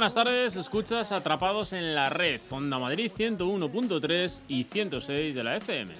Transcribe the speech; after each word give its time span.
Buenas 0.00 0.14
tardes, 0.14 0.56
escuchas 0.56 1.12
Atrapados 1.12 1.74
en 1.74 1.94
la 1.94 2.08
Red, 2.08 2.40
Onda 2.48 2.78
Madrid 2.78 3.12
101.3 3.14 4.40
y 4.48 4.64
106 4.64 5.34
de 5.34 5.44
la 5.44 5.58
FM. 5.58 5.92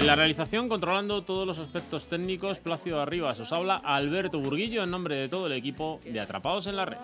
En 0.00 0.06
la 0.08 0.16
realización, 0.16 0.68
controlando 0.68 1.22
todos 1.22 1.46
los 1.46 1.60
aspectos 1.60 2.08
técnicos, 2.08 2.58
Plácido 2.58 3.00
Arribas 3.00 3.38
os 3.38 3.52
habla 3.52 3.76
Alberto 3.76 4.40
Burguillo 4.40 4.82
en 4.82 4.90
nombre 4.90 5.14
de 5.14 5.28
todo 5.28 5.46
el 5.46 5.52
equipo 5.52 6.00
de 6.04 6.18
Atrapados 6.18 6.66
en 6.66 6.74
la 6.74 6.86
Red. 6.86 6.98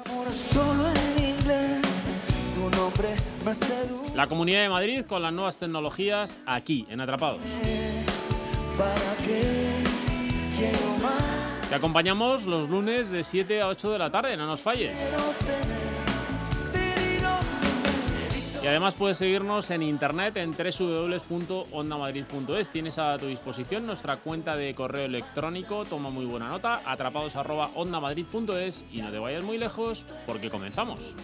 La 4.16 4.26
Comunidad 4.26 4.62
de 4.62 4.68
Madrid 4.68 5.04
con 5.08 5.22
las 5.22 5.32
nuevas 5.32 5.60
tecnologías 5.60 6.36
aquí, 6.46 6.84
en 6.90 7.00
Atrapados. 7.00 7.42
¿Para? 8.76 9.71
Te 11.72 11.76
acompañamos 11.76 12.44
los 12.44 12.68
lunes 12.68 13.10
de 13.12 13.24
7 13.24 13.62
a 13.62 13.68
8 13.68 13.92
de 13.92 13.98
la 13.98 14.10
tarde, 14.10 14.36
no 14.36 14.46
nos 14.46 14.60
falles. 14.60 15.10
Y 18.62 18.66
además 18.66 18.94
puedes 18.94 19.16
seguirnos 19.16 19.70
en 19.70 19.82
internet 19.82 20.36
en 20.36 20.52
www.ondamadrid.es. 20.52 22.68
Tienes 22.68 22.98
a 22.98 23.16
tu 23.16 23.28
disposición 23.28 23.86
nuestra 23.86 24.18
cuenta 24.18 24.54
de 24.54 24.74
correo 24.74 25.06
electrónico, 25.06 25.86
toma 25.86 26.10
muy 26.10 26.26
buena 26.26 26.50
nota, 26.50 26.82
atrapados@ondamadrid.es 26.84 28.84
y 28.92 29.00
no 29.00 29.10
te 29.10 29.18
vayas 29.18 29.42
muy 29.42 29.56
lejos 29.56 30.04
porque 30.26 30.50
comenzamos. 30.50 31.14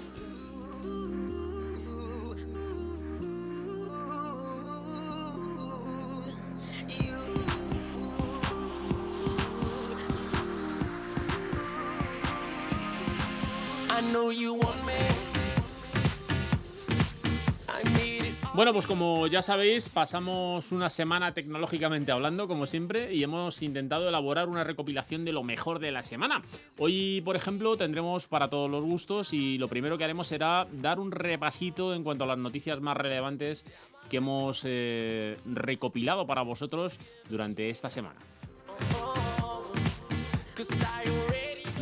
Bueno, 18.58 18.72
pues 18.72 18.88
como 18.88 19.28
ya 19.28 19.40
sabéis, 19.40 19.88
pasamos 19.88 20.72
una 20.72 20.90
semana 20.90 21.32
tecnológicamente 21.32 22.10
hablando, 22.10 22.48
como 22.48 22.66
siempre, 22.66 23.14
y 23.14 23.22
hemos 23.22 23.62
intentado 23.62 24.08
elaborar 24.08 24.48
una 24.48 24.64
recopilación 24.64 25.24
de 25.24 25.30
lo 25.30 25.44
mejor 25.44 25.78
de 25.78 25.92
la 25.92 26.02
semana. 26.02 26.42
Hoy, 26.76 27.22
por 27.24 27.36
ejemplo, 27.36 27.76
tendremos 27.76 28.26
para 28.26 28.48
todos 28.48 28.68
los 28.68 28.82
gustos 28.82 29.32
y 29.32 29.58
lo 29.58 29.68
primero 29.68 29.96
que 29.96 30.02
haremos 30.02 30.26
será 30.26 30.66
dar 30.72 30.98
un 30.98 31.12
repasito 31.12 31.94
en 31.94 32.02
cuanto 32.02 32.24
a 32.24 32.26
las 32.26 32.38
noticias 32.38 32.80
más 32.80 32.96
relevantes 32.96 33.64
que 34.10 34.16
hemos 34.16 34.62
eh, 34.64 35.36
recopilado 35.46 36.26
para 36.26 36.42
vosotros 36.42 36.98
durante 37.28 37.68
esta 37.68 37.90
semana. 37.90 38.18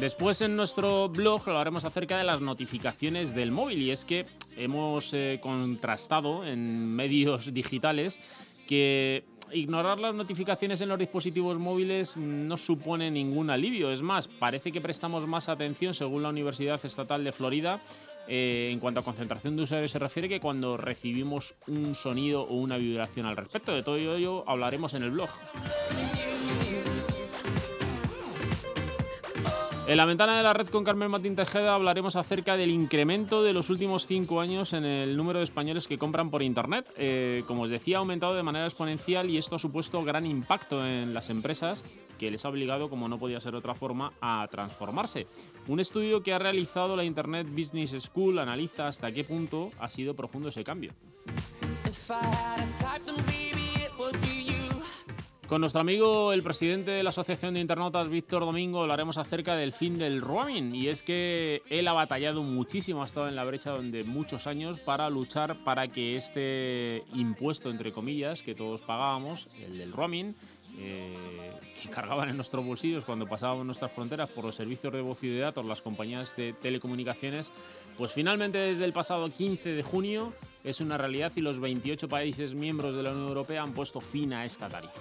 Después 0.01 0.43
en 0.43 0.57
nuestro 0.57 1.09
blog 1.09 1.49
hablaremos 1.49 1.87
acerca 1.87 2.19
de 2.19 2.25
las 2.25 2.43
notificaciones 2.43 3.35
del 3.35 3.51
móvil 3.51 3.81
y 3.81 3.91
es 3.91 4.05
que 4.05 4.27
hemos 4.57 5.15
eh, 5.15 5.39
contrastado 5.43 6.45
en 6.45 6.95
medios 6.95 7.53
digitales 7.55 8.21
que 8.67 9.25
ignorar 9.53 9.99
las 9.99 10.15
notificaciones 10.15 10.83
en 10.83 10.91
los 10.91 10.99
dispositivos 10.99 11.59
móviles 11.59 12.17
no 12.17 12.57
supone 12.59 13.11
ningún 13.11 13.49
alivio. 13.49 13.91
Es 13.91 14.03
más, 14.03 14.29
parece 14.29 14.71
que 14.71 14.83
prestamos 14.83 15.27
más 15.27 15.49
atención, 15.49 15.95
según 15.95 16.23
la 16.23 16.29
Universidad 16.29 16.85
Estatal 16.85 17.25
de 17.25 17.33
Florida, 17.33 17.81
eh, 18.29 18.71
en 18.73 18.81
cuanto 18.81 19.01
a 19.01 19.05
concentración 19.05 19.57
de 19.57 19.63
usuarios 19.63 19.93
se 19.93 19.99
refiere, 19.99 20.29
que 20.29 20.41
cuando 20.41 20.77
recibimos 20.77 21.55
un 21.69 21.95
sonido 21.95 22.43
o 22.43 22.55
una 22.57 22.77
vibración 22.77 23.25
al 23.25 23.37
respecto. 23.37 23.73
De 23.73 23.83
todo 23.83 23.97
ello 23.97 24.45
hablaremos 24.47 24.93
en 24.95 25.05
el 25.05 25.11
blog. 25.13 25.31
En 29.89 29.97
la 29.99 30.05
ventana 30.05 30.37
de 30.37 30.43
la 30.43 30.53
red 30.53 30.67
con 30.67 30.83
Carmen 30.83 31.09
Martín 31.09 31.37
Tejeda 31.37 31.73
hablaremos 31.73 32.17
acerca 32.17 32.57
del 32.57 32.71
incremento 32.71 33.45
de 33.45 33.53
los 33.53 33.71
últimos 33.71 34.09
cinco 34.09 34.41
años 34.41 34.73
en 34.73 34.85
el 34.85 35.17
número 35.17 35.39
de 35.39 35.45
españoles 35.45 35.87
que 35.87 35.97
compran 35.97 36.29
por 36.29 36.43
Internet. 36.43 36.91
Eh, 36.97 37.45
como 37.47 37.63
os 37.63 37.71
decía, 37.71 37.99
ha 37.99 38.01
aumentado 38.01 38.35
de 38.35 38.43
manera 38.43 38.67
exponencial 38.67 39.31
y 39.31 39.39
esto 39.39 39.55
ha 39.55 39.61
supuesto 39.61 40.03
gran 40.03 40.27
impacto 40.27 40.85
en 40.85 41.15
las 41.15 41.31
empresas 41.31 41.85
que 42.19 42.33
les 42.33 42.45
ha 42.45 42.49
obligado, 42.49 42.91
como 42.91 43.09
no 43.09 43.21
podía 43.21 43.39
ser 43.39 43.55
otra 43.55 43.77
forma, 43.77 44.13
a 44.21 44.49
transformarse. 44.51 45.29
Un 45.69 45.79
estudio 45.79 46.21
que 46.21 46.33
ha 46.33 46.41
realizado 46.41 46.97
la 46.97 47.05
Internet 47.05 47.47
Business 47.49 47.93
School 48.03 48.41
analiza 48.41 48.89
hasta 48.89 49.13
qué 49.13 49.23
punto 49.23 49.71
ha 49.79 49.89
sido 49.89 50.17
profundo 50.17 50.49
ese 50.49 50.65
cambio. 50.65 50.95
Con 55.49 55.61
nuestro 55.61 55.81
amigo, 55.81 56.33
el 56.33 56.43
presidente 56.43 56.91
de 56.91 57.05
la 57.05 57.11
Asociación 57.11 57.55
de 57.55 57.61
Internautas, 57.61 58.09
Víctor 58.09 58.41
Domingo, 58.41 58.83
hablaremos 58.83 59.17
acerca 59.17 59.55
del 59.55 59.73
fin 59.73 59.97
del 59.97 60.21
roaming. 60.21 60.75
Y 60.75 60.89
es 60.89 61.05
que 61.05 61.63
él 61.71 61.87
ha 61.87 61.93
batallado 61.93 62.43
muchísimo, 62.43 63.03
ha 63.03 63.05
estado 63.05 63.29
en 63.29 63.37
la 63.37 63.45
brecha 63.45 63.71
durante 63.71 64.03
muchos 64.03 64.49
años 64.49 64.81
para 64.81 65.09
luchar 65.09 65.55
para 65.65 65.87
que 65.87 66.17
este 66.17 67.05
impuesto, 67.15 67.71
entre 67.71 67.93
comillas, 67.93 68.43
que 68.43 68.57
todos 68.57 68.83
pagábamos, 68.83 69.47
el 69.65 69.79
del 69.79 69.93
roaming, 69.93 70.35
eh, 70.79 71.15
que 71.81 71.89
cargaban 71.91 72.29
en 72.29 72.37
nuestros 72.37 72.65
bolsillos 72.65 73.05
cuando 73.05 73.29
pasábamos 73.29 73.65
nuestras 73.65 73.93
fronteras 73.93 74.29
por 74.31 74.45
los 74.45 74.57
servicios 74.57 74.93
de 74.93 75.01
voz 75.01 75.23
y 75.23 75.29
de 75.29 75.39
datos, 75.39 75.65
las 75.65 75.81
compañías 75.81 76.35
de 76.35 76.55
telecomunicaciones, 76.55 77.53
pues 77.97 78.13
finalmente 78.13 78.59
desde 78.59 78.85
el 78.85 78.93
pasado 78.93 79.31
15 79.31 79.71
de 79.71 79.83
junio 79.85 80.33
es 80.65 80.81
una 80.81 80.99
realidad 80.99 81.33
y 81.37 81.41
los 81.41 81.61
28 81.61 82.09
países 82.09 82.55
miembros 82.55 82.97
de 82.97 83.05
la 83.05 83.13
Unión 83.13 83.29
Europea 83.29 83.63
han 83.63 83.73
puesto 83.73 84.01
fin 84.01 84.33
a 84.33 84.45
esta 84.45 84.69
tarifa. 84.69 85.01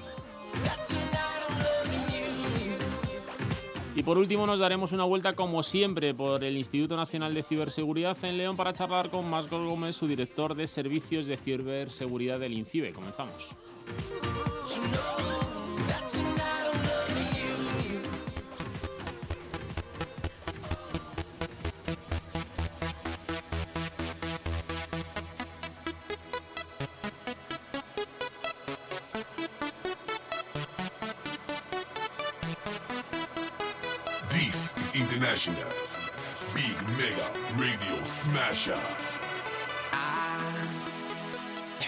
Y 3.96 4.04
por 4.04 4.18
último 4.18 4.46
nos 4.46 4.60
daremos 4.60 4.92
una 4.92 5.06
vuelta 5.06 5.34
como 5.34 5.64
siempre 5.64 6.14
por 6.14 6.44
el 6.44 6.58
Instituto 6.58 6.98
Nacional 6.98 7.34
de 7.34 7.44
Ciberseguridad 7.44 8.18
en 8.24 8.38
León 8.38 8.58
para 8.58 8.74
charlar 8.74 9.10
con 9.10 9.30
Marcos 9.30 9.66
Gómez, 9.66 9.96
su 9.96 10.06
director 10.06 10.54
de 10.54 10.68
servicios 10.68 11.28
de 11.28 11.38
ciberseguridad 11.38 12.40
del 12.40 12.54
INCIBE. 12.54 12.92
Comenzamos. 12.92 13.56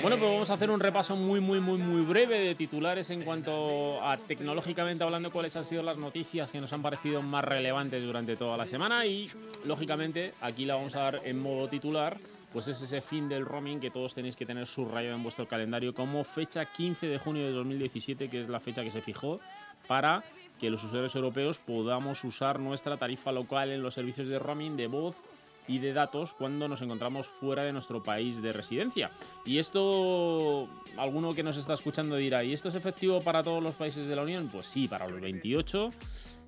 Bueno, 0.01 0.17
pues 0.17 0.31
vamos 0.31 0.49
a 0.51 0.53
hacer 0.53 0.69
un 0.69 0.79
repaso 0.79 1.15
muy, 1.15 1.41
muy, 1.41 1.59
muy, 1.59 1.79
muy 1.79 2.03
breve 2.03 2.39
de 2.39 2.55
titulares 2.55 3.09
en 3.09 3.23
cuanto 3.23 4.01
a 4.01 4.15
tecnológicamente 4.15 5.03
hablando 5.03 5.31
cuáles 5.31 5.55
han 5.55 5.63
sido 5.63 5.81
las 5.81 5.97
noticias 5.97 6.51
que 6.51 6.61
nos 6.61 6.71
han 6.71 6.83
parecido 6.83 7.23
más 7.23 7.43
relevantes 7.43 8.03
durante 8.03 8.35
toda 8.35 8.57
la 8.57 8.67
semana. 8.67 9.05
Y, 9.07 9.29
lógicamente, 9.65 10.35
aquí 10.39 10.65
la 10.65 10.75
vamos 10.75 10.95
a 10.95 11.01
dar 11.01 11.21
en 11.25 11.39
modo 11.39 11.67
titular, 11.67 12.17
pues 12.53 12.67
es 12.67 12.81
ese 12.81 13.01
fin 13.01 13.27
del 13.27 13.43
roaming 13.43 13.79
que 13.79 13.89
todos 13.89 14.13
tenéis 14.13 14.35
que 14.35 14.45
tener 14.45 14.67
subrayado 14.67 15.15
en 15.15 15.23
vuestro 15.23 15.47
calendario 15.47 15.93
como 15.93 16.23
fecha 16.23 16.71
15 16.71 17.07
de 17.07 17.17
junio 17.17 17.45
de 17.45 17.51
2017, 17.51 18.29
que 18.29 18.39
es 18.39 18.49
la 18.49 18.59
fecha 18.59 18.83
que 18.83 18.91
se 18.91 19.01
fijó 19.01 19.39
para 19.87 20.23
que 20.59 20.69
los 20.69 20.83
usuarios 20.83 21.15
europeos 21.15 21.59
podamos 21.59 22.23
usar 22.23 22.59
nuestra 22.59 22.97
tarifa 22.97 23.31
local 23.31 23.71
en 23.71 23.81
los 23.81 23.95
servicios 23.95 24.29
de 24.29 24.39
roaming 24.39 24.77
de 24.77 24.87
voz 24.87 25.23
y 25.67 25.79
de 25.79 25.93
datos 25.93 26.33
cuando 26.33 26.67
nos 26.67 26.81
encontramos 26.81 27.27
fuera 27.27 27.63
de 27.63 27.73
nuestro 27.73 28.03
país 28.03 28.41
de 28.41 28.51
residencia. 28.51 29.11
Y 29.45 29.59
esto, 29.59 30.67
alguno 30.97 31.33
que 31.33 31.43
nos 31.43 31.57
está 31.57 31.73
escuchando 31.73 32.15
dirá, 32.15 32.43
¿y 32.43 32.53
esto 32.53 32.69
es 32.69 32.75
efectivo 32.75 33.21
para 33.21 33.43
todos 33.43 33.61
los 33.61 33.75
países 33.75 34.07
de 34.07 34.15
la 34.15 34.23
Unión? 34.23 34.49
Pues 34.51 34.67
sí, 34.67 34.87
para 34.87 35.07
los 35.07 35.21
28. 35.21 35.91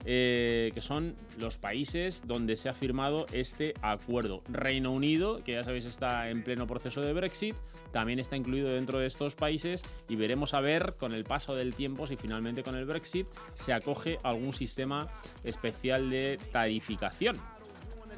Eh, 0.06 0.72
que 0.74 0.82
son 0.82 1.14
los 1.40 1.58
países 1.58 2.24
donde 2.26 2.56
se 2.56 2.70
ha 2.70 2.74
firmado 2.74 3.26
este 3.34 3.74
acuerdo. 3.82 4.42
Reino 4.48 4.92
Unido, 4.92 5.40
que 5.44 5.54
ya 5.54 5.64
sabéis 5.64 5.86
está 5.86 6.30
en 6.30 6.44
pleno 6.44 6.68
proceso 6.68 7.02
de 7.02 7.12
Brexit, 7.12 7.56
también 7.92 8.18
está 8.18 8.38
incluido 8.38 8.70
dentro 8.70 9.00
de 9.00 9.08
estos 9.08 9.36
países 9.36 9.84
y 10.08 10.16
veremos 10.16 10.54
a 10.54 10.62
ver 10.62 10.96
con 10.98 11.14
el 11.14 11.26
paso 11.26 11.54
del 11.54 11.76
tiempo 11.76 12.08
si 12.08 12.16
finalmente 12.16 12.64
con 12.64 12.76
el 12.76 12.86
Brexit 12.86 13.28
se 13.54 13.74
acoge 13.74 14.20
algún 14.24 14.54
sistema 14.54 15.10
especial 15.44 16.10
de 16.10 16.40
tarificación. 16.54 17.38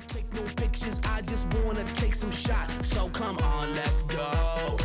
Take 0.08 0.34
no 0.34 0.42
pictures, 0.56 1.00
I 1.06 1.22
just 1.22 1.48
wanna 1.66 1.84
take 1.94 2.16
some 2.16 2.32
shots. 2.32 2.74
So 2.88 3.10
come 3.10 3.38
on, 3.40 3.76
let's 3.76 4.02
go. 4.04 4.78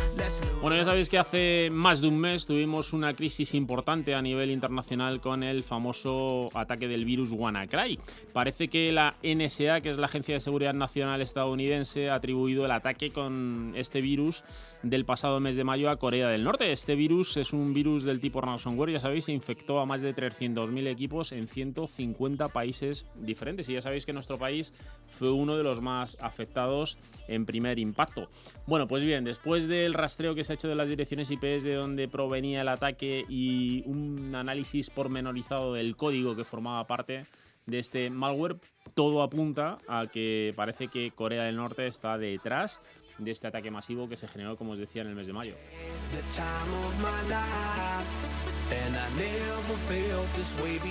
Bueno, 0.59 0.75
ya 0.75 0.85
sabéis 0.85 1.07
que 1.07 1.19
hace 1.19 1.69
más 1.71 2.01
de 2.01 2.07
un 2.07 2.19
mes 2.19 2.47
tuvimos 2.47 2.91
una 2.91 3.13
crisis 3.13 3.53
importante 3.53 4.15
a 4.15 4.21
nivel 4.23 4.49
internacional 4.49 5.21
con 5.21 5.43
el 5.43 5.63
famoso 5.63 6.49
ataque 6.55 6.87
del 6.87 7.05
virus 7.05 7.31
WannaCry. 7.31 7.99
Parece 8.33 8.67
que 8.67 8.91
la 8.91 9.15
NSA, 9.23 9.81
que 9.81 9.89
es 9.89 9.99
la 9.99 10.07
Agencia 10.07 10.33
de 10.33 10.39
Seguridad 10.39 10.73
Nacional 10.73 11.21
estadounidense, 11.21 12.09
ha 12.09 12.15
atribuido 12.15 12.65
el 12.65 12.71
ataque 12.71 13.11
con 13.11 13.73
este 13.75 14.01
virus 14.01 14.43
del 14.81 15.05
pasado 15.05 15.39
mes 15.39 15.55
de 15.55 15.63
mayo 15.63 15.91
a 15.91 15.97
Corea 15.97 16.27
del 16.27 16.43
Norte. 16.43 16.71
Este 16.71 16.95
virus 16.95 17.37
es 17.37 17.53
un 17.53 17.73
virus 17.73 18.03
del 18.03 18.19
tipo 18.19 18.41
ransomware, 18.41 18.93
ya 18.93 18.99
sabéis, 18.99 19.25
se 19.25 19.33
infectó 19.33 19.79
a 19.79 19.85
más 19.85 20.01
de 20.01 20.15
300.000 20.15 20.87
equipos 20.87 21.33
en 21.33 21.47
150 21.47 22.47
países 22.49 23.05
diferentes. 23.15 23.69
Y 23.69 23.73
ya 23.73 23.81
sabéis 23.81 24.07
que 24.07 24.13
nuestro 24.13 24.39
país 24.39 24.73
fue 25.07 25.29
uno 25.31 25.55
de 25.55 25.63
los 25.63 25.81
más 25.81 26.17
afectados 26.19 26.97
en 27.27 27.45
primer 27.45 27.77
impacto. 27.77 28.27
Bueno, 28.65 28.87
pues 28.87 29.03
bien, 29.03 29.23
después 29.23 29.67
del 29.67 29.93
rastreo 29.93 30.33
que 30.33 30.46
se 30.47 30.53
ha 30.53 30.55
hecho 30.55 30.69
de 30.69 30.75
las 30.75 30.87
direcciones 30.87 31.29
IPs 31.29 31.63
de 31.63 31.73
donde 31.73 32.07
provenía 32.07 32.61
el 32.61 32.69
ataque 32.69 33.25
y 33.27 33.83
un 33.85 34.33
análisis 34.33 34.89
pormenorizado 34.89 35.73
del 35.73 35.97
código 35.97 36.37
que 36.37 36.45
formaba 36.45 36.87
parte 36.87 37.25
de 37.65 37.79
este 37.79 38.09
malware, 38.09 38.55
todo 38.95 39.21
apunta 39.23 39.77
a 39.89 40.07
que 40.07 40.53
parece 40.55 40.87
que 40.87 41.11
Corea 41.11 41.43
del 41.43 41.57
Norte 41.57 41.85
está 41.85 42.17
detrás 42.17 42.81
de 43.17 43.31
este 43.31 43.47
ataque 43.47 43.71
masivo 43.71 44.07
que 44.07 44.15
se 44.15 44.29
generó, 44.29 44.55
como 44.55 44.71
os 44.71 44.79
decía, 44.79 45.01
en 45.01 45.09
el 45.09 45.15
mes 45.15 45.27
de 45.27 45.33
mayo. 45.33 45.55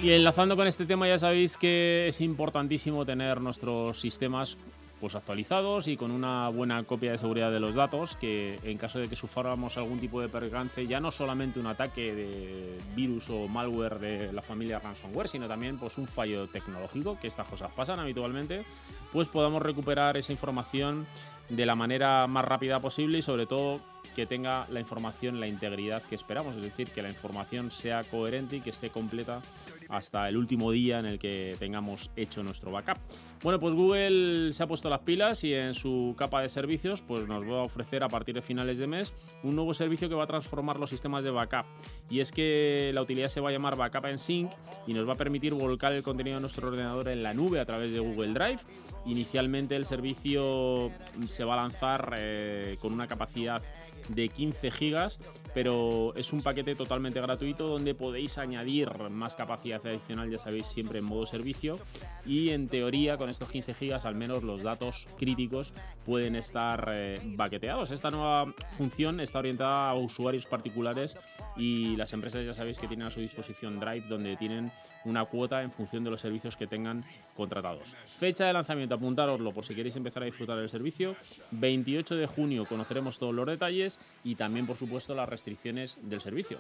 Y 0.03 0.11
enlazando 0.11 0.55
con 0.55 0.67
este 0.67 0.85
tema, 0.85 1.09
ya 1.09 1.19
sabéis 1.19 1.57
que 1.57 2.09
es 2.09 2.21
importantísimo 2.21 3.07
tener 3.07 3.41
nuestros 3.41 3.99
sistemas 3.99 4.59
pues 5.01 5.15
actualizados 5.15 5.89
y 5.89 5.97
con 5.97 6.11
una 6.11 6.49
buena 6.49 6.83
copia 6.85 7.13
de 7.13 7.19
seguridad 7.19 7.51
de 7.51 7.61
los 7.61 7.75
datos, 7.75 8.17
que 8.17 8.59
en 8.63 8.79
caso 8.79 8.99
de 8.99 9.09
que 9.09 9.17
suframos 9.17 9.77
algún 9.77 9.99
tipo 9.99 10.21
de 10.21 10.29
percance, 10.29 10.87
ya 10.87 11.01
no 11.01 11.11
solamente 11.11 11.61
un 11.61 11.67
ataque 11.67 12.15
de 12.15 12.79
virus 12.95 13.29
o 13.31 13.47
malware 13.49 13.99
de 13.99 14.33
la 14.33 14.43
familia 14.43 14.79
ransomware, 14.79 15.29
sino 15.29 15.47
también 15.47 15.79
pues 15.79 15.99
un 15.99 16.07
fallo 16.07 16.47
tecnológico, 16.49 17.19
que 17.21 17.27
estas 17.27 17.47
cosas 17.47 17.71
pasan 17.73 18.01
habitualmente, 18.01 18.65
pues 19.13 19.29
podamos 19.29 19.63
recuperar 19.63 20.17
esa 20.17 20.33
información 20.33 21.07
de 21.49 21.67
la 21.67 21.75
manera 21.75 22.27
más 22.27 22.45
rápida 22.45 22.81
posible 22.81 23.19
y 23.19 23.23
sobre 23.23 23.47
todo 23.47 23.81
que 24.15 24.25
tenga 24.25 24.67
la 24.71 24.81
información 24.81 25.41
la 25.41 25.47
integridad 25.47 26.03
que 26.03 26.15
esperamos, 26.15 26.57
es 26.57 26.63
decir, 26.63 26.89
que 26.89 27.03
la 27.03 27.11
información 27.11 27.71
sea 27.71 28.03
coherente 28.03 28.57
y 28.57 28.61
que 28.63 28.71
esté 28.71 28.89
completa 28.89 29.43
hasta 29.89 30.29
el 30.29 30.37
último 30.37 30.71
día 30.71 30.99
en 30.99 31.07
el 31.07 31.19
que 31.19 31.57
tengamos 31.59 32.11
hecho 32.17 32.43
nuestro 32.43 32.71
backup. 32.71 32.99
Bueno, 33.43 33.61
pues 33.61 33.75
Google 33.75 34.53
se 34.53 34.63
ha 34.63 34.67
puesto 34.67 34.89
las 34.89 35.01
pilas 35.01 35.45
y 35.45 35.55
en 35.55 35.75
su 35.75 36.15
capa 36.17 36.41
de 36.41 36.49
servicios 36.49 37.03
pues 37.03 37.27
nos 37.29 37.45
va 37.45 37.61
a 37.61 37.63
ofrecer 37.63 38.03
a 38.03 38.09
partir 38.09 38.35
de 38.35 38.43
finales 38.43 38.79
de 38.79 38.87
mes 38.87 39.15
un 39.43 39.55
nuevo 39.55 39.75
servicio 39.75 40.09
que 40.09 40.15
va 40.15 40.25
a 40.25 40.27
transformar 40.27 40.79
los 40.79 40.91
sistemas 40.91 41.25
de 41.25 41.31
backup. 41.31 41.67
Y 42.11 42.21
es 42.21 42.33
que 42.33 42.91
la 42.95 43.03
utilidad 43.03 43.29
se 43.29 43.41
va 43.41 43.51
a 43.51 43.53
llamar 43.53 43.77
Backup 43.77 44.07
en 44.07 44.19
Sync 44.19 44.51
y 44.87 44.95
nos 44.95 45.09
va 45.09 45.15
a 45.15 45.17
permitir 45.17 45.55
volcar 45.55 45.93
el 45.93 46.03
contenido 46.03 46.37
de 46.37 46.41
nuestro 46.41 46.69
ordenador 46.69 47.09
en 47.09 47.23
la 47.23 47.35
nube 47.35 47.61
a 47.61 47.67
través 47.67 47.93
de 47.93 48.01
Google 48.01 48.33
Drive. 48.33 48.61
Inicialmente 49.07 49.77
el 49.77 49.87
servicio 49.87 50.91
se 51.29 51.45
va 51.45 51.55
a 51.55 51.57
lanzar 51.59 52.15
eh, 52.19 52.77
con 52.81 52.93
una 52.93 53.07
capacidad 53.07 53.63
de 54.09 54.29
15 54.29 54.71
gigas, 54.71 55.19
pero 55.55 56.15
es 56.17 56.33
un 56.33 56.43
paquete 56.43 56.75
totalmente 56.75 57.21
gratuito 57.21 57.67
donde 57.69 57.95
podéis 57.95 58.39
añadir 58.39 58.91
más 59.11 59.37
capacidad 59.37 59.85
adicional, 59.87 60.31
ya 60.31 60.39
sabéis, 60.39 60.67
siempre 60.67 60.99
en 60.99 61.05
modo 61.05 61.27
servicio. 61.27 61.79
Y 62.25 62.51
en 62.51 62.69
teoría, 62.69 63.17
con 63.17 63.31
estos 63.31 63.49
15 63.51 63.75
gigas, 63.75 64.05
al 64.05 64.15
menos 64.15 64.43
los 64.43 64.63
datos 64.63 65.07
críticos 65.17 65.73
pueden 66.05 66.37
estar 66.37 66.91
eh, 66.93 67.21
baqueteados. 67.25 67.91
Esta 67.91 68.11
nueva 68.11 68.53
función 68.77 69.21
está 69.21 69.39
orientada 69.39 69.91
a 69.91 69.95
usuarios 69.95 70.47
particulares 70.47 71.17
y 71.57 71.97
las 71.97 72.13
empresas 72.13 72.45
ya 72.45 72.55
sabéis 72.55 72.79
que 72.79 72.89
tienen 72.89 73.07
a 73.07 73.11
su 73.11 73.21
disposición 73.21 73.79
Drive, 73.79 74.09
donde 74.09 74.37
tienen 74.37 74.73
una 75.05 75.25
cuota 75.25 75.63
en 75.63 75.71
función 75.71 76.03
de 76.05 76.11
los 76.11 76.21
servicios 76.21 76.57
que 76.57 76.67
tengan 76.67 77.05
contratados. 77.37 77.97
Fecha 78.07 78.47
de 78.47 78.53
lanzamiento, 78.53 78.97
apuntároslo 78.97 79.53
por 79.53 79.65
si 79.65 79.75
queréis 79.75 79.97
empezar 79.97 80.23
a 80.23 80.27
disfrutar 80.27 80.59
del 80.59 80.69
servicio. 80.69 81.17
28 81.53 82.17
de 82.17 82.27
junio 82.27 82.65
conoceremos 82.67 83.19
todos 83.19 83.35
los 83.35 83.47
detalles 83.47 83.96
y 84.25 84.35
también, 84.35 84.67
por 84.67 84.77
supuesto, 84.77 85.15
las 85.15 85.29
restricciones 85.29 85.99
del 86.03 86.21
servicio. 86.21 86.59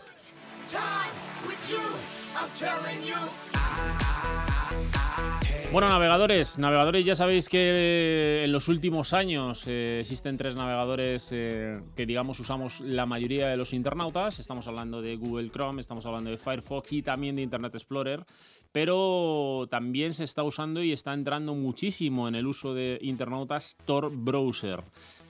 Bueno, 5.73 5.89
navegadores, 5.89 6.59
navegadores, 6.59 7.05
ya 7.05 7.15
sabéis 7.17 7.49
que 7.49 7.59
eh, 7.59 8.45
en 8.45 8.53
los 8.53 8.69
últimos 8.69 9.13
años 9.13 9.65
eh, 9.67 9.99
existen 10.01 10.37
tres 10.37 10.55
navegadores 10.55 11.33
eh, 11.33 11.83
que 11.97 12.07
digamos 12.07 12.39
usamos 12.39 12.81
la 12.81 13.05
mayoría 13.05 13.49
de 13.49 13.57
los 13.57 13.73
internautas. 13.73 14.39
Estamos 14.39 14.69
hablando 14.69 15.03
de 15.03 15.17
Google 15.17 15.51
Chrome, 15.51 15.81
estamos 15.81 16.07
hablando 16.07 16.31
de 16.31 16.39
Firefox 16.39 16.93
y 16.93 17.03
también 17.03 17.35
de 17.35 17.43
Internet 17.43 17.75
Explorer, 17.75 18.25
pero 18.71 19.67
también 19.69 20.15
se 20.15 20.25
está 20.25 20.45
usando 20.45 20.83
y 20.83 20.93
está 20.93 21.13
entrando 21.13 21.55
muchísimo 21.55 22.29
en 22.29 22.37
el 22.37 22.47
uso 22.47 22.73
de 22.73 22.99
internautas 23.03 23.77
Tor 23.85 24.11
Browser. 24.11 24.85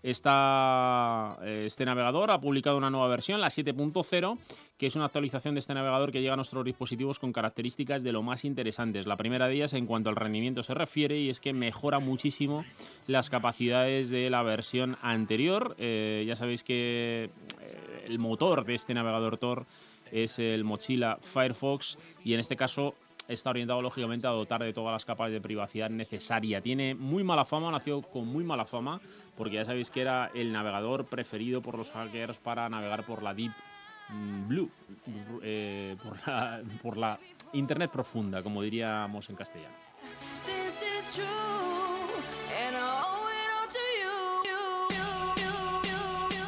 Eh, 0.08 1.64
este 1.66 1.84
navegador 1.84 2.30
ha 2.30 2.40
publicado 2.40 2.78
una 2.78 2.90
nueva 2.90 3.08
versión, 3.08 3.40
la 3.40 3.48
7.0, 3.48 4.38
que 4.78 4.86
es 4.86 4.94
una 4.94 5.06
actualización 5.06 5.54
de 5.54 5.58
este 5.58 5.74
navegador 5.74 6.12
que 6.12 6.20
llega 6.20 6.34
a 6.34 6.36
nuestros 6.36 6.64
dispositivos 6.64 7.18
con 7.18 7.32
características 7.32 8.04
de 8.04 8.12
lo 8.12 8.22
más 8.22 8.44
interesantes. 8.44 9.06
La 9.06 9.16
primera 9.16 9.48
de 9.48 9.54
ellas 9.54 9.72
en 9.72 9.84
cuanto 9.84 10.08
al 10.08 10.14
rendimiento 10.14 10.62
se 10.62 10.74
refiere 10.74 11.18
y 11.18 11.28
es 11.28 11.40
que 11.40 11.52
mejora 11.52 11.98
muchísimo 11.98 12.64
las 13.08 13.30
capacidades 13.30 14.10
de 14.10 14.30
la 14.30 14.44
versión 14.44 14.96
anterior. 15.02 15.74
Eh, 15.78 16.24
ya 16.24 16.36
sabéis 16.36 16.62
que 16.62 17.24
eh, 17.60 18.04
el 18.06 18.20
motor 18.20 18.64
de 18.64 18.76
este 18.76 18.94
navegador 18.94 19.38
Tor 19.38 19.66
es 20.12 20.38
el 20.38 20.62
Mochila 20.62 21.18
Firefox 21.20 21.98
y 22.24 22.34
en 22.34 22.38
este 22.38 22.54
caso 22.54 22.94
está 23.28 23.50
orientado 23.50 23.82
lógicamente 23.82 24.26
a 24.26 24.30
dotar 24.30 24.62
de 24.62 24.72
todas 24.72 24.92
las 24.92 25.04
capas 25.04 25.30
de 25.30 25.40
privacidad 25.40 25.90
necesaria. 25.90 26.60
Tiene 26.60 26.94
muy 26.94 27.24
mala 27.24 27.44
fama, 27.44 27.70
nació 27.70 28.02
con 28.02 28.26
muy 28.26 28.44
mala 28.44 28.64
fama, 28.64 29.00
porque 29.36 29.56
ya 29.56 29.64
sabéis 29.64 29.90
que 29.90 30.02
era 30.02 30.30
el 30.34 30.52
navegador 30.52 31.06
preferido 31.06 31.62
por 31.62 31.76
los 31.76 31.90
hackers 31.90 32.38
para 32.38 32.68
navegar 32.68 33.04
por 33.04 33.22
la 33.22 33.34
Deep 33.34 33.52
Blue, 34.46 34.70
eh, 35.42 35.96
por, 36.02 36.16
la, 36.28 36.62
por 36.82 36.96
la 36.96 37.18
Internet 37.52 37.90
profunda, 37.90 38.42
como 38.42 38.62
diríamos 38.62 39.28
en 39.30 39.36
castellano. 39.36 39.74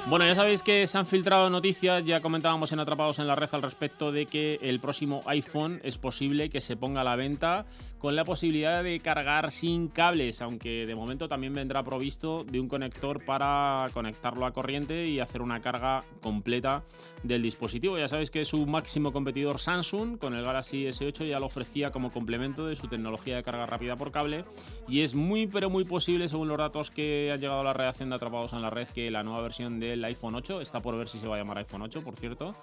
Bueno, 0.08 0.26
ya 0.26 0.34
sabéis 0.34 0.62
que 0.62 0.86
se 0.86 0.96
han 0.96 1.04
filtrado 1.04 1.50
noticias, 1.50 2.02
ya 2.02 2.20
comentábamos 2.20 2.72
en 2.72 2.80
Atrapados 2.80 3.18
en 3.18 3.26
la 3.26 3.34
Red 3.34 3.50
al 3.52 3.60
respecto 3.60 4.10
de 4.10 4.24
que 4.24 4.58
el 4.62 4.80
próximo 4.80 5.20
iPhone 5.26 5.80
es 5.84 5.98
posible 5.98 6.48
que 6.48 6.62
se 6.62 6.78
ponga 6.78 7.02
a 7.02 7.04
la 7.04 7.14
venta 7.14 7.66
con 7.98 8.16
la 8.16 8.24
posibilidad 8.24 8.82
de 8.82 9.00
cargar 9.00 9.52
sin 9.52 9.88
cables, 9.88 10.40
aunque 10.40 10.86
de 10.86 10.94
momento 10.94 11.28
también 11.28 11.52
vendrá 11.52 11.82
provisto 11.82 12.42
de 12.44 12.58
un 12.58 12.68
conector 12.68 13.22
para 13.22 13.84
conectarlo 13.92 14.46
a 14.46 14.52
corriente 14.52 15.06
y 15.06 15.20
hacer 15.20 15.42
una 15.42 15.60
carga 15.60 16.02
completa 16.22 16.84
del 17.22 17.42
dispositivo. 17.42 17.98
Ya 17.98 18.08
sabéis 18.08 18.30
que 18.30 18.46
su 18.46 18.64
máximo 18.66 19.12
competidor 19.12 19.58
Samsung 19.58 20.16
con 20.16 20.32
el 20.32 20.44
Galaxy 20.44 20.86
S8 20.86 21.28
ya 21.28 21.38
lo 21.38 21.46
ofrecía 21.46 21.90
como 21.90 22.10
complemento 22.10 22.66
de 22.66 22.76
su 22.76 22.88
tecnología 22.88 23.36
de 23.36 23.42
carga 23.42 23.66
rápida 23.66 23.96
por 23.96 24.10
cable 24.10 24.44
y 24.88 25.02
es 25.02 25.14
muy 25.14 25.46
pero 25.46 25.68
muy 25.68 25.84
posible 25.84 26.28
según 26.28 26.48
los 26.48 26.56
datos 26.56 26.90
que 26.90 27.30
han 27.30 27.40
llegado 27.40 27.60
a 27.60 27.64
la 27.64 27.72
redacción 27.74 28.08
de 28.08 28.14
Atrapados 28.14 28.54
en 28.54 28.62
la 28.62 28.70
Red 28.70 28.88
que 28.88 29.10
la 29.10 29.22
nueva 29.22 29.42
versión 29.42 29.80
del 29.80 29.97
iPhone 30.04 30.34
8, 30.34 30.60
está 30.60 30.80
por 30.80 30.96
ver 30.96 31.08
si 31.08 31.18
se 31.18 31.26
va 31.26 31.36
a 31.36 31.38
llamar 31.38 31.58
iPhone 31.58 31.82
8 31.82 32.02
por 32.02 32.16
cierto, 32.16 32.54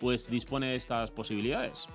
pues 0.00 0.28
dispone 0.28 0.68
de 0.68 0.76
estas 0.76 1.10
posibilidades. 1.10 1.88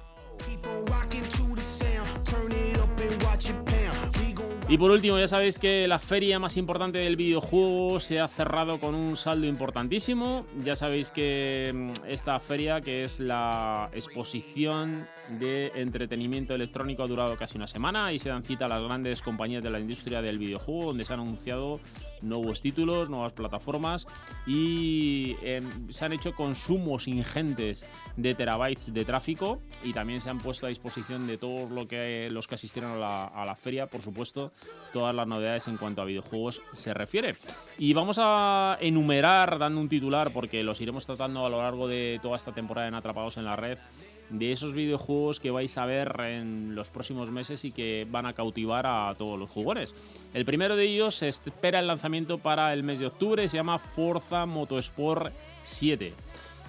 Y 4.70 4.78
por 4.78 4.92
último, 4.92 5.20
ya 5.20 5.28
sabéis 5.28 5.60
que 5.60 5.88
la 5.88 6.00
feria 6.00 6.40
más 6.40 6.58
importante 6.58 7.00
del 7.00 7.16
videojuego 7.16 8.00
se 8.00 8.20
ha 8.20 8.28
cerrado 8.28 8.80
con 8.80 8.96
un 8.96 9.18
saldo 9.18 9.46
importantísimo. 9.46 10.46
Ya 10.64 10.76
sabéis 10.76 11.12
que 11.12 11.72
mm, 11.74 12.08
esta 12.08 12.40
feria, 12.40 12.82
que 12.82 13.04
es 13.04 13.20
la 13.20 13.90
exposición 13.94 15.06
de 15.30 15.72
entretenimiento 15.76 16.54
electrónico, 16.54 17.04
ha 17.04 17.08
durado 17.08 17.38
casi 17.38 17.58
una 17.58 17.68
semana 17.68 18.12
y 18.12 18.20
se 18.20 18.30
dan 18.30 18.44
cita 18.44 18.66
a 18.66 18.70
las 18.70 18.84
grandes 18.84 19.22
compañías 19.22 19.64
de 19.64 19.70
la 19.70 19.80
industria 19.80 20.22
del 20.22 20.38
videojuego, 20.38 20.86
donde 20.88 21.06
se 21.06 21.14
han 21.14 21.22
anunciado 21.22 21.80
nuevos 22.22 22.62
títulos, 22.62 23.10
nuevas 23.10 23.34
plataformas 23.34 24.08
y 24.48 25.36
em, 25.42 25.92
se 25.92 26.06
han 26.06 26.14
hecho 26.14 26.34
consumos 26.34 27.08
ingentes 27.08 27.86
de 28.16 28.34
terabytes 28.34 28.94
de 28.94 29.06
tráfico 29.06 29.60
y 29.84 29.94
también 29.94 30.22
se 30.22 30.30
han 30.30 30.40
puesto 30.40 30.66
a 30.66 30.70
disposición 30.70 31.28
de 31.28 31.38
todos 31.38 31.70
lo 31.70 31.88
que, 31.88 32.30
los 32.32 32.48
que 32.48 32.56
asistieron 32.56 32.92
a 32.92 32.96
la, 32.96 33.26
a 33.26 33.46
la 33.46 33.56
feria, 33.56 33.88
por 33.88 34.02
supuesto, 34.02 34.52
todas 34.94 35.14
las 35.14 35.28
novedades 35.28 35.68
en 35.68 35.78
cuanto 35.78 36.02
a 36.02 36.06
videojuegos 36.06 36.62
se 36.74 36.94
refiere. 36.94 37.36
Y 37.78 37.94
vamos 37.94 38.18
a 38.22 38.78
enumerar, 38.80 39.58
dando 39.58 39.82
un 39.82 39.90
titular, 39.90 40.32
porque 40.32 40.64
los 40.64 40.80
iremos 40.82 41.06
tratando 41.06 41.46
a 41.46 41.50
lo 41.50 41.62
largo 41.62 41.88
de 41.88 42.20
toda 42.22 42.38
esta 42.38 42.52
temporada 42.52 42.88
en 42.88 42.96
Atrapados 42.96 43.38
en 43.38 43.46
la 43.46 43.56
Red, 43.56 43.78
de 44.34 44.52
esos 44.52 44.74
videojuegos 44.74 45.40
que 45.40 45.52
vais 45.52 45.78
a 45.78 45.86
ver 45.86 46.16
en 46.20 46.74
los 46.74 46.90
próximos 46.90 47.30
meses 47.30 47.64
y 47.66 47.72
que 47.72 48.08
van 48.10 48.26
a 48.26 48.34
cautivar 48.34 48.86
a 48.88 49.14
todos 49.16 49.40
los 49.40 49.50
jugadores. 49.50 49.94
El 50.34 50.44
primero 50.44 50.76
de 50.76 50.86
ellos 50.86 51.16
se 51.16 51.28
espera 51.28 51.80
el 51.80 51.88
lanzamiento 51.88 52.40
para 52.40 52.74
el 52.74 52.84
mes 52.84 53.00
de 53.00 53.06
octubre, 53.08 53.48
se 53.48 53.58
llama 53.58 53.78
Forza 53.78 54.46
Motorsport 54.46 55.32
7. 55.62 56.14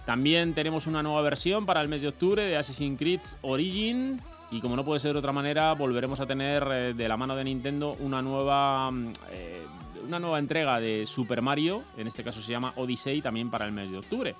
También 0.05 0.53
tenemos 0.53 0.87
una 0.87 1.03
nueva 1.03 1.23
versión 1.23 1.65
para 1.65 1.81
el 1.81 1.89
mes 1.89 2.03
de 2.03 2.09
octubre 2.09 2.45
de 2.45 2.57
Assassin's 2.57 2.99
Creed 2.99 3.21
Origin. 3.41 4.21
Y 4.51 4.61
como 4.61 4.77
no 4.77 4.85
puede 4.85 5.01
ser 5.01 5.15
de 5.15 5.19
otra 5.19 5.33
manera, 5.33 5.73
volveremos 5.73 6.21
a 6.21 6.27
tener 6.27 6.63
eh, 6.71 6.95
de 6.95 7.09
la 7.09 7.17
mano 7.17 7.35
de 7.35 7.45
Nintendo 7.45 7.97
una 8.01 8.21
nueva, 8.21 8.91
mm, 8.91 9.13
eh, 9.33 9.63
una 10.07 10.19
nueva 10.19 10.39
entrega 10.39 10.79
de 10.79 11.07
Super 11.07 11.41
Mario. 11.41 11.83
En 11.97 12.07
este 12.07 12.23
caso 12.23 12.43
se 12.43 12.53
llama 12.53 12.75
Odyssey 12.77 13.23
también 13.23 13.51
para 13.51 13.65
el 13.65 13.73
mes 13.73 13.91
de 13.91 13.97
octubre. 13.97 14.35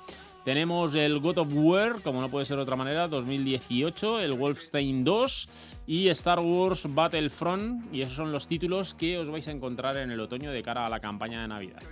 Tenemos 0.45 0.95
el 0.95 1.21
God 1.21 1.39
of 1.39 1.49
War, 1.53 2.03
como 2.03 2.21
no 2.21 2.29
puede 2.29 2.45
ser 2.45 2.59
de 2.59 2.65
otra 2.65 2.77
manera, 2.77 3.09
2018, 3.09 4.21
el 4.21 4.35
Wolfenstein 4.35 5.03
2 5.03 5.49
y 5.87 6.09
Star 6.09 6.41
Wars 6.41 6.87
Battlefront. 6.87 7.95
Y 7.95 8.03
esos 8.03 8.15
son 8.15 8.31
los 8.31 8.47
títulos 8.47 8.93
que 8.93 9.17
os 9.17 9.31
vais 9.31 9.49
a 9.49 9.53
encontrar 9.53 9.97
en 9.97 10.11
el 10.11 10.21
otoño 10.21 10.51
de 10.51 10.63
cara 10.63 10.85
a 10.85 10.91
la 10.91 11.01
campaña 11.01 11.41
de 11.41 11.49
Navidad. 11.49 11.83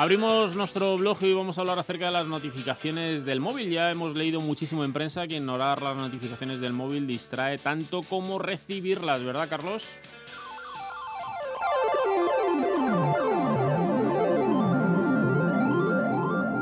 Abrimos 0.00 0.56
nuestro 0.56 0.96
blog 0.96 1.22
y 1.24 1.34
vamos 1.34 1.58
a 1.58 1.60
hablar 1.60 1.78
acerca 1.78 2.06
de 2.06 2.12
las 2.12 2.26
notificaciones 2.26 3.26
del 3.26 3.38
móvil. 3.38 3.68
Ya 3.68 3.90
hemos 3.90 4.16
leído 4.16 4.40
muchísimo 4.40 4.82
en 4.82 4.94
prensa 4.94 5.26
que 5.26 5.36
ignorar 5.36 5.82
las 5.82 5.94
notificaciones 5.94 6.62
del 6.62 6.72
móvil 6.72 7.06
distrae 7.06 7.58
tanto 7.58 8.00
como 8.02 8.38
recibirlas, 8.38 9.22
¿verdad, 9.22 9.46
Carlos? 9.50 9.94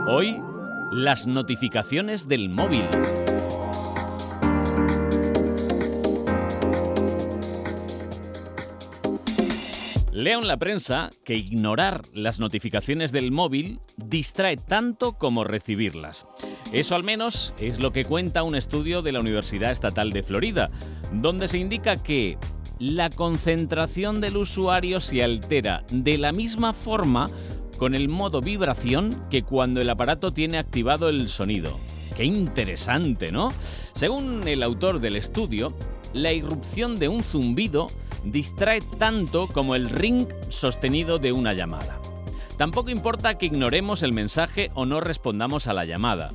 Hoy, 0.08 0.40
las 0.90 1.28
notificaciones 1.28 2.26
del 2.26 2.48
móvil. 2.48 2.82
Leo 10.18 10.40
en 10.40 10.48
la 10.48 10.56
prensa 10.56 11.10
que 11.24 11.36
ignorar 11.36 12.02
las 12.12 12.40
notificaciones 12.40 13.12
del 13.12 13.30
móvil 13.30 13.78
distrae 13.96 14.56
tanto 14.56 15.12
como 15.12 15.44
recibirlas. 15.44 16.26
Eso 16.72 16.96
al 16.96 17.04
menos 17.04 17.54
es 17.60 17.78
lo 17.78 17.92
que 17.92 18.04
cuenta 18.04 18.42
un 18.42 18.56
estudio 18.56 19.00
de 19.00 19.12
la 19.12 19.20
Universidad 19.20 19.70
Estatal 19.70 20.10
de 20.10 20.24
Florida, 20.24 20.72
donde 21.12 21.46
se 21.46 21.58
indica 21.58 22.02
que 22.02 22.36
la 22.80 23.10
concentración 23.10 24.20
del 24.20 24.38
usuario 24.38 25.00
se 25.00 25.22
altera 25.22 25.84
de 25.92 26.18
la 26.18 26.32
misma 26.32 26.72
forma 26.72 27.26
con 27.78 27.94
el 27.94 28.08
modo 28.08 28.40
vibración 28.40 29.22
que 29.30 29.44
cuando 29.44 29.80
el 29.80 29.88
aparato 29.88 30.32
tiene 30.32 30.58
activado 30.58 31.10
el 31.10 31.28
sonido. 31.28 31.78
Qué 32.16 32.24
interesante, 32.24 33.30
¿no? 33.30 33.50
Según 33.94 34.48
el 34.48 34.64
autor 34.64 34.98
del 34.98 35.14
estudio, 35.14 35.76
la 36.12 36.32
irrupción 36.32 36.98
de 36.98 37.06
un 37.06 37.22
zumbido 37.22 37.86
distrae 38.24 38.80
tanto 38.98 39.46
como 39.46 39.74
el 39.74 39.90
ring 39.90 40.28
sostenido 40.48 41.18
de 41.18 41.32
una 41.32 41.54
llamada. 41.54 42.00
Tampoco 42.56 42.90
importa 42.90 43.38
que 43.38 43.46
ignoremos 43.46 44.02
el 44.02 44.12
mensaje 44.12 44.70
o 44.74 44.84
no 44.84 45.00
respondamos 45.00 45.68
a 45.68 45.72
la 45.72 45.84
llamada. 45.84 46.32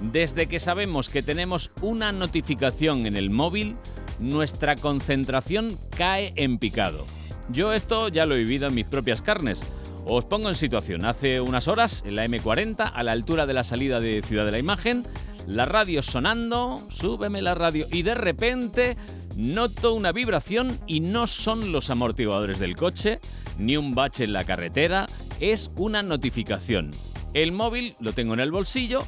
Desde 0.00 0.48
que 0.48 0.58
sabemos 0.58 1.08
que 1.08 1.22
tenemos 1.22 1.70
una 1.80 2.10
notificación 2.10 3.06
en 3.06 3.16
el 3.16 3.30
móvil, 3.30 3.76
nuestra 4.18 4.74
concentración 4.74 5.78
cae 5.96 6.32
en 6.36 6.58
picado. 6.58 7.06
Yo 7.50 7.72
esto 7.72 8.08
ya 8.08 8.26
lo 8.26 8.34
he 8.34 8.38
vivido 8.38 8.68
en 8.68 8.74
mis 8.74 8.86
propias 8.86 9.22
carnes. 9.22 9.62
Os 10.04 10.24
pongo 10.24 10.48
en 10.48 10.56
situación. 10.56 11.04
Hace 11.04 11.40
unas 11.40 11.68
horas, 11.68 12.02
en 12.04 12.16
la 12.16 12.26
M40, 12.26 12.90
a 12.92 13.02
la 13.04 13.12
altura 13.12 13.46
de 13.46 13.54
la 13.54 13.62
salida 13.62 14.00
de 14.00 14.22
Ciudad 14.22 14.44
de 14.44 14.52
la 14.52 14.58
Imagen, 14.58 15.06
la 15.46 15.64
radio 15.64 16.02
sonando, 16.02 16.80
súbeme 16.88 17.42
la 17.42 17.54
radio, 17.54 17.86
y 17.90 18.02
de 18.02 18.14
repente 18.14 18.96
noto 19.36 19.94
una 19.94 20.12
vibración 20.12 20.80
y 20.86 21.00
no 21.00 21.26
son 21.26 21.72
los 21.72 21.90
amortiguadores 21.90 22.58
del 22.58 22.76
coche, 22.76 23.20
ni 23.58 23.76
un 23.76 23.94
bache 23.94 24.24
en 24.24 24.32
la 24.32 24.44
carretera, 24.44 25.06
es 25.40 25.70
una 25.76 26.02
notificación. 26.02 26.90
El 27.34 27.52
móvil 27.52 27.94
lo 27.98 28.12
tengo 28.12 28.34
en 28.34 28.40
el 28.40 28.50
bolsillo 28.50 29.04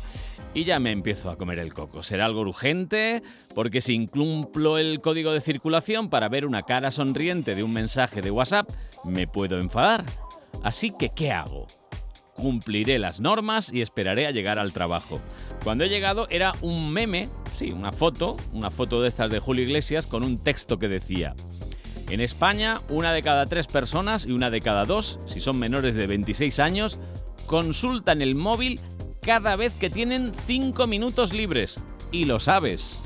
y 0.55 0.65
ya 0.65 0.79
me 0.79 0.93
empiezo 0.93 1.31
a 1.31 1.37
comer 1.37 1.59
el 1.59 1.75
coco. 1.75 2.03
¿Será 2.03 2.25
algo 2.25 2.41
urgente? 2.41 3.23
Porque 3.55 3.81
si 3.81 3.95
incumplo 3.95 4.79
el 4.79 5.01
código 5.01 5.33
de 5.33 5.41
circulación 5.41 6.09
para 6.09 6.29
ver 6.29 6.47
una 6.47 6.63
cara 6.63 6.91
sonriente 6.91 7.55
de 7.55 7.63
un 7.63 7.73
mensaje 7.73 8.23
de 8.23 8.31
WhatsApp, 8.31 8.71
me 9.05 9.27
puedo 9.27 9.59
enfadar. 9.59 10.05
Así 10.63 10.93
que, 10.99 11.11
¿qué 11.11 11.33
hago? 11.33 11.67
Cumpliré 12.35 12.99
las 12.99 13.21
normas 13.21 13.73
y 13.73 13.83
esperaré 13.83 14.27
a 14.27 14.31
llegar 14.31 14.59
al 14.59 14.73
trabajo. 14.73 15.21
Cuando 15.63 15.85
he 15.85 15.89
llegado 15.89 16.27
era 16.31 16.53
un 16.63 16.91
meme, 16.93 17.29
sí, 17.55 17.71
una 17.71 17.93
foto, 17.93 18.37
una 18.53 18.71
foto 18.71 19.01
de 19.01 19.09
estas 19.09 19.31
de 19.31 19.39
Julio 19.39 19.65
Iglesias 19.65 20.07
con 20.07 20.23
un 20.23 20.39
texto 20.39 20.79
que 20.79 20.89
decía, 20.89 21.35
en 22.11 22.21
España, 22.21 22.81
una 22.89 23.13
de 23.13 23.23
cada 23.23 23.47
tres 23.47 23.67
personas 23.67 24.27
y 24.27 24.33
una 24.33 24.51
de 24.51 24.61
cada 24.61 24.85
dos, 24.85 25.19
si 25.27 25.41
son 25.41 25.59
menores 25.59 25.95
de 25.95 26.07
26 26.07 26.59
años, 26.61 26.99
consultan 27.47 28.21
el 28.21 28.35
móvil 28.35 28.79
cada 29.21 29.57
vez 29.57 29.75
que 29.75 29.89
tienen 29.89 30.33
5 30.47 30.87
minutos 30.87 31.33
libres. 31.33 31.81
Y 32.13 32.27
lo 32.27 32.41
sabes. 32.41 33.03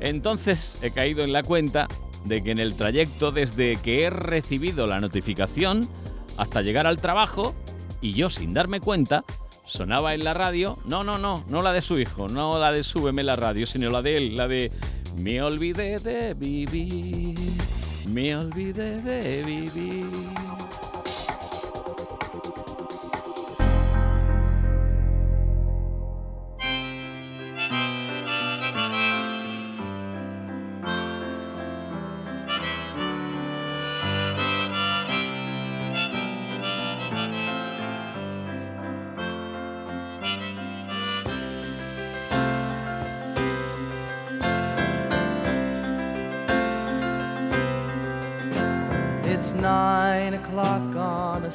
Entonces 0.00 0.78
he 0.82 0.90
caído 0.90 1.22
en 1.22 1.32
la 1.32 1.44
cuenta 1.44 1.86
de 2.24 2.42
que 2.42 2.50
en 2.50 2.58
el 2.58 2.74
trayecto 2.74 3.30
desde 3.30 3.76
que 3.76 4.04
he 4.04 4.10
recibido 4.10 4.86
la 4.86 5.00
notificación 5.00 5.88
hasta 6.36 6.62
llegar 6.62 6.86
al 6.86 6.98
trabajo, 6.98 7.54
y 8.00 8.12
yo 8.12 8.30
sin 8.30 8.52
darme 8.52 8.80
cuenta, 8.80 9.24
sonaba 9.64 10.14
en 10.14 10.24
la 10.24 10.34
radio, 10.34 10.78
no, 10.84 11.04
no, 11.04 11.18
no, 11.18 11.44
no 11.48 11.62
la 11.62 11.72
de 11.72 11.80
su 11.80 11.98
hijo, 11.98 12.28
no 12.28 12.58
la 12.58 12.72
de 12.72 12.82
súbeme 12.82 13.22
la 13.22 13.36
radio, 13.36 13.66
sino 13.66 13.90
la 13.90 14.02
de 14.02 14.16
él, 14.16 14.36
la 14.36 14.48
de 14.48 14.70
me 15.16 15.42
olvidé 15.42 15.98
de 15.98 16.34
vivir, 16.34 17.38
me 18.08 18.36
olvidé 18.36 19.00
de 19.02 19.42
vivir. 19.44 20.06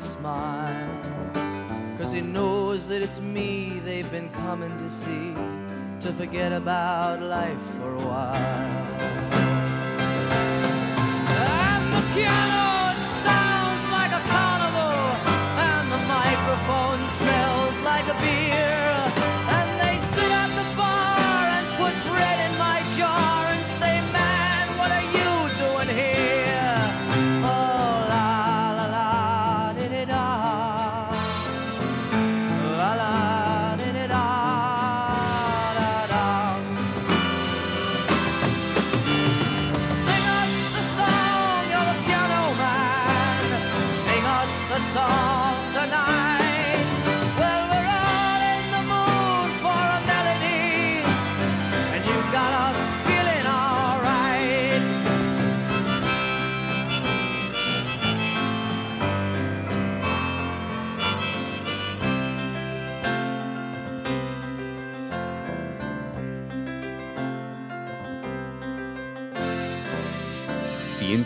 Smile. 0.00 0.88
Cause 1.98 2.12
he 2.12 2.22
knows 2.22 2.88
that 2.88 3.02
it's 3.02 3.20
me 3.20 3.80
they've 3.84 4.10
been 4.10 4.30
coming 4.30 4.76
to 4.78 4.88
see 4.88 5.34
to 6.00 6.12
forget 6.12 6.52
about 6.52 7.20
life 7.20 7.60
for 7.76 7.94
a 7.94 8.02
while. 8.08 8.90
And 11.28 11.94
the 11.94 12.02
piano 12.14 12.69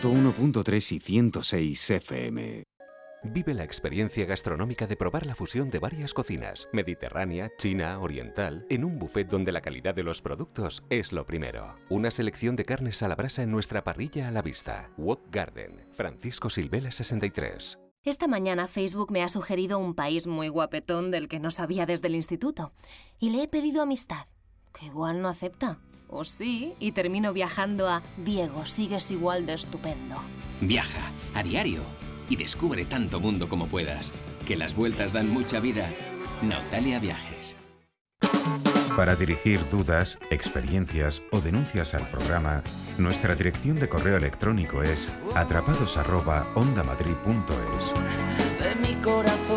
...101.3 0.04 0.92
y 0.92 1.00
106 1.00 1.90
FM. 1.90 2.64
Vive 3.22 3.54
la 3.54 3.64
experiencia 3.64 4.26
gastronómica 4.26 4.86
de 4.86 4.96
probar 4.96 5.24
la 5.24 5.34
fusión 5.34 5.70
de 5.70 5.78
varias 5.78 6.12
cocinas, 6.12 6.68
mediterránea, 6.74 7.50
china, 7.56 7.98
oriental, 8.00 8.66
en 8.68 8.84
un 8.84 8.98
buffet 8.98 9.26
donde 9.26 9.50
la 9.50 9.62
calidad 9.62 9.94
de 9.94 10.02
los 10.02 10.20
productos 10.20 10.84
es 10.90 11.14
lo 11.14 11.24
primero. 11.24 11.76
Una 11.88 12.10
selección 12.10 12.54
de 12.54 12.66
carnes 12.66 13.02
a 13.02 13.08
la 13.08 13.14
brasa 13.14 13.44
en 13.44 13.50
nuestra 13.50 13.82
parrilla 13.82 14.28
a 14.28 14.30
la 14.30 14.42
vista. 14.42 14.90
Wok 14.98 15.22
Garden, 15.30 15.86
Francisco 15.92 16.50
Silvela 16.50 16.90
63. 16.90 17.78
Esta 18.02 18.28
mañana 18.28 18.68
Facebook 18.68 19.10
me 19.10 19.22
ha 19.22 19.30
sugerido 19.30 19.78
un 19.78 19.94
país 19.94 20.26
muy 20.26 20.48
guapetón 20.48 21.12
del 21.12 21.28
que 21.28 21.40
no 21.40 21.50
sabía 21.50 21.86
desde 21.86 22.08
el 22.08 22.14
instituto. 22.14 22.74
Y 23.18 23.30
le 23.30 23.44
he 23.44 23.48
pedido 23.48 23.80
amistad, 23.80 24.26
que 24.78 24.84
igual 24.84 25.22
no 25.22 25.30
acepta. 25.30 25.78
O 26.08 26.24
sí, 26.24 26.74
y 26.78 26.92
termino 26.92 27.32
viajando 27.32 27.88
a 27.88 28.02
Diego, 28.16 28.66
sigues 28.66 29.10
igual 29.10 29.46
de 29.46 29.54
estupendo. 29.54 30.16
Viaja 30.60 31.10
a 31.34 31.42
diario 31.42 31.80
y 32.28 32.36
descubre 32.36 32.84
tanto 32.84 33.18
mundo 33.20 33.48
como 33.48 33.66
puedas. 33.66 34.12
Que 34.46 34.56
las 34.56 34.74
vueltas 34.74 35.12
dan 35.12 35.30
mucha 35.30 35.60
vida. 35.60 35.92
Nautalia 36.42 37.00
Viajes. 37.00 37.56
Para 38.96 39.16
dirigir 39.16 39.60
dudas, 39.70 40.18
experiencias 40.30 41.22
o 41.32 41.40
denuncias 41.40 41.94
al 41.94 42.08
programa, 42.10 42.62
nuestra 42.96 43.34
dirección 43.34 43.80
de 43.80 43.88
correo 43.88 44.16
electrónico 44.16 44.84
es 44.84 45.10
atrapados@ondamadrid.es. 45.34 47.94
de 48.62 48.76
mi 48.86 48.94
corazón. 49.02 49.53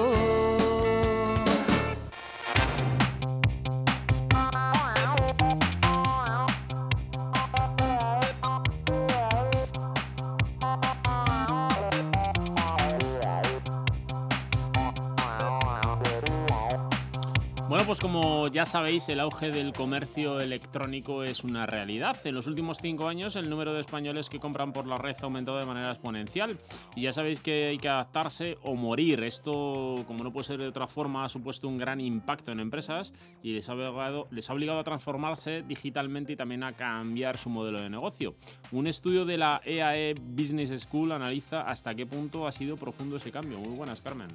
Ya 18.57 18.65
sabéis, 18.65 19.07
el 19.09 19.19
auge 19.19 19.51
del 19.51 19.71
comercio 19.71 20.39
electrónico 20.39 21.21
es 21.21 21.43
una 21.43 21.67
realidad. 21.67 22.17
En 22.25 22.33
los 22.33 22.47
últimos 22.47 22.79
cinco 22.79 23.07
años, 23.07 23.35
el 23.35 23.51
número 23.51 23.71
de 23.71 23.81
españoles 23.81 24.29
que 24.29 24.39
compran 24.39 24.73
por 24.73 24.87
la 24.87 24.97
red 24.97 25.15
ha 25.21 25.25
aumentado 25.25 25.59
de 25.59 25.65
manera 25.67 25.91
exponencial. 25.91 26.57
Y 26.95 27.03
ya 27.03 27.13
sabéis 27.13 27.39
que 27.39 27.67
hay 27.67 27.77
que 27.77 27.87
adaptarse 27.87 28.57
o 28.63 28.73
morir. 28.73 29.23
Esto, 29.23 30.03
como 30.07 30.23
no 30.23 30.33
puede 30.33 30.45
ser 30.45 30.59
de 30.59 30.67
otra 30.67 30.87
forma, 30.87 31.23
ha 31.23 31.29
supuesto 31.29 31.67
un 31.67 31.77
gran 31.77 32.01
impacto 32.01 32.51
en 32.51 32.59
empresas 32.59 33.13
y 33.43 33.53
les 33.53 33.69
ha 33.69 33.73
obligado, 33.73 34.79
a 34.79 34.83
transformarse 34.83 35.61
digitalmente 35.61 36.33
y 36.33 36.35
también 36.35 36.63
a 36.63 36.73
cambiar 36.73 37.37
su 37.37 37.51
modelo 37.51 37.79
de 37.79 37.91
negocio. 37.91 38.33
Un 38.71 38.87
estudio 38.87 39.23
de 39.25 39.37
la 39.37 39.61
EAE 39.63 40.15
Business 40.19 40.71
School 40.81 41.11
analiza 41.11 41.61
hasta 41.61 41.93
qué 41.93 42.07
punto 42.07 42.47
ha 42.47 42.51
sido 42.51 42.75
profundo 42.75 43.17
ese 43.17 43.29
cambio. 43.29 43.59
Muy 43.59 43.77
buenas, 43.77 44.01
Carmen. 44.01 44.29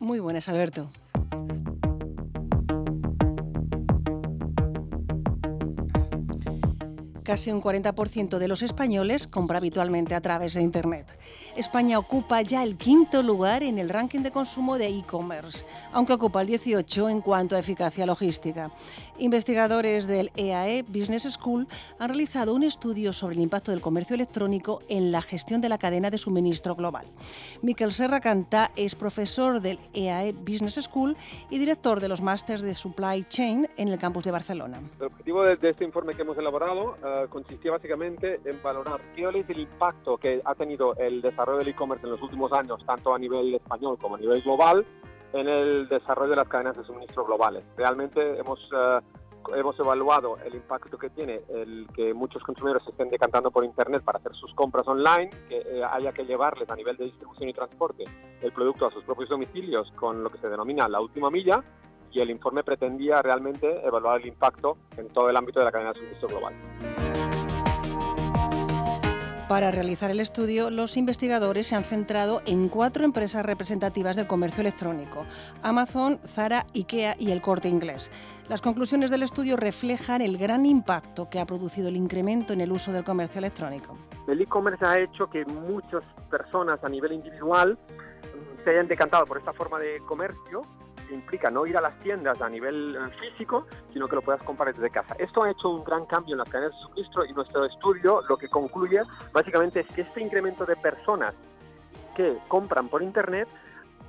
Muy 0.00 0.18
buenas, 0.18 0.48
Alberto. 0.48 0.90
Casi 7.24 7.52
un 7.52 7.62
40% 7.62 8.38
de 8.38 8.48
los 8.48 8.62
españoles 8.62 9.26
compra 9.26 9.58
habitualmente 9.58 10.14
a 10.14 10.20
través 10.20 10.54
de 10.54 10.62
Internet. 10.62 11.18
España 11.56 11.98
ocupa 11.98 12.40
ya 12.42 12.62
el 12.62 12.76
quinto 12.76 13.22
lugar 13.22 13.62
en 13.62 13.78
el 13.78 13.90
ranking 13.90 14.20
de 14.20 14.30
consumo 14.30 14.78
de 14.78 14.88
e-commerce, 14.88 15.66
aunque 15.92 16.14
ocupa 16.14 16.40
el 16.40 16.46
18 16.46 17.08
en 17.08 17.20
cuanto 17.20 17.56
a 17.56 17.58
eficacia 17.58 18.06
logística. 18.06 18.70
Investigadores 19.18 20.06
del 20.06 20.30
EAE 20.36 20.82
Business 20.82 21.24
School 21.30 21.68
han 21.98 22.08
realizado 22.08 22.54
un 22.54 22.62
estudio 22.62 23.12
sobre 23.12 23.34
el 23.34 23.42
impacto 23.42 23.70
del 23.70 23.80
comercio 23.80 24.14
electrónico 24.14 24.80
en 24.88 25.12
la 25.12 25.20
gestión 25.20 25.60
de 25.60 25.68
la 25.68 25.78
cadena 25.78 26.10
de 26.10 26.18
suministro 26.18 26.74
global. 26.74 27.06
Miquel 27.62 27.92
Serra 27.92 28.20
Cantà 28.20 28.70
es 28.76 28.94
profesor 28.94 29.60
del 29.60 29.78
EAE 29.92 30.32
Business 30.32 30.80
School 30.82 31.16
y 31.50 31.58
director 31.58 32.00
de 32.00 32.08
los 32.08 32.22
másters 32.22 32.62
de 32.62 32.72
Supply 32.72 33.24
Chain 33.24 33.68
en 33.76 33.88
el 33.88 33.98
campus 33.98 34.24
de 34.24 34.30
Barcelona. 34.30 34.80
El 34.98 35.06
objetivo 35.06 35.42
de, 35.42 35.58
este 35.68 35.84
informe 35.84 36.14
que 36.14 36.22
hemos 36.22 36.38
elaborado 36.38 36.96
consistía 37.28 37.72
básicamente 37.72 38.40
en 38.44 38.62
valorar 38.62 39.00
qué 39.14 39.28
es 39.28 39.50
el 39.50 39.60
impacto 39.60 40.16
que 40.16 40.40
ha 40.44 40.54
tenido 40.54 40.94
el 40.96 41.22
desarrollo 41.22 41.58
del 41.58 41.68
e-commerce 41.68 42.04
en 42.06 42.12
los 42.12 42.22
últimos 42.22 42.52
años, 42.52 42.84
tanto 42.86 43.14
a 43.14 43.18
nivel 43.18 43.54
español 43.54 43.98
como 43.98 44.16
a 44.16 44.18
nivel 44.18 44.42
global, 44.42 44.84
en 45.32 45.48
el 45.48 45.88
desarrollo 45.88 46.30
de 46.30 46.36
las 46.36 46.48
cadenas 46.48 46.76
de 46.76 46.84
suministro 46.84 47.24
globales. 47.24 47.64
Realmente 47.76 48.38
hemos, 48.38 48.58
eh, 48.74 49.00
hemos 49.54 49.78
evaluado 49.78 50.38
el 50.44 50.54
impacto 50.54 50.98
que 50.98 51.10
tiene 51.10 51.40
el 51.48 51.86
que 51.94 52.12
muchos 52.14 52.42
consumidores 52.42 52.82
se 52.84 52.90
estén 52.90 53.10
decantando 53.10 53.50
por 53.50 53.64
Internet 53.64 54.02
para 54.02 54.18
hacer 54.18 54.32
sus 54.34 54.52
compras 54.54 54.86
online, 54.88 55.30
que 55.48 55.58
eh, 55.58 55.84
haya 55.84 56.12
que 56.12 56.24
llevarles 56.24 56.68
a 56.70 56.76
nivel 56.76 56.96
de 56.96 57.04
distribución 57.04 57.48
y 57.48 57.52
transporte 57.52 58.04
el 58.42 58.52
producto 58.52 58.86
a 58.86 58.90
sus 58.90 59.04
propios 59.04 59.28
domicilios 59.28 59.90
con 59.92 60.22
lo 60.22 60.30
que 60.30 60.38
se 60.38 60.48
denomina 60.48 60.88
la 60.88 61.00
última 61.00 61.30
milla, 61.30 61.62
y 62.12 62.20
el 62.20 62.30
informe 62.30 62.64
pretendía 62.64 63.22
realmente 63.22 63.84
evaluar 63.86 64.20
el 64.20 64.28
impacto 64.28 64.76
en 64.96 65.08
todo 65.08 65.30
el 65.30 65.36
ámbito 65.36 65.60
de 65.60 65.64
la 65.64 65.72
cadena 65.72 65.92
de 65.92 65.98
suministro 65.98 66.28
global. 66.28 66.54
Para 69.50 69.72
realizar 69.72 70.12
el 70.12 70.20
estudio, 70.20 70.70
los 70.70 70.96
investigadores 70.96 71.66
se 71.66 71.74
han 71.74 71.82
centrado 71.82 72.40
en 72.46 72.68
cuatro 72.68 73.04
empresas 73.04 73.44
representativas 73.44 74.14
del 74.14 74.28
comercio 74.28 74.60
electrónico, 74.60 75.26
Amazon, 75.64 76.20
Zara, 76.24 76.66
IKEA 76.72 77.16
y 77.18 77.32
el 77.32 77.40
Corte 77.40 77.68
Inglés. 77.68 78.12
Las 78.48 78.60
conclusiones 78.60 79.10
del 79.10 79.24
estudio 79.24 79.56
reflejan 79.56 80.22
el 80.22 80.38
gran 80.38 80.66
impacto 80.66 81.28
que 81.28 81.40
ha 81.40 81.46
producido 81.46 81.88
el 81.88 81.96
incremento 81.96 82.52
en 82.52 82.60
el 82.60 82.70
uso 82.70 82.92
del 82.92 83.02
comercio 83.02 83.40
electrónico. 83.40 83.98
El 84.28 84.40
e-commerce 84.40 84.86
ha 84.86 85.00
hecho 85.00 85.28
que 85.28 85.44
muchas 85.44 86.04
personas 86.30 86.78
a 86.84 86.88
nivel 86.88 87.14
individual 87.14 87.76
se 88.62 88.70
hayan 88.70 88.86
decantado 88.86 89.26
por 89.26 89.38
esta 89.38 89.52
forma 89.52 89.80
de 89.80 89.98
comercio 90.06 90.62
implica 91.14 91.50
no 91.50 91.66
ir 91.66 91.76
a 91.76 91.80
las 91.80 91.98
tiendas 92.00 92.40
a 92.40 92.48
nivel 92.48 92.96
eh, 92.96 93.10
físico, 93.20 93.66
sino 93.92 94.08
que 94.08 94.16
lo 94.16 94.22
puedas 94.22 94.42
comprar 94.42 94.74
desde 94.74 94.90
casa. 94.90 95.14
Esto 95.18 95.44
ha 95.44 95.50
hecho 95.50 95.68
un 95.68 95.84
gran 95.84 96.06
cambio 96.06 96.34
en 96.34 96.38
las 96.38 96.48
cadenas 96.48 96.72
de 96.72 96.82
suministro 96.82 97.24
y 97.24 97.32
nuestro 97.32 97.64
estudio 97.64 98.22
lo 98.28 98.36
que 98.36 98.48
concluye 98.48 99.02
básicamente 99.32 99.80
es 99.80 99.86
que 99.88 100.02
este 100.02 100.20
incremento 100.20 100.64
de 100.64 100.76
personas 100.76 101.34
que 102.16 102.36
compran 102.48 102.88
por 102.88 103.02
Internet 103.02 103.48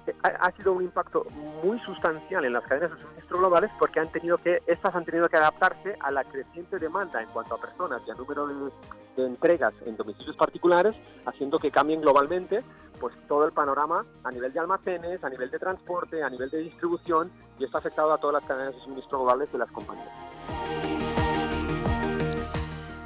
eh, 0.08 0.16
ha, 0.24 0.52
sido 0.52 0.74
un 0.74 0.84
impacto 0.84 1.26
muy 1.64 1.80
sustancial 1.80 2.44
en 2.46 2.54
las 2.54 2.64
cadenas 2.64 2.92
de 2.92 3.02
suministro 3.02 3.38
globales 3.38 3.72
porque 3.78 4.00
han 4.00 4.12
tenido 4.12 4.38
que, 4.38 4.62
estas 4.66 4.96
han 4.96 5.06
tenido 5.06 5.30
que 5.30 5.38
adaptarse 5.38 5.96
a 6.00 6.12
la 6.12 6.24
creciente 6.24 6.80
demanda 6.80 7.22
en 7.22 7.30
cuanto 7.30 7.56
a 7.56 7.62
personas 7.62 8.02
y 8.08 8.12
a 8.12 8.16
número 8.16 8.48
de, 8.48 8.72
de 9.16 9.28
entregas 9.28 9.74
en 9.86 9.96
domicilios 9.96 10.36
particulares, 10.36 10.96
haciendo 11.26 11.60
que 11.60 11.70
cambien 11.70 12.02
globalmente 12.02 12.62
pues 13.02 13.16
todo 13.28 13.46
el 13.46 13.52
panorama 13.52 14.06
a 14.24 14.32
nivel 14.32 14.54
de 14.54 14.60
almacenes, 14.60 15.24
a 15.24 15.30
nivel 15.30 15.50
de 15.50 15.58
transporte, 15.58 16.24
a 16.24 16.30
nivel 16.30 16.52
de 16.52 16.60
distribución 16.60 17.32
y 17.60 17.66
esto 17.66 17.78
ha 17.78 17.80
afectado 17.80 18.14
a 18.14 18.18
todas 18.20 18.36
las 18.36 18.48
cadenas 18.48 18.76
de 18.76 18.82
suministro 18.82 19.18
globales 19.18 19.52
de 19.52 19.58
las 19.58 19.72
compañías. 19.72 21.01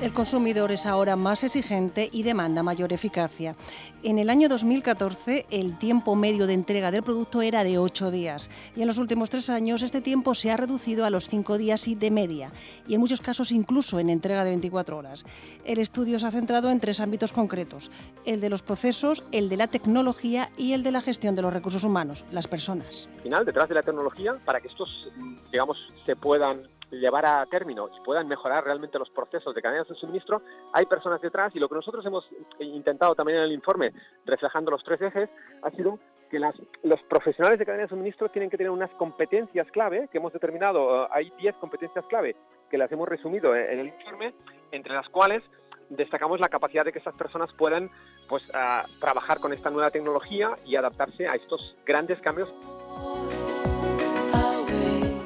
El 0.06 0.14
consumidor 0.14 0.72
es 0.72 0.86
ahora 0.86 1.16
más 1.16 1.44
exigente 1.44 2.12
y 2.12 2.22
demanda 2.22 2.62
mayor 2.62 2.94
eficacia. 2.94 3.56
En 4.04 4.20
el 4.20 4.30
año 4.30 4.48
2014 4.48 5.48
el 5.50 5.80
tiempo 5.80 6.16
medio 6.16 6.46
de 6.46 6.54
entrega 6.54 6.92
del 6.92 7.02
producto 7.02 7.42
era 7.42 7.64
de 7.64 7.80
8 7.80 8.12
días 8.12 8.52
y 8.76 8.82
en 8.82 8.88
los 8.88 9.00
últimos 9.00 9.32
tres 9.32 9.50
años 9.50 9.82
este 9.82 10.02
tiempo 10.02 10.36
se 10.36 10.52
ha 10.52 10.58
reducido 10.58 11.08
a 11.08 11.10
los 11.10 11.28
5 11.28 11.58
días 11.58 11.88
y 11.88 11.96
de 11.96 12.12
media 12.12 12.52
y 12.88 12.94
en 12.94 13.00
muchos 13.00 13.20
casos 13.20 13.52
incluso 13.52 13.98
en 14.00 14.12
entrega 14.12 14.44
de 14.44 14.52
24 14.52 14.96
horas. 14.96 15.26
El 15.66 15.80
estudio 15.80 16.20
se 16.20 16.28
ha 16.28 16.32
centrado 16.32 16.70
en 16.70 16.80
tres 16.80 17.00
ámbitos 17.00 17.34
concretos, 17.34 17.90
el 18.28 18.42
de 18.42 18.52
los 18.52 18.62
procesos, 18.62 19.24
el 19.32 19.50
de 19.50 19.58
la 19.58 19.66
tecnología 19.66 20.52
y 20.56 20.74
el 20.74 20.84
de 20.84 20.92
la 20.92 21.02
gestión 21.02 21.36
de 21.36 21.42
los 21.42 21.52
recursos 21.52 21.84
humanos, 21.84 22.26
las 22.32 22.48
personas. 22.48 23.10
Al 23.16 23.22
final, 23.24 23.44
detrás 23.44 23.68
de 23.70 23.74
la 23.74 23.82
tecnología, 23.82 24.36
para 24.46 24.62
que 24.62 24.68
estos, 24.68 25.10
digamos, 25.52 25.80
se 26.06 26.16
puedan 26.16 26.75
llevar 26.92 27.26
a 27.26 27.46
término 27.46 27.88
y 27.96 28.00
puedan 28.02 28.28
mejorar 28.28 28.64
realmente 28.64 29.00
los 29.00 29.10
procesos 29.10 29.54
de 29.54 29.62
cadenas 29.62 29.88
de 29.88 29.96
suministro, 29.96 30.42
hay 30.74 30.86
personas 30.86 31.22
detrás 31.22 31.56
y 31.56 31.60
lo 31.60 31.70
que 31.70 31.76
nosotros 31.76 32.06
hemos 32.06 32.28
intentado 32.60 33.16
también 33.16 33.40
en 33.40 33.46
el 33.46 33.52
informe, 33.52 33.92
reflejando 34.26 34.72
los 34.72 34.84
tres 34.84 35.02
ejes, 35.02 35.30
ha 35.62 35.72
sido 35.72 36.00
que 36.30 36.40
las, 36.40 36.62
los 36.84 37.02
profesionales 37.04 37.60
de 37.60 37.66
cadena 37.66 37.84
de 37.84 37.90
suministro 37.90 38.30
tienen 38.30 38.50
que 38.50 38.58
tener 38.58 38.72
unas 38.72 38.92
competencias 38.92 39.70
clave 39.72 40.08
que 40.12 40.18
hemos 40.18 40.34
determinado, 40.34 41.04
eh, 41.04 41.08
hay 41.12 41.32
10 41.38 41.56
competencias 41.56 42.06
clave 42.06 42.36
que 42.70 42.78
las 42.78 42.92
hemos 42.92 43.08
resumido 43.08 43.56
en 43.56 43.80
el 43.80 43.88
informe, 43.88 44.34
entre 44.72 44.94
las 44.94 45.08
cuales 45.10 45.44
destacamos 45.90 46.40
la 46.40 46.50
capacidad 46.50 46.84
de 46.84 46.92
que 46.92 47.00
estas 47.00 47.16
personas 47.16 47.54
puedan 47.54 47.90
pues, 48.28 48.44
ah, 48.54 48.84
trabajar 49.00 49.40
con 49.40 49.54
esta 49.54 49.70
nueva 49.70 49.92
tecnología 49.92 50.56
y 50.66 50.76
adaptarse 50.76 51.28
a 51.28 51.36
estos 51.36 51.78
grandes 51.86 52.20
cambios 52.22 52.52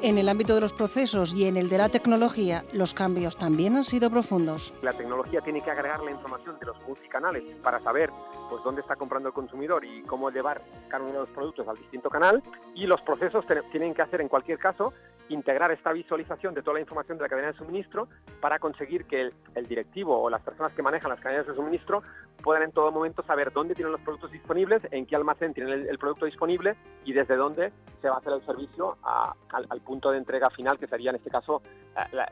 En 0.02 0.18
el 0.18 0.30
ámbito 0.30 0.56
de 0.56 0.62
los 0.62 0.72
procesos 0.72 1.34
y 1.34 1.46
en 1.46 1.58
el 1.58 1.68
de 1.68 1.78
la 1.78 1.90
tecnología, 1.90 2.64
los 2.72 2.94
cambios 2.94 3.36
también 3.36 3.76
han 3.76 3.84
sido 3.84 4.10
profundos. 4.10 4.74
La 4.82 4.94
tecnología 4.94 5.42
tiene 5.42 5.62
que 5.62 5.72
agregar 5.72 6.00
la 6.00 6.12
información 6.12 6.58
de 6.58 6.68
los 6.68 6.78
multicanales 6.88 7.44
para 7.62 7.82
saber 7.82 8.10
pues, 8.50 8.64
dónde 8.64 8.82
está 8.82 8.96
comprando 8.96 9.30
el 9.30 9.34
consumidor 9.34 9.86
y 9.86 10.02
cómo 10.04 10.30
llevar 10.32 10.62
cada 10.88 11.04
uno 11.04 11.14
de 11.14 11.20
los 11.20 11.30
productos 11.30 11.68
al 11.68 11.78
distinto 11.78 12.10
canal. 12.10 12.42
Y 12.76 12.88
los 12.88 13.02
procesos 13.02 13.46
tienen 13.72 13.94
que 13.94 14.02
hacer, 14.02 14.22
en 14.22 14.28
cualquier 14.28 14.58
caso, 14.58 14.94
integrar 15.30 15.72
esta 15.72 15.94
visualización 15.94 16.54
de 16.54 16.62
toda 16.62 16.76
la 16.76 16.82
información 16.82 17.18
de 17.18 17.24
la 17.24 17.30
cadena 17.30 17.52
de 17.52 17.58
suministro 17.58 18.08
para 18.42 18.60
conseguir 18.60 19.06
que 19.06 19.32
el, 19.56 19.68
directivo 19.68 20.20
o 20.20 20.30
las 20.30 20.42
personas 20.42 20.74
que 20.74 20.82
manejan 20.82 21.12
las 21.12 21.20
cadenas 21.20 21.46
de 21.46 21.54
suministro 21.54 22.02
puedan 22.42 22.64
en 22.64 22.72
todo 22.72 22.92
momento 22.92 23.22
saber 23.24 23.52
dónde 23.54 23.76
tienen 23.76 23.92
los 23.92 24.02
productos 24.02 24.32
disponibles, 24.32 24.82
en 24.92 25.06
qué 25.06 25.16
almacén 25.16 25.54
tienen 25.54 25.88
el, 25.88 26.00
producto 26.00 26.26
disponible 26.26 26.76
y 27.06 27.14
desde 27.14 27.36
dónde 27.36 27.72
se 28.02 28.10
va 28.10 28.16
a 28.16 28.20
hacer 28.20 28.34
el 28.34 28.46
servicio 28.46 28.98
al, 29.04 29.82
punto 29.82 30.12
de 30.12 30.18
entrega 30.18 30.50
final, 30.50 30.80
que 30.80 30.88
sería 30.88 31.12
en 31.12 31.18
este 31.18 31.30
caso 31.30 31.62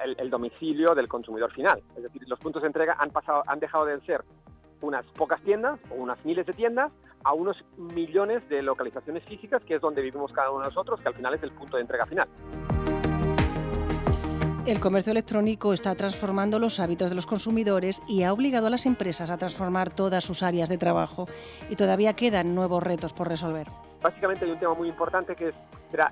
el, 0.03 0.15
el 0.17 0.29
domicilio 0.29 0.95
del 0.95 1.07
consumidor 1.07 1.51
final. 1.51 1.83
Es 1.95 2.03
decir, 2.03 2.23
los 2.27 2.39
puntos 2.39 2.61
de 2.63 2.67
entrega 2.67 2.95
han, 2.97 3.11
pasado, 3.11 3.43
han 3.45 3.59
dejado 3.59 3.85
de 3.85 3.99
ser 4.01 4.23
unas 4.81 5.05
pocas 5.07 5.41
tiendas 5.41 5.79
o 5.91 5.95
unas 5.95 6.23
miles 6.25 6.45
de 6.45 6.53
tiendas 6.53 6.91
a 7.23 7.33
unos 7.33 7.63
millones 7.77 8.47
de 8.49 8.61
localizaciones 8.61 9.23
físicas, 9.23 9.63
que 9.63 9.75
es 9.75 9.81
donde 9.81 10.01
vivimos 10.01 10.31
cada 10.31 10.51
uno 10.51 10.61
de 10.61 10.67
nosotros, 10.67 10.99
que 11.01 11.07
al 11.07 11.15
final 11.15 11.33
es 11.33 11.43
el 11.43 11.51
punto 11.51 11.77
de 11.77 11.81
entrega 11.81 12.05
final. 12.05 12.27
El 14.67 14.81
comercio 14.81 15.11
electrónico 15.11 15.71
está 15.71 15.95
transformando 15.95 16.59
los 16.59 16.81
hábitos 16.81 17.09
de 17.09 17.15
los 17.15 17.25
consumidores 17.25 18.01
y 18.05 18.23
ha 18.23 18.33
obligado 18.33 18.67
a 18.67 18.69
las 18.69 18.85
empresas 18.85 19.29
a 19.29 19.37
transformar 19.37 19.89
todas 19.89 20.25
sus 20.25 20.43
áreas 20.43 20.67
de 20.67 20.77
trabajo. 20.77 21.27
Y 21.69 21.77
todavía 21.77 22.13
quedan 22.13 22.53
nuevos 22.53 22.83
retos 22.83 23.13
por 23.13 23.29
resolver. 23.29 23.67
Básicamente 24.01 24.43
hay 24.43 24.51
un 24.51 24.59
tema 24.59 24.73
muy 24.73 24.89
importante 24.89 25.37
que 25.37 25.49
es 25.49 25.55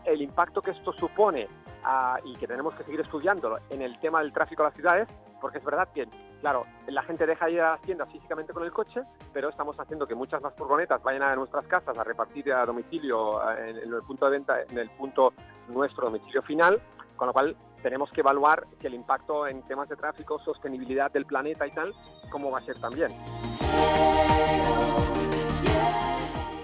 el 0.06 0.22
impacto 0.22 0.62
que 0.62 0.72
esto 0.72 0.94
supone 0.94 1.50
ah, 1.84 2.18
y 2.24 2.34
que 2.38 2.48
tenemos 2.48 2.74
que 2.76 2.86
seguir 2.86 3.02
estudiándolo 3.02 3.58
en 3.70 3.82
el 3.82 4.00
tema 4.00 4.22
del 4.22 4.32
tráfico 4.32 4.64
a 4.64 4.68
las 4.68 4.76
ciudades, 4.76 5.10
porque 5.42 5.58
es 5.58 5.66
verdad 5.66 5.90
que, 5.94 6.08
claro, 6.42 6.66
la 6.88 7.04
gente 7.04 7.26
deja 7.26 7.46
de 7.46 7.52
ir 7.54 7.62
a 7.62 7.72
las 7.72 7.82
tiendas 7.82 8.12
físicamente 8.12 8.54
con 8.54 8.64
el 8.64 8.72
coche, 8.72 9.02
pero 9.34 9.50
estamos 9.50 9.80
haciendo 9.80 10.08
que 10.08 10.16
muchas 10.16 10.42
más 10.42 10.54
furgonetas 10.56 11.02
vayan 11.04 11.24
a 11.24 11.36
nuestras 11.36 11.66
casas 11.68 11.98
a 11.98 12.04
repartir 12.04 12.52
a 12.54 12.66
domicilio 12.66 13.42
en, 13.52 13.78
en 13.78 13.94
el 13.94 14.02
punto 14.04 14.26
de 14.26 14.32
venta, 14.32 14.62
en 14.62 14.78
el 14.78 14.90
punto 14.92 15.34
nuestro 15.68 16.06
domicilio 16.06 16.42
final, 16.44 16.82
con 17.16 17.28
lo 17.28 17.34
cual 17.34 17.56
tenemos 17.82 18.12
que 18.12 18.22
evaluar 18.22 18.66
que 18.80 18.88
el 18.88 18.96
impacto 18.96 19.48
en 19.48 19.62
temas 19.64 19.88
de 19.90 19.96
tráfico, 19.96 20.40
sostenibilidad 20.40 21.12
del 21.12 21.26
planeta 21.26 21.68
y 21.68 21.72
tal, 21.72 21.94
cómo 22.32 22.52
va 22.52 22.58
a 22.58 22.62
ser 22.62 22.80
también. 22.80 23.12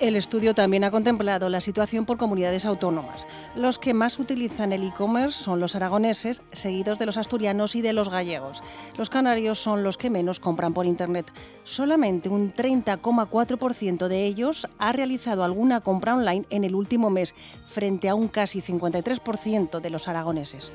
El 0.02 0.16
estudio 0.16 0.56
también 0.56 0.84
ha 0.84 0.90
contemplado 0.90 1.48
la 1.48 1.62
situación 1.62 2.08
por 2.08 2.18
comunidades 2.18 2.66
autónomas. 2.66 3.28
Los 3.56 3.78
que 3.78 3.94
más 3.94 4.18
utilizan 4.18 4.74
el 4.74 4.84
e-commerce 4.84 5.44
son 5.44 5.60
los 5.60 5.76
aragoneses, 5.76 6.42
seguidos 6.54 6.98
de 6.98 7.06
los 7.06 7.18
asturianos 7.18 7.76
y 7.76 7.84
de 7.84 7.94
los 7.94 8.10
gallegos. 8.10 8.64
Los 8.98 9.12
canarios 9.12 9.60
son 9.60 9.84
los 9.84 10.00
que 10.00 10.10
menos 10.10 10.40
compran 10.40 10.74
por 10.74 10.88
Internet. 10.88 11.32
Solamente 11.66 12.30
un 12.30 12.52
30,4% 12.52 14.08
de 14.08 14.26
ellos 14.26 14.66
ha 14.80 14.92
realizado 14.92 15.44
alguna 15.44 15.82
compra 15.82 16.16
online 16.16 16.48
en 16.50 16.64
el 16.64 16.74
último 16.74 17.12
mes, 17.12 17.36
frente 17.64 18.10
a 18.10 18.16
un 18.16 18.28
casi 18.28 18.60
53% 18.60 19.82
de 19.82 19.90
los 19.92 20.08
aragoneses. 20.08 20.72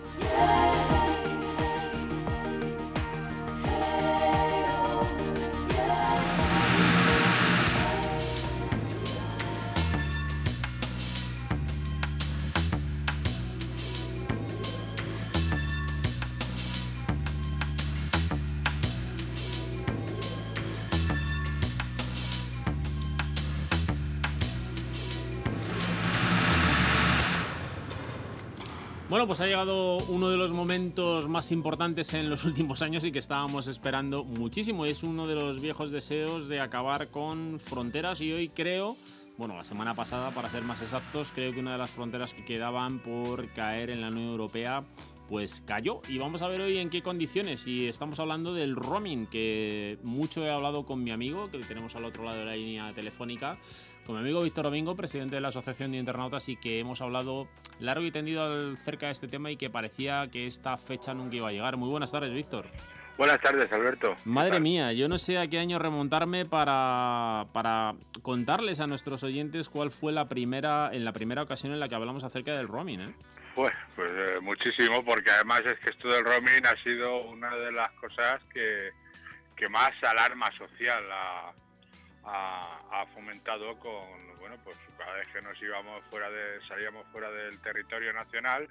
Pues 29.26 29.40
ha 29.40 29.46
llegado 29.46 29.96
uno 30.08 30.30
de 30.30 30.36
los 30.36 30.52
momentos 30.52 31.28
más 31.28 31.50
importantes 31.50 32.14
en 32.14 32.30
los 32.30 32.44
últimos 32.46 32.80
años 32.80 33.04
y 33.04 33.10
que 33.10 33.18
estábamos 33.18 33.66
esperando 33.66 34.22
muchísimo. 34.22 34.84
Es 34.84 35.02
uno 35.02 35.26
de 35.26 35.34
los 35.34 35.60
viejos 35.60 35.90
deseos 35.90 36.48
de 36.48 36.60
acabar 36.60 37.08
con 37.08 37.58
fronteras 37.58 38.20
y 38.20 38.32
hoy 38.32 38.50
creo, 38.50 38.96
bueno, 39.36 39.56
la 39.56 39.64
semana 39.64 39.94
pasada 39.94 40.30
para 40.30 40.48
ser 40.48 40.62
más 40.62 40.80
exactos, 40.80 41.32
creo 41.34 41.52
que 41.52 41.58
una 41.58 41.72
de 41.72 41.78
las 41.78 41.90
fronteras 41.90 42.34
que 42.34 42.44
quedaban 42.44 43.00
por 43.00 43.48
caer 43.52 43.90
en 43.90 44.00
la 44.00 44.08
Unión 44.08 44.28
Europea 44.28 44.84
pues 45.28 45.62
cayó. 45.66 46.00
Y 46.08 46.18
vamos 46.18 46.42
a 46.42 46.48
ver 46.48 46.60
hoy 46.60 46.78
en 46.78 46.90
qué 46.90 47.02
condiciones. 47.02 47.66
Y 47.66 47.86
estamos 47.86 48.20
hablando 48.20 48.54
del 48.54 48.76
roaming 48.76 49.26
que 49.26 49.98
mucho 50.02 50.44
he 50.44 50.50
hablado 50.50 50.84
con 50.84 51.02
mi 51.02 51.10
amigo 51.10 51.50
que 51.50 51.58
tenemos 51.58 51.96
al 51.96 52.04
otro 52.04 52.24
lado 52.24 52.38
de 52.38 52.44
la 52.44 52.56
línea 52.56 52.92
telefónica 52.92 53.58
con 54.06 54.14
mi 54.14 54.20
amigo 54.20 54.40
Víctor 54.40 54.64
Domingo 54.64 54.94
presidente 54.94 55.34
de 55.34 55.40
la 55.40 55.48
Asociación 55.48 55.90
de 55.90 55.98
Internautas 55.98 56.48
y 56.48 56.56
que 56.56 56.78
hemos 56.78 57.00
hablado 57.00 57.48
largo 57.80 58.06
y 58.06 58.12
tendido 58.12 58.72
acerca 58.72 59.06
de 59.06 59.12
este 59.12 59.26
tema 59.26 59.50
y 59.50 59.56
que 59.56 59.68
parecía 59.68 60.28
que 60.30 60.46
esta 60.46 60.76
fecha 60.76 61.12
nunca 61.12 61.36
iba 61.36 61.48
a 61.48 61.52
llegar. 61.52 61.76
Muy 61.76 61.88
buenas 61.88 62.12
tardes 62.12 62.32
Víctor. 62.32 62.66
Buenas 63.18 63.40
tardes, 63.40 63.72
Alberto. 63.72 64.14
Madre 64.26 64.60
mía, 64.60 64.92
yo 64.92 65.08
no 65.08 65.16
sé 65.16 65.38
a 65.38 65.46
qué 65.46 65.58
año 65.58 65.78
remontarme 65.78 66.44
para, 66.44 67.46
para 67.52 67.94
contarles 68.20 68.78
a 68.80 68.86
nuestros 68.86 69.22
oyentes 69.22 69.70
cuál 69.70 69.90
fue 69.90 70.12
la 70.12 70.28
primera, 70.28 70.90
en 70.92 71.02
la 71.02 71.12
primera 71.12 71.42
ocasión 71.42 71.72
en 71.72 71.80
la 71.80 71.88
que 71.88 71.94
hablamos 71.94 72.24
acerca 72.24 72.52
del 72.52 72.68
roaming, 72.68 73.00
¿eh? 73.00 73.14
Pues, 73.56 73.72
pues 73.94 74.10
eh, 74.14 74.38
muchísimo, 74.42 75.02
porque 75.02 75.30
además 75.30 75.62
es 75.64 75.78
que 75.78 75.88
esto 75.88 76.08
del 76.08 76.26
roaming 76.26 76.66
ha 76.66 76.76
sido 76.82 77.22
una 77.22 77.56
de 77.56 77.72
las 77.72 77.90
cosas 77.92 78.44
que, 78.52 78.90
que 79.56 79.66
más 79.70 79.90
alarma 80.02 80.52
social 80.52 81.02
ha, 81.10 81.54
ha, 82.24 82.80
ha 82.90 83.06
fomentado 83.14 83.78
con, 83.78 84.38
bueno, 84.40 84.56
pues 84.62 84.76
cada 84.98 85.14
vez 85.14 85.26
que 85.28 85.40
nos 85.40 85.60
íbamos 85.62 86.04
fuera 86.10 86.30
de, 86.30 86.60
salíamos 86.68 87.06
fuera 87.06 87.30
del 87.30 87.58
territorio 87.62 88.12
nacional 88.12 88.68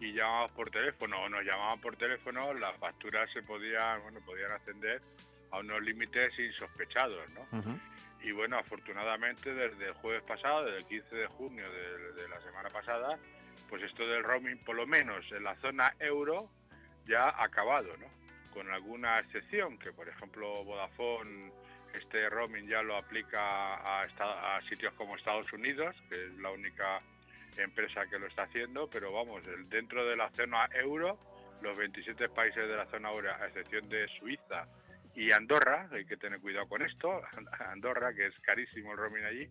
y 0.00 0.12
llamábamos 0.12 0.50
por 0.50 0.70
teléfono 0.72 1.22
o 1.22 1.28
nos 1.28 1.44
llamaban 1.44 1.80
por 1.80 1.94
teléfono, 1.94 2.52
las 2.52 2.76
facturas 2.78 3.30
se 3.32 3.44
podían, 3.44 4.02
bueno, 4.02 4.18
podían 4.26 4.50
ascender 4.50 5.02
a 5.52 5.60
unos 5.60 5.80
límites 5.82 6.36
insospechados, 6.36 7.28
¿no? 7.30 7.78
Y 8.24 8.32
bueno, 8.32 8.58
afortunadamente 8.58 9.54
desde 9.54 9.86
el 9.86 9.94
jueves 9.94 10.24
pasado, 10.24 10.64
desde 10.64 10.78
el 10.78 10.86
15 10.86 11.14
de 11.14 11.26
junio 11.28 11.70
de, 11.70 12.22
de 12.22 12.28
la 12.28 12.40
semana 12.40 12.70
pasada, 12.70 13.16
pues 13.68 13.82
esto 13.82 14.06
del 14.06 14.22
roaming, 14.22 14.58
por 14.64 14.76
lo 14.76 14.86
menos 14.86 15.24
en 15.32 15.44
la 15.44 15.56
zona 15.56 15.94
euro, 15.98 16.50
ya 17.06 17.24
ha 17.24 17.44
acabado, 17.44 17.96
¿no? 17.98 18.06
Con 18.52 18.70
alguna 18.70 19.18
excepción, 19.18 19.78
que 19.78 19.92
por 19.92 20.08
ejemplo 20.08 20.64
Vodafone 20.64 21.52
este 21.94 22.28
roaming 22.28 22.68
ya 22.68 22.82
lo 22.82 22.96
aplica 22.96 23.40
a, 23.40 24.02
a 24.02 24.62
sitios 24.68 24.92
como 24.94 25.16
Estados 25.16 25.50
Unidos, 25.52 25.94
que 26.10 26.26
es 26.26 26.34
la 26.38 26.50
única 26.50 27.00
empresa 27.56 28.06
que 28.06 28.18
lo 28.18 28.26
está 28.26 28.42
haciendo, 28.42 28.88
pero 28.88 29.12
vamos, 29.12 29.42
dentro 29.68 30.06
de 30.06 30.16
la 30.16 30.30
zona 30.30 30.68
euro, 30.74 31.18
los 31.62 31.76
27 31.76 32.28
países 32.28 32.68
de 32.68 32.76
la 32.76 32.86
zona 32.86 33.10
euro, 33.10 33.30
a 33.32 33.46
excepción 33.46 33.88
de 33.88 34.06
Suiza 34.18 34.66
y 35.14 35.32
Andorra, 35.32 35.88
hay 35.90 36.04
que 36.04 36.16
tener 36.16 36.40
cuidado 36.40 36.68
con 36.68 36.82
esto, 36.82 37.22
Andorra, 37.70 38.12
que 38.14 38.26
es 38.26 38.34
carísimo 38.40 38.92
el 38.92 38.98
roaming 38.98 39.24
allí, 39.24 39.48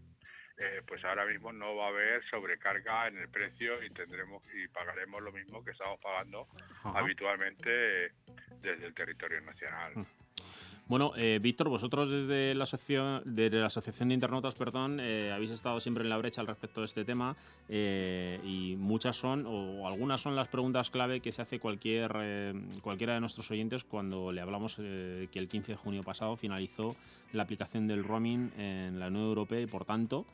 eh, 0.58 0.82
pues 0.88 1.04
ahora 1.04 1.26
mismo 1.26 1.52
no 1.52 1.76
va 1.76 1.86
a 1.86 1.90
haber 1.90 2.24
sobrecarga 2.30 3.08
en 3.08 3.18
el 3.18 3.30
precio 3.30 3.84
y 3.84 3.90
tendremos 3.90 4.42
y 4.54 4.68
pagaremos 4.70 5.22
lo 5.22 5.32
mismo 5.32 5.64
que 5.64 5.72
estamos 5.72 6.00
pagando 6.00 6.48
Ajá. 6.84 7.00
habitualmente 7.00 8.14
desde 8.62 8.86
el 8.86 8.94
territorio 8.94 9.42
nacional. 9.42 9.94
Bueno, 10.88 11.14
eh, 11.18 11.40
Víctor, 11.42 11.68
vosotros 11.68 12.12
desde 12.12 12.54
la 12.54 12.66
asociación, 12.66 13.24
desde 13.26 13.60
la 13.60 13.66
asociación 13.66 14.10
de 14.10 14.14
internautas, 14.14 14.54
perdón, 14.54 15.00
eh, 15.02 15.32
habéis 15.34 15.50
estado 15.50 15.80
siempre 15.80 16.04
en 16.04 16.10
la 16.10 16.18
brecha 16.18 16.42
al 16.42 16.48
respecto 16.48 16.82
de 16.82 16.86
este 16.86 17.04
tema 17.04 17.36
eh, 17.68 18.40
y 18.44 18.76
muchas 18.76 19.18
son 19.18 19.46
o 19.48 19.88
algunas 19.88 20.22
son 20.22 20.36
las 20.36 20.48
preguntas 20.48 20.92
clave 20.92 21.22
que 21.22 21.32
se 21.32 21.42
hace 21.42 21.60
cualquier 21.60 22.16
eh, 22.22 22.54
cualquiera 22.84 23.16
de 23.16 23.20
nuestros 23.20 23.50
oyentes 23.50 23.84
cuando 23.84 24.32
le 24.32 24.42
hablamos 24.42 24.76
eh, 24.78 25.28
que 25.32 25.40
el 25.40 25.48
15 25.48 25.72
de 25.72 25.78
junio 25.78 26.04
pasado 26.04 26.36
finalizó 26.36 26.96
la 27.34 27.44
aplicación 27.44 27.88
del 27.88 28.04
roaming 28.04 28.52
en 28.58 29.00
la 29.00 29.08
Unión 29.08 29.24
Europea 29.24 29.62
y 29.62 29.66
por 29.66 29.86
tanto 29.86 30.26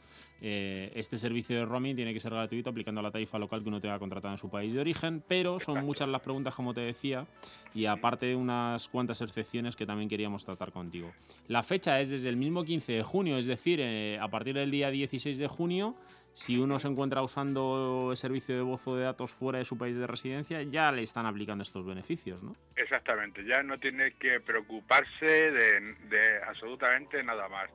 eh, 0.42 0.92
este 0.96 1.18
servicio 1.18 1.58
de 1.58 1.66
roaming 1.66 1.96
tiene 1.96 2.14
que 2.14 2.20
ser 2.20 2.34
gratuito 2.34 2.70
aplicando 2.70 3.02
la 3.02 3.12
tarifa 3.12 3.40
local 3.40 3.64
que 3.64 3.70
uno 3.70 3.80
tenga 3.80 3.98
contratada 4.00 4.34
en 4.34 4.38
su 4.38 4.50
país 4.50 4.74
de 4.74 4.80
origen, 4.80 5.24
pero 5.28 5.60
son 5.60 5.86
muchas 5.86 6.10
las 6.10 6.22
preguntas 6.22 6.54
como 6.54 6.74
te 6.74 6.82
decía 6.82 7.26
y 7.74 7.86
aparte 7.86 8.26
de 8.28 8.36
unas 8.36 8.88
cuantas 8.88 9.22
excepciones 9.22 9.76
que 9.76 9.86
también 9.86 10.10
queríamos 10.10 10.46
tratar 10.46 10.72
contigo. 10.72 11.12
La 11.48 11.64
fecha 11.64 12.00
es 12.00 12.12
desde 12.12 12.30
el 12.30 12.38
mismo 12.38 12.64
15 12.64 12.94
de 12.94 13.04
junio, 13.04 13.38
es 13.38 13.46
decir, 13.46 13.80
eh, 13.82 14.18
a 14.20 14.28
partir 14.28 14.56
del 14.56 14.72
día 14.72 14.90
16 14.90 15.38
de 15.38 15.48
junio, 15.48 15.96
si 16.34 16.58
uno 16.58 16.80
se 16.80 16.88
encuentra 16.88 17.22
usando 17.22 18.10
el 18.12 18.18
servicio 18.18 18.56
de 18.56 18.62
voz 18.62 18.88
o 18.88 18.96
de 18.96 19.04
datos 19.04 19.32
fuera 19.32 19.60
de 19.60 19.66
su 19.66 19.78
país 19.78 19.98
de 19.98 20.08
residencia, 20.08 20.62
ya 20.64 20.92
le 20.92 21.02
están 21.02 21.26
aplicando 21.26 21.62
estos 21.62 21.86
beneficios, 21.86 22.42
¿no? 22.42 22.56
Exactamente, 22.76 23.44
ya 23.46 23.62
no 23.64 23.78
tiene 23.80 24.14
que 24.14 24.40
preocuparse 24.40 25.26
de, 25.26 25.82
de 26.10 26.44
absolutamente 26.48 27.22
nada 27.24 27.50
más. 27.50 27.70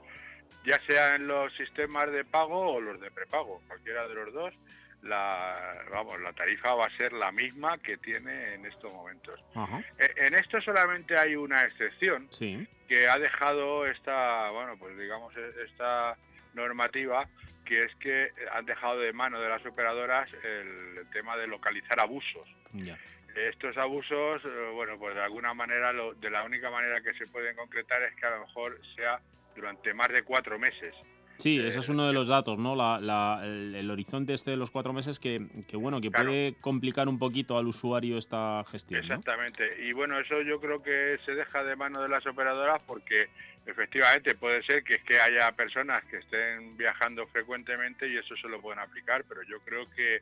Ya 0.64 0.80
sea 0.88 1.14
en 1.14 1.28
los 1.28 1.54
sistemas 1.56 2.10
de 2.10 2.24
pago 2.24 2.74
o 2.74 2.80
los 2.80 3.00
de 3.00 3.10
prepago, 3.10 3.62
cualquiera 3.68 4.08
de 4.08 4.14
los 4.14 4.32
dos, 4.32 4.54
la, 5.02 5.84
vamos, 5.90 6.20
la 6.20 6.32
tarifa 6.32 6.74
va 6.74 6.86
a 6.86 6.96
ser 6.96 7.12
la 7.12 7.30
misma 7.32 7.78
que 7.78 7.96
tiene 7.98 8.54
en 8.54 8.66
estos 8.66 8.92
momentos. 8.92 9.40
Ajá. 9.54 9.78
Eh, 9.98 10.10
En 10.16 10.34
esto 10.34 10.60
solamente 10.60 11.16
hay 11.18 11.36
una 11.36 11.62
excepción 11.62 12.26
Sí. 12.30 12.66
que 12.88 13.08
ha 13.08 13.18
dejado 13.18 13.86
esta, 13.86 14.50
bueno, 14.50 14.76
pues 14.78 14.96
digamos 14.98 15.34
e- 15.36 15.64
esta 15.64 16.16
normativa 16.54 17.28
que 17.64 17.82
es 17.84 17.94
que 17.96 18.30
han 18.52 18.64
dejado 18.64 18.98
de 19.00 19.12
mano 19.12 19.40
de 19.40 19.48
las 19.48 19.64
operadoras 19.66 20.32
el, 20.44 21.06
tema 21.12 21.36
de 21.36 21.46
localizar 21.46 21.98
abusos. 22.00 22.48
Ya. 22.72 22.96
Estos 23.34 23.76
abusos, 23.76 24.42
eh, 24.44 24.70
bueno, 24.72 24.98
pues 24.98 25.14
de 25.14 25.22
alguna 25.22 25.52
manera, 25.54 25.92
lo- 25.92 26.14
de 26.14 26.30
la 26.30 26.42
única 26.44 26.70
manera 26.70 27.00
que 27.02 27.12
se 27.14 27.26
pueden 27.26 27.54
concretar 27.56 28.02
es 28.02 28.14
que 28.16 28.26
a 28.26 28.30
lo 28.30 28.40
mejor 28.46 28.80
sea 28.94 29.20
durante 29.54 29.92
más 29.94 30.08
de 30.08 30.22
cuatro 30.22 30.58
meses. 30.58 30.94
Sí, 31.38 31.58
ese 31.60 31.78
es 31.80 31.88
uno 31.88 32.06
de 32.06 32.12
los 32.12 32.28
datos, 32.28 32.58
¿no? 32.58 32.74
La- 32.74 32.98
la- 33.00 33.40
el, 33.44 33.74
el 33.74 33.90
horizonte 33.90 34.32
este 34.34 34.52
de 34.52 34.56
los 34.56 34.70
cuatro 34.70 34.92
meses 34.92 35.18
que, 35.20 35.46
que, 35.68 35.76
bueno, 35.76 36.00
que 36.00 36.10
Claro. 36.10 36.30
puede 36.30 36.54
complicar 36.60 37.08
un 37.08 37.18
poquito 37.18 37.58
al 37.58 37.66
usuario 37.66 38.16
esta 38.18 38.64
gestión, 38.70 39.00
¿no? 39.00 39.14
Exactamente. 39.16 39.84
Y 39.86 39.92
bueno, 39.92 40.18
eso 40.18 40.40
yo 40.42 40.60
creo 40.60 40.82
que 40.82 41.18
se 41.24 41.34
deja 41.34 41.62
de 41.62 41.76
mano 41.76 42.00
de 42.02 42.08
las 42.08 42.26
operadoras 42.26 42.80
porque 42.86 43.28
efectivamente 43.66 44.34
puede 44.34 44.62
ser 44.62 44.82
que 44.84 44.94
es 44.96 45.02
que 45.04 45.18
haya 45.20 45.50
personas 45.52 46.04
que 46.04 46.18
estén 46.18 46.76
viajando 46.76 47.26
frecuentemente 47.26 48.08
y 48.08 48.16
eso 48.16 48.34
se 48.36 48.48
lo 48.48 48.60
pueden 48.60 48.78
aplicar, 48.78 49.24
pero 49.28 49.42
yo 49.42 49.60
creo 49.60 49.88
que 49.90 50.20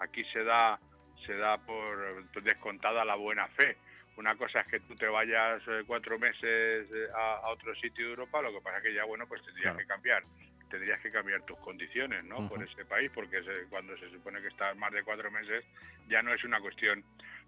aquí 0.00 0.24
se 0.32 0.42
da 0.44 0.78
se 1.26 1.36
da 1.36 1.58
por 1.58 2.24
descontada 2.42 3.04
la 3.04 3.16
buena 3.16 3.46
fe. 3.48 3.76
Una 4.16 4.34
cosa 4.36 4.60
es 4.60 4.66
que 4.68 4.80
tú 4.80 4.94
te 4.94 5.06
vayas 5.06 5.60
eh, 5.68 5.82
cuatro 5.86 6.18
meses 6.18 6.40
eh, 6.42 7.06
a, 7.14 7.34
a 7.46 7.48
otro 7.50 7.74
sitio 7.76 8.04
de 8.06 8.10
Europa, 8.10 8.40
lo 8.42 8.52
que 8.52 8.60
pasa 8.60 8.78
es 8.78 8.82
que 8.84 8.94
ya, 8.94 9.04
bueno, 9.04 9.26
pues 9.28 9.42
tendrías 9.42 9.64
Claro. 9.74 9.78
que 9.78 9.86
cambiar. 9.86 10.22
Tendrías 10.68 11.00
que 11.00 11.10
cambiar 11.10 11.42
tus 11.42 11.58
condiciones, 11.60 12.24
¿no? 12.24 12.48
Por 12.48 12.62
ese 12.62 12.84
país, 12.84 13.10
porque 13.14 13.42
se- 13.42 13.68
cuando 13.70 13.96
se 13.98 14.10
supone 14.10 14.40
que 14.40 14.48
estás 14.48 14.76
más 14.76 14.92
de 14.92 15.02
cuatro 15.02 15.30
meses, 15.30 15.64
ya 16.08 16.22
no 16.22 16.32
es 16.34 16.44
una 16.44 16.60
cuestión 16.60 17.02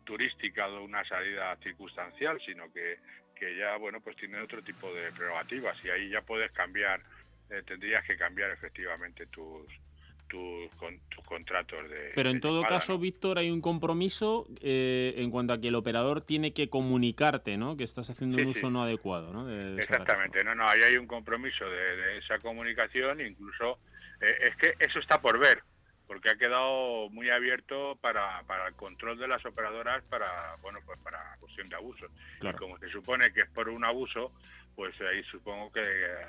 turística 0.05 0.67
o 0.69 0.85
una 0.85 1.05
salida 1.05 1.57
circunstancial, 1.63 2.41
sino 2.45 2.73
que, 2.73 2.99
que 3.35 3.57
ya, 3.57 3.77
bueno, 3.77 4.01
pues 4.01 4.17
tiene 4.17 4.41
otro 4.41 4.63
tipo 4.63 4.93
de 4.95 5.13
prerrogativas 5.13 5.77
y 5.85 5.91
ahí 5.91 6.09
ya 6.11 6.23
puedes 6.23 6.51
cambiar, 6.53 7.03
eh, 7.51 7.63
tendrías 7.67 8.05
que 8.05 8.17
cambiar 8.17 8.51
efectivamente 8.51 9.27
tus, 9.27 9.67
tus, 10.31 10.75
con- 10.77 10.99
tus 11.11 11.23
contratos 11.25 11.91
de... 11.91 12.13
Pero 12.15 12.31
de 12.31 12.37
en 12.37 12.41
todo 12.41 12.63
llamada, 12.63 12.77
caso, 12.77 12.99
Víctor, 12.99 13.39
hay 13.39 13.51
un 13.51 13.61
compromiso 13.61 14.47
eh, 14.63 15.13
en 15.17 15.31
cuanto 15.31 15.53
a 15.53 15.61
que 15.61 15.69
el 15.69 15.75
operador 15.75 16.23
tiene 16.23 16.53
que 16.53 16.71
comunicarte, 16.71 17.59
¿no? 17.59 17.77
Que 17.77 17.85
estás 17.85 18.09
haciendo 18.09 18.39
un 18.39 18.47
uso 18.47 18.69
sí. 18.69 18.73
no 18.73 18.83
adecuado, 18.83 19.33
¿no? 19.33 19.45
De. 19.45 19.77
Exactamente, 19.77 20.43
no, 20.45 20.55
no, 20.55 20.67
ahí 20.67 20.81
hay 20.83 20.97
un 20.97 21.07
compromiso 21.07 21.65
de, 21.67 21.97
de 21.97 22.19
esa 22.19 22.39
comunicación, 22.39 23.21
incluso 23.21 23.79
Eh, 24.23 24.37
es 24.49 24.57
que 24.57 24.75
eso 24.85 24.99
está 24.99 25.19
por 25.23 25.39
ver, 25.39 25.63
porque 26.07 26.29
ha 26.29 26.37
quedado 26.37 27.09
muy 27.09 27.31
abierto 27.31 27.97
para, 28.03 28.43
para 28.43 28.69
el 28.69 28.75
control 28.75 29.19
de 29.19 29.27
las 29.27 29.43
operadoras 29.47 30.05
para, 30.11 30.29
bueno, 30.61 30.79
pues 30.85 30.99
para 31.01 31.19
cuestión 31.41 31.71
de 31.71 31.77
abusos. 31.77 32.11
Claro. 32.39 32.55
Y 32.55 32.61
como 32.61 32.79
se 32.79 32.91
supone 32.91 33.33
que 33.33 33.41
es 33.41 33.49
por 33.49 33.71
un 33.71 33.83
abuso, 33.83 34.31
pues 34.81 34.99
ahí 35.03 35.23
supongo 35.25 35.71
que 35.71 35.83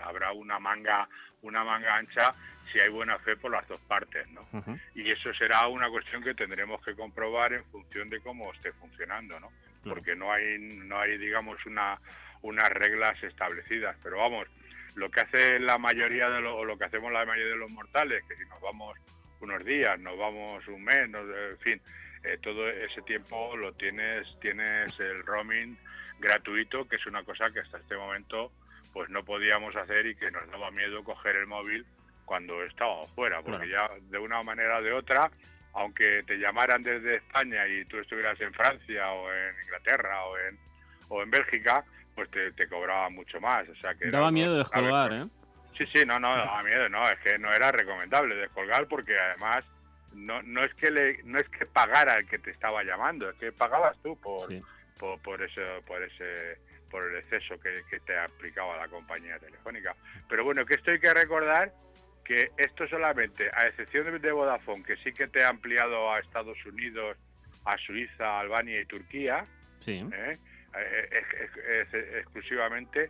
habrá 0.03 0.33
una 0.33 0.59
manga, 0.59 1.07
una 1.41 1.63
manga 1.63 1.95
ancha 1.95 2.35
si 2.69 2.81
hay 2.81 2.89
buena 2.89 3.17
fe 3.19 3.37
por 3.37 3.49
las 3.49 3.65
dos 3.65 3.79
partes, 3.87 4.27
¿no? 4.31 4.45
y 4.93 5.09
eso 5.09 5.33
será 5.33 5.67
una 5.67 5.89
cuestión 5.89 6.21
que 6.21 6.33
tendremos 6.33 6.83
que 6.83 6.93
comprobar 6.93 7.53
en 7.53 7.63
función 7.71 8.09
de 8.09 8.19
cómo 8.19 8.51
esté 8.51 8.73
funcionando, 8.73 9.39
¿no? 9.39 9.49
Porque 9.95 10.17
no 10.17 10.33
hay, 10.33 10.57
no 10.59 10.99
hay, 10.99 11.17
digamos, 11.17 11.65
una, 11.65 11.97
unas 12.41 12.69
reglas 12.71 13.23
establecidas. 13.23 13.95
Pero 14.03 14.17
vamos, 14.17 14.47
lo 14.95 15.09
que 15.09 15.21
hace 15.21 15.59
la 15.59 15.77
mayoría 15.77 16.29
de 16.29 16.41
los, 16.41 16.53
o 16.53 16.65
lo 16.65 16.77
que 16.77 16.83
hacemos 16.85 17.09
la 17.13 17.25
mayoría 17.25 17.53
de 17.53 17.59
los 17.59 17.71
mortales, 17.71 18.21
que 18.27 18.35
si 18.35 18.43
nos 18.49 18.59
vamos 18.59 18.97
unos 19.39 19.63
días, 19.63 19.97
nos 20.01 20.17
vamos 20.17 20.67
un 20.67 20.83
mes, 20.83 21.09
nos- 21.09 21.25
en 21.51 21.57
fin, 21.59 21.81
eh, 22.25 22.37
todo 22.41 22.67
ese 22.69 23.01
tiempo 23.03 23.55
lo 23.55 23.71
tienes, 23.75 24.27
tienes 24.41 24.99
el 24.99 25.25
roaming 25.25 25.77
gratuito, 26.21 26.88
que 26.88 26.95
es 26.95 27.05
una 27.05 27.23
cosa 27.23 27.51
que 27.51 27.60
hasta 27.60 27.77
este 27.77 27.97
momento 27.97 28.51
pues 28.93 29.10
no 29.10 29.23
podíamos 29.23 29.75
hacer 29.75 30.05
y 30.05 30.15
que 30.15 30.31
nos 30.31 30.49
daba 30.49 30.71
miedo 30.71 31.03
coger 31.03 31.36
el 31.38 31.47
móvil 31.47 31.86
cuando 32.25 32.63
estábamos 32.63 33.10
fuera, 33.12 33.41
porque 33.41 33.67
ya 33.69 33.89
de 34.10 34.17
una 34.17 34.41
manera 34.43 34.77
o 34.77 34.81
de 34.81 34.93
otra, 34.93 35.29
aunque 35.73 36.23
te 36.23 36.38
llamaran 36.38 36.81
desde 36.81 37.17
España 37.17 37.67
y 37.67 37.86
tú 37.86 37.97
estuvieras 37.97 38.39
en 38.39 38.53
Francia 38.53 39.12
o 39.12 39.31
en 39.31 39.55
Inglaterra 39.63 40.23
o 40.25 40.38
en, 40.38 40.60
o 41.10 41.23
en 41.23 41.31
Bélgica, 41.31 41.84
pues 42.15 42.29
te, 42.31 42.51
te 42.53 42.67
cobraba 42.67 43.10
mucho 43.10 43.39
más. 43.39 43.67
O 43.69 43.75
sea 43.75 43.95
que 43.95 44.10
Daba 44.10 44.31
miedo 44.31 44.57
descolgar, 44.57 45.13
¿eh? 45.13 45.25
Sí, 45.77 45.86
sí, 45.93 46.05
no, 46.05 46.19
no, 46.19 46.36
daba 46.36 46.62
miedo, 46.63 46.89
no, 46.89 47.10
es 47.10 47.19
que 47.19 47.39
no 47.39 47.51
era 47.51 47.71
recomendable 47.71 48.36
descolgar 48.36 48.88
porque 48.88 49.17
además 49.17 49.63
no, 50.13 50.41
no 50.43 50.62
es 50.62 50.73
que 50.75 50.91
le, 50.91 51.23
no 51.23 51.39
es 51.39 51.47
que 51.49 51.65
pagara 51.65 52.15
el 52.15 52.27
que 52.27 52.39
te 52.39 52.51
estaba 52.51 52.84
llamando, 52.84 53.29
es 53.29 53.36
que 53.38 53.51
pagabas 53.51 53.97
tú 54.03 54.17
por, 54.19 54.49
por, 54.99 55.21
por 55.21 55.41
ese, 55.41 55.62
por 55.88 56.01
ese, 56.01 56.58
por 56.89 57.04
el 57.12 57.17
exceso 57.17 57.60
que, 57.60 57.82
que 57.89 57.99
te 58.01 58.17
aplicaba 58.17 58.77
la 58.77 58.88
compañía 58.88 59.39
telefónica. 59.39 59.95
Pero 60.30 60.43
bueno, 60.43 60.65
que 60.65 60.75
esto 60.75 60.91
hay 60.91 60.99
que 60.99 61.13
recordar 61.13 61.71
que 62.23 62.49
esto 62.58 62.88
solamente, 62.88 63.49
a 63.54 63.67
excepción 63.67 64.21
de- 64.21 64.32
Vodafone, 64.32 64.84
que 64.84 64.95
sí 64.97 65.12
que 65.12 65.27
te 65.27 65.43
ha 65.43 65.49
ampliado 65.49 66.12
a 66.13 66.19
Estados 66.19 66.58
Unidos, 66.65 67.17
a 67.65 67.77
Suiza, 67.77 68.39
Albania 68.39 68.80
y 68.82 68.86
Turquía, 68.86 69.45
Sí. 69.80 70.08
¿eh? 70.13 70.38
Eh, 70.77 71.10
ex- 71.12 71.93
exclusivamente. 71.93 73.10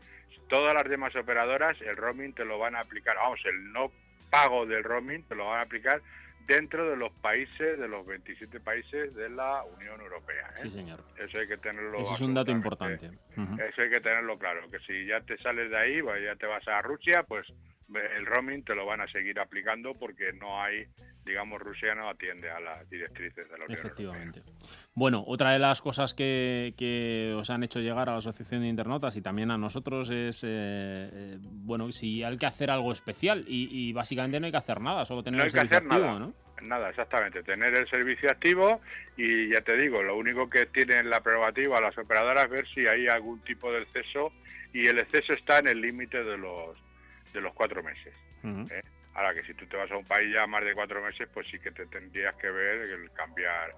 Todas 0.49 0.73
las 0.73 0.89
demás 0.89 1.15
operadoras 1.15 1.79
el 1.81 1.95
roaming 1.95 2.33
te 2.33 2.43
lo 2.45 2.57
van 2.57 2.75
a 2.75 2.79
aplicar, 2.79 3.15
vamos, 3.17 3.39
el 3.45 3.71
no 3.71 3.91
pago 4.29 4.65
del 4.65 4.83
roaming 4.83 5.23
te 5.27 5.35
lo 5.35 5.47
van 5.47 5.59
a 5.59 5.63
aplicar 5.63 6.01
dentro 6.47 6.89
de 6.89 6.97
los 6.97 7.11
países, 7.13 7.79
de 7.79 7.87
los 7.87 8.05
27 8.05 8.59
países 8.59 9.13
de 9.15 9.29
la 9.29 9.63
Unión 9.63 10.01
Europea. 10.01 10.49
¿eh? 10.57 10.61
Sí, 10.63 10.69
señor. 10.69 11.03
Eso 11.17 11.39
hay 11.39 11.47
que 11.47 11.57
tenerlo 11.57 11.99
Ese 11.99 12.13
es 12.13 12.21
un 12.21 12.33
dato 12.33 12.51
importante. 12.51 13.11
Eso 13.35 13.81
hay 13.81 13.89
que 13.89 14.01
tenerlo 14.01 14.37
claro, 14.37 14.69
que 14.69 14.79
si 14.79 15.05
ya 15.05 15.21
te 15.21 15.37
sales 15.37 15.69
de 15.69 15.77
ahí, 15.77 16.01
pues 16.01 16.23
ya 16.23 16.35
te 16.35 16.45
vas 16.45 16.67
a 16.67 16.81
Rusia, 16.81 17.23
pues 17.23 17.47
el 18.15 18.25
roaming 18.25 18.63
te 18.63 18.75
lo 18.75 18.85
van 18.85 19.01
a 19.01 19.07
seguir 19.07 19.39
aplicando 19.39 19.93
porque 19.95 20.33
no 20.33 20.61
hay, 20.61 20.85
digamos, 21.25 21.61
Rusia 21.61 21.93
no 21.95 22.09
atiende 22.09 22.49
a 22.49 22.59
las 22.59 22.89
directrices 22.89 23.49
de 23.49 23.57
la 23.57 23.65
Unión 23.65 23.79
Efectivamente. 23.79 24.41
Bueno, 24.93 25.23
otra 25.27 25.53
de 25.53 25.59
las 25.59 25.81
cosas 25.81 26.13
que, 26.13 26.73
que 26.77 27.33
os 27.35 27.49
han 27.49 27.63
hecho 27.63 27.79
llegar 27.79 28.09
a 28.09 28.13
la 28.13 28.17
Asociación 28.17 28.61
de 28.61 28.67
Internautas 28.67 29.15
y 29.15 29.21
también 29.21 29.51
a 29.51 29.57
nosotros 29.57 30.09
es, 30.09 30.43
eh, 30.43 30.47
eh, 30.49 31.37
bueno, 31.39 31.91
si 31.91 32.23
hay 32.23 32.37
que 32.37 32.45
hacer 32.45 32.71
algo 32.71 32.91
especial 32.91 33.45
y, 33.47 33.67
y 33.71 33.93
básicamente 33.93 34.39
no 34.39 34.45
hay 34.47 34.51
que 34.51 34.57
hacer 34.57 34.81
nada, 34.81 35.05
solo 35.05 35.23
tener 35.23 35.39
no 35.39 35.45
el 35.45 35.51
servicio 35.51 35.77
hacer 35.77 35.87
activo, 35.87 36.07
nada. 36.07 36.19
¿no? 36.19 36.33
Nada, 36.61 36.89
exactamente. 36.89 37.43
Tener 37.43 37.73
el 37.73 37.87
servicio 37.89 38.29
activo 38.29 38.81
y 39.17 39.49
ya 39.49 39.61
te 39.61 39.75
digo, 39.77 40.03
lo 40.03 40.15
único 40.15 40.49
que 40.49 40.67
tienen 40.67 41.09
la 41.09 41.21
prerrogativa 41.21 41.81
las 41.81 41.97
operadoras 41.97 42.45
es 42.45 42.51
ver 42.51 42.67
si 42.73 42.87
hay 42.87 43.07
algún 43.07 43.39
tipo 43.41 43.71
de 43.71 43.81
exceso 43.81 44.31
y 44.73 44.87
el 44.87 44.99
exceso 44.99 45.33
está 45.33 45.59
en 45.59 45.67
el 45.67 45.81
límite 45.81 46.23
de 46.23 46.37
los 46.37 46.77
de 47.33 47.41
los 47.41 47.53
cuatro 47.53 47.81
meses. 47.81 48.13
¿eh? 48.43 48.83
Ahora 49.13 49.33
que 49.33 49.43
si 49.43 49.53
tú 49.53 49.65
te 49.67 49.75
vas 49.77 49.91
a 49.91 49.97
un 49.97 50.05
país 50.05 50.33
ya 50.33 50.47
más 50.47 50.63
de 50.63 50.73
cuatro 50.73 51.01
meses, 51.03 51.27
pues 51.33 51.47
sí 51.47 51.59
que 51.59 51.71
te 51.71 51.85
tendrías 51.87 52.35
que 52.35 52.49
ver 52.49 52.81
el 52.89 53.11
cambiar 53.11 53.75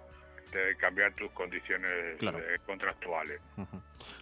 de 0.52 0.76
cambiar 0.78 1.16
tus 1.16 1.32
condiciones 1.32 1.90
Claro. 2.20 2.38
eh, 2.38 2.60
contractuales. 2.68 3.42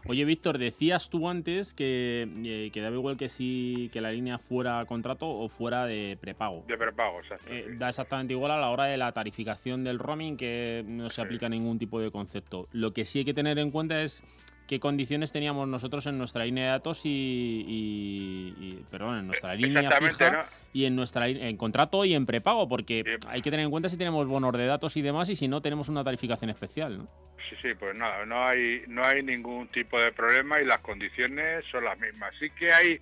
Oye, 0.08 0.24
Víctor, 0.24 0.58
decías 0.58 1.10
tú 1.10 1.28
antes 1.28 1.74
que, 1.74 2.26
eh, 2.46 2.70
que 2.72 2.80
daba 2.80 2.96
igual 2.96 3.18
que 3.18 3.28
si 3.28 3.90
que 3.92 4.00
la 4.00 4.12
línea 4.14 4.38
fuera 4.38 4.86
contrato 4.86 5.28
o 5.28 5.50
fuera 5.50 5.86
de 5.86 6.18
prepago. 6.22 6.64
De 6.70 6.78
prepago, 6.78 7.20
exacto. 7.20 7.48
Eh, 7.50 7.76
da 7.78 7.90
exactamente 7.90 8.32
igual 8.34 8.52
a 8.52 8.58
la 8.62 8.70
hora 8.70 8.86
de 8.86 8.96
la 8.96 9.12
tarificación 9.12 9.84
del 9.84 10.00
roaming, 10.00 10.38
que 10.38 10.84
no 10.88 11.10
se 11.10 11.22
aplica 11.22 11.50
ningún 11.50 11.78
tipo 11.78 12.00
de 12.00 12.12
concepto. 12.12 12.70
Lo 12.72 12.94
que 12.94 13.04
sí 13.04 13.20
hay 13.20 13.26
que 13.26 13.34
tener 13.34 13.60
en 13.60 13.70
cuenta 13.70 14.02
es 14.02 14.24
qué 14.72 14.80
condiciones 14.80 15.34
teníamos 15.34 15.68
nosotros 15.68 16.06
en 16.06 16.18
nuestra 16.18 16.46
línea 16.46 16.64
de 16.64 16.70
datos 16.72 17.06
y, 17.06 17.10
y- 17.10 18.56
y- 18.58 18.86
perdón, 18.90 19.18
en 19.18 19.28
nuestra 19.28 19.54
línea 19.54 19.92
fija 19.92 20.32
¿no? 20.32 20.44
y 20.72 20.86
en 20.86 20.96
nuestra 20.96 21.28
en 21.28 21.58
contrato 21.58 22.06
y 22.06 22.14
en 22.14 22.26
prepago, 22.26 22.70
porque 22.70 23.04
hay 23.28 23.42
que 23.42 23.52
tener 23.52 23.66
en 23.66 23.70
cuenta 23.70 23.90
si 23.90 23.98
tenemos 23.98 24.26
bonos 24.28 24.54
de 24.54 24.66
datos 24.66 24.96
y 24.96 25.02
demás 25.02 25.30
y 25.30 25.36
si 25.36 25.50
no 25.50 25.62
tenemos 25.62 25.90
una 25.90 26.06
tarificación 26.06 26.50
especial, 26.52 27.00
¿no? 27.00 27.08
Sí, 27.50 27.58
sí, 27.62 27.68
pues 27.78 27.98
nada, 27.98 28.26
no 28.26 28.46
hay, 28.48 28.84
no 28.88 29.04
hay 29.04 29.22
ningún 29.24 29.68
tipo 29.68 30.00
de 30.02 30.14
problema 30.14 30.62
y 30.62 30.66
las 30.66 30.80
condiciones 30.80 31.66
son 31.70 31.84
las 31.84 32.00
mismas. 32.00 32.34
Sí 32.40 32.50
que 32.52 32.72
hay, 32.72 32.98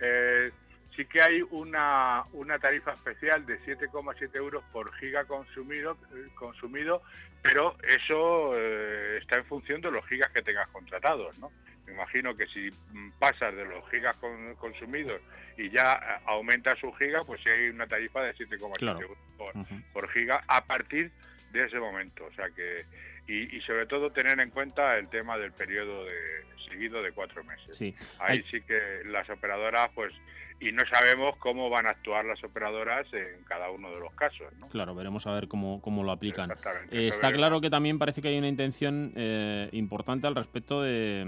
eh, 0.00 0.50
sí 0.96 1.04
que 1.06 1.22
hay 1.22 1.42
una, 1.50 2.24
una 2.32 2.58
tarifa 2.58 2.92
especial 2.92 3.44
de 3.46 3.58
7,7 3.60 4.36
euros 4.36 4.62
por 4.72 4.92
giga 4.96 5.24
consumido, 5.24 5.96
eh, 6.14 6.28
consumido, 6.34 7.02
pero 7.42 7.76
eso 7.82 8.52
eh, 8.56 9.18
está 9.20 9.38
en 9.38 9.44
función 9.46 9.80
de 9.80 9.90
los 9.90 10.06
gigas 10.06 10.30
que 10.32 10.42
tengas 10.42 10.68
contratados, 10.68 11.38
¿no? 11.38 11.50
Me 11.86 11.94
imagino 11.94 12.36
que 12.36 12.46
si 12.46 12.70
mm, 12.92 13.10
pasas 13.18 13.54
de 13.56 13.64
los 13.64 13.88
gigas 13.90 14.16
con- 14.18 14.54
consumidos 14.56 15.20
y 15.56 15.68
ya 15.70 15.94
eh, 15.94 16.22
aumentas 16.26 16.82
un 16.84 16.94
giga, 16.96 17.22
pues 17.24 17.40
sí 17.42 17.48
hay 17.48 17.68
una 17.70 17.86
tarifa 17.86 18.22
de 18.22 18.34
7,7 18.34 18.76
Claro. 18.78 19.00
euros 19.00 19.18
por, 19.36 19.52
por 19.92 20.08
giga 20.10 20.44
a 20.46 20.64
partir 20.64 21.10
de 21.52 21.64
ese 21.64 21.78
momento. 21.80 22.24
O 22.26 22.32
sea 22.34 22.48
que 22.50 22.84
y, 23.26 23.56
y 23.56 23.60
sobre 23.62 23.86
todo 23.86 24.10
tener 24.10 24.38
en 24.40 24.50
cuenta 24.50 24.96
el 24.98 25.08
tema 25.08 25.38
del 25.38 25.52
periodo 25.52 26.04
de 26.04 26.44
seguido 26.68 27.02
de 27.02 27.12
cuatro 27.12 27.42
meses. 27.44 27.76
Sí. 27.76 27.94
Ahí 28.18 28.38
Hay- 28.38 28.42
sí 28.50 28.60
que 28.62 29.02
las 29.06 29.28
operadoras, 29.30 29.90
pues, 29.94 30.12
y 30.62 30.72
no 30.72 30.82
sabemos 30.86 31.36
cómo 31.38 31.68
van 31.70 31.86
a 31.86 31.90
actuar 31.90 32.24
las 32.24 32.42
operadoras 32.44 33.06
en 33.12 33.42
cada 33.44 33.70
uno 33.70 33.90
de 33.90 33.98
los 34.00 34.12
casos, 34.14 34.46
¿no? 34.60 34.68
Claro, 34.68 34.94
veremos 34.94 35.26
a 35.26 35.32
ver 35.34 35.48
cómo, 35.48 35.80
cómo 35.82 36.04
lo 36.04 36.12
aplican. 36.12 36.50
Eh, 36.90 37.08
está 37.08 37.26
veremos. 37.26 37.38
claro 37.38 37.60
que 37.60 37.68
también 37.70 37.98
parece 37.98 38.22
que 38.22 38.28
hay 38.28 38.38
una 38.38 38.48
intención 38.48 39.12
eh, 39.16 39.68
importante 39.72 40.26
al 40.26 40.34
respecto 40.36 40.80
de, 40.82 41.24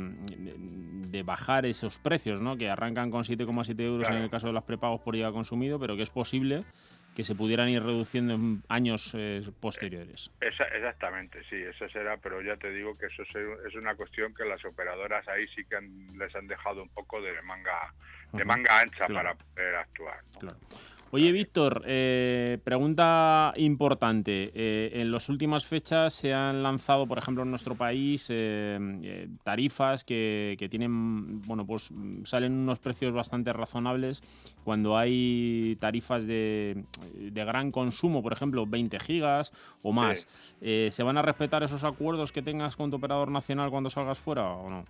de- 1.11 1.23
bajar 1.25 1.65
esos 1.67 1.99
precios, 1.99 2.41
¿no? 2.43 2.57
Que 2.57 2.69
arrancan 2.71 3.11
con 3.11 3.25
7,7 3.25 3.81
euros 3.81 4.09
en 4.11 4.17
el 4.17 4.31
caso 4.31 4.47
de 4.49 4.53
los 4.53 4.63
prepagos 4.65 5.01
por 5.01 5.17
IVA 5.17 5.33
consumido, 5.33 5.79
pero 5.79 5.97
que 5.97 6.03
es 6.03 6.11
posible 6.11 6.65
que 7.15 7.25
se 7.25 7.35
pudieran 7.35 7.69
ir 7.69 7.83
reduciendo 7.83 8.35
en 8.35 8.63
años 8.69 9.15
eh, 9.17 9.41
posteriores. 9.61 10.31
Esa- 10.41 10.65
exactamente, 10.65 11.43
sí, 11.49 11.57
eso 11.57 11.89
será, 11.89 12.17
pero 12.17 12.43
ya 12.43 12.57
te 12.57 12.71
digo 12.73 12.97
que 12.99 13.07
eso 13.07 13.23
es 13.23 13.75
una 13.77 13.95
cuestión 13.95 14.35
que 14.35 14.45
las 14.45 14.65
operadoras 14.65 15.27
ahí 15.29 15.47
sí 15.55 15.65
que 15.65 15.77
han- 15.77 16.19
les 16.19 16.35
han 16.35 16.47
dejado 16.49 16.83
un 16.83 16.89
poco 16.91 17.21
de 17.23 17.41
manga 17.43 17.93
de 18.33 18.45
manga 18.45 18.81
ancha 18.81 19.05
Claro. 19.07 19.15
para 19.15 19.35
poder 19.37 19.75
actuar. 19.77 20.19
¿no? 20.35 20.41
Claro. 20.41 20.59
Oye, 21.15 21.31
Víctor, 21.31 21.85
eh, 21.87 22.59
pregunta 22.65 23.53
importante. 23.55 24.51
Eh, 24.53 25.01
en 25.01 25.13
las 25.13 25.29
últimas 25.29 25.65
fechas 25.65 26.13
se 26.13 26.35
han 26.35 26.65
lanzado, 26.65 27.07
por 27.07 27.19
ejemplo, 27.19 27.45
en 27.45 27.51
nuestro 27.51 27.77
país, 27.77 28.27
eh, 28.31 29.29
tarifas 29.45 30.03
que, 30.03 30.57
que 30.59 30.69
tienen, 30.69 31.41
bueno, 31.43 31.65
pues 31.65 31.93
salen 32.25 32.55
unos 32.55 32.81
precios 32.81 33.13
bastante 33.13 33.53
razonables 33.53 34.25
cuando 34.65 34.99
hay 34.99 35.77
tarifas 35.79 36.27
de, 36.27 36.83
de 37.15 37.45
gran 37.45 37.71
consumo, 37.71 38.21
por 38.21 38.33
ejemplo, 38.33 38.67
20 38.67 38.99
gigas 38.99 39.53
o 39.83 39.93
más. 39.93 40.27
¿Se 40.61 41.03
van 41.05 41.17
a 41.17 41.23
respetar 41.23 41.63
esos 41.63 41.85
acuerdos 41.85 42.33
que 42.33 42.43
tengas 42.43 42.75
con 42.75 42.91
tu 42.91 42.97
operador 42.97 43.31
nacional 43.31 43.71
cuando 43.71 43.89
salgas 43.89 44.19
fuera 44.19 44.51
o 44.51 44.69
no? 44.69 44.85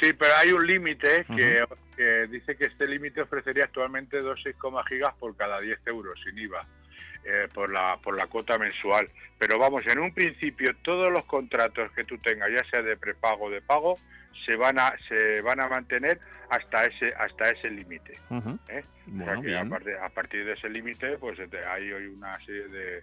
Sí, 0.00 0.12
pero 0.12 0.34
hay 0.36 0.52
un 0.52 0.66
límite 0.66 1.24
que, 1.36 1.64
que 1.96 2.26
dice 2.28 2.56
que 2.56 2.66
este 2.66 2.86
límite 2.86 3.22
ofrecería 3.22 3.64
actualmente 3.64 4.22
2,6 4.22 4.88
gigas 4.88 5.14
por 5.14 5.36
cada 5.36 5.60
10 5.60 5.86
euros 5.86 6.18
sin 6.24 6.38
IVA 6.38 6.66
eh, 7.24 7.48
por 7.52 7.70
la 7.70 7.98
por 8.02 8.16
la 8.16 8.26
cuota 8.28 8.56
mensual. 8.58 9.08
Pero 9.38 9.58
vamos, 9.58 9.82
en 9.86 9.98
un 9.98 10.14
principio 10.14 10.74
todos 10.82 11.12
los 11.12 11.24
contratos 11.24 11.90
que 11.92 12.04
tú 12.04 12.18
tengas, 12.18 12.48
ya 12.50 12.62
sea 12.70 12.82
de 12.82 12.96
prepago 12.96 13.46
o 13.46 13.50
de 13.50 13.60
pago, 13.60 13.98
se 14.44 14.54
van 14.54 14.78
a 14.78 14.94
se 15.08 15.40
van 15.42 15.60
a 15.60 15.68
mantener 15.68 16.20
hasta 16.50 16.84
ese 16.84 17.12
hasta 17.14 17.50
ese 17.50 17.70
límite. 17.70 18.12
¿eh? 18.68 18.84
O 19.12 19.42
sea 19.42 19.60
a 19.60 19.64
partir, 19.64 19.96
a 19.96 20.08
partir 20.08 20.44
de 20.44 20.52
ese 20.52 20.68
límite, 20.68 21.18
pues 21.18 21.38
este, 21.38 21.64
hay 21.64 21.90
hoy 21.90 22.06
una 22.06 22.38
serie 22.44 22.68
de, 22.68 23.02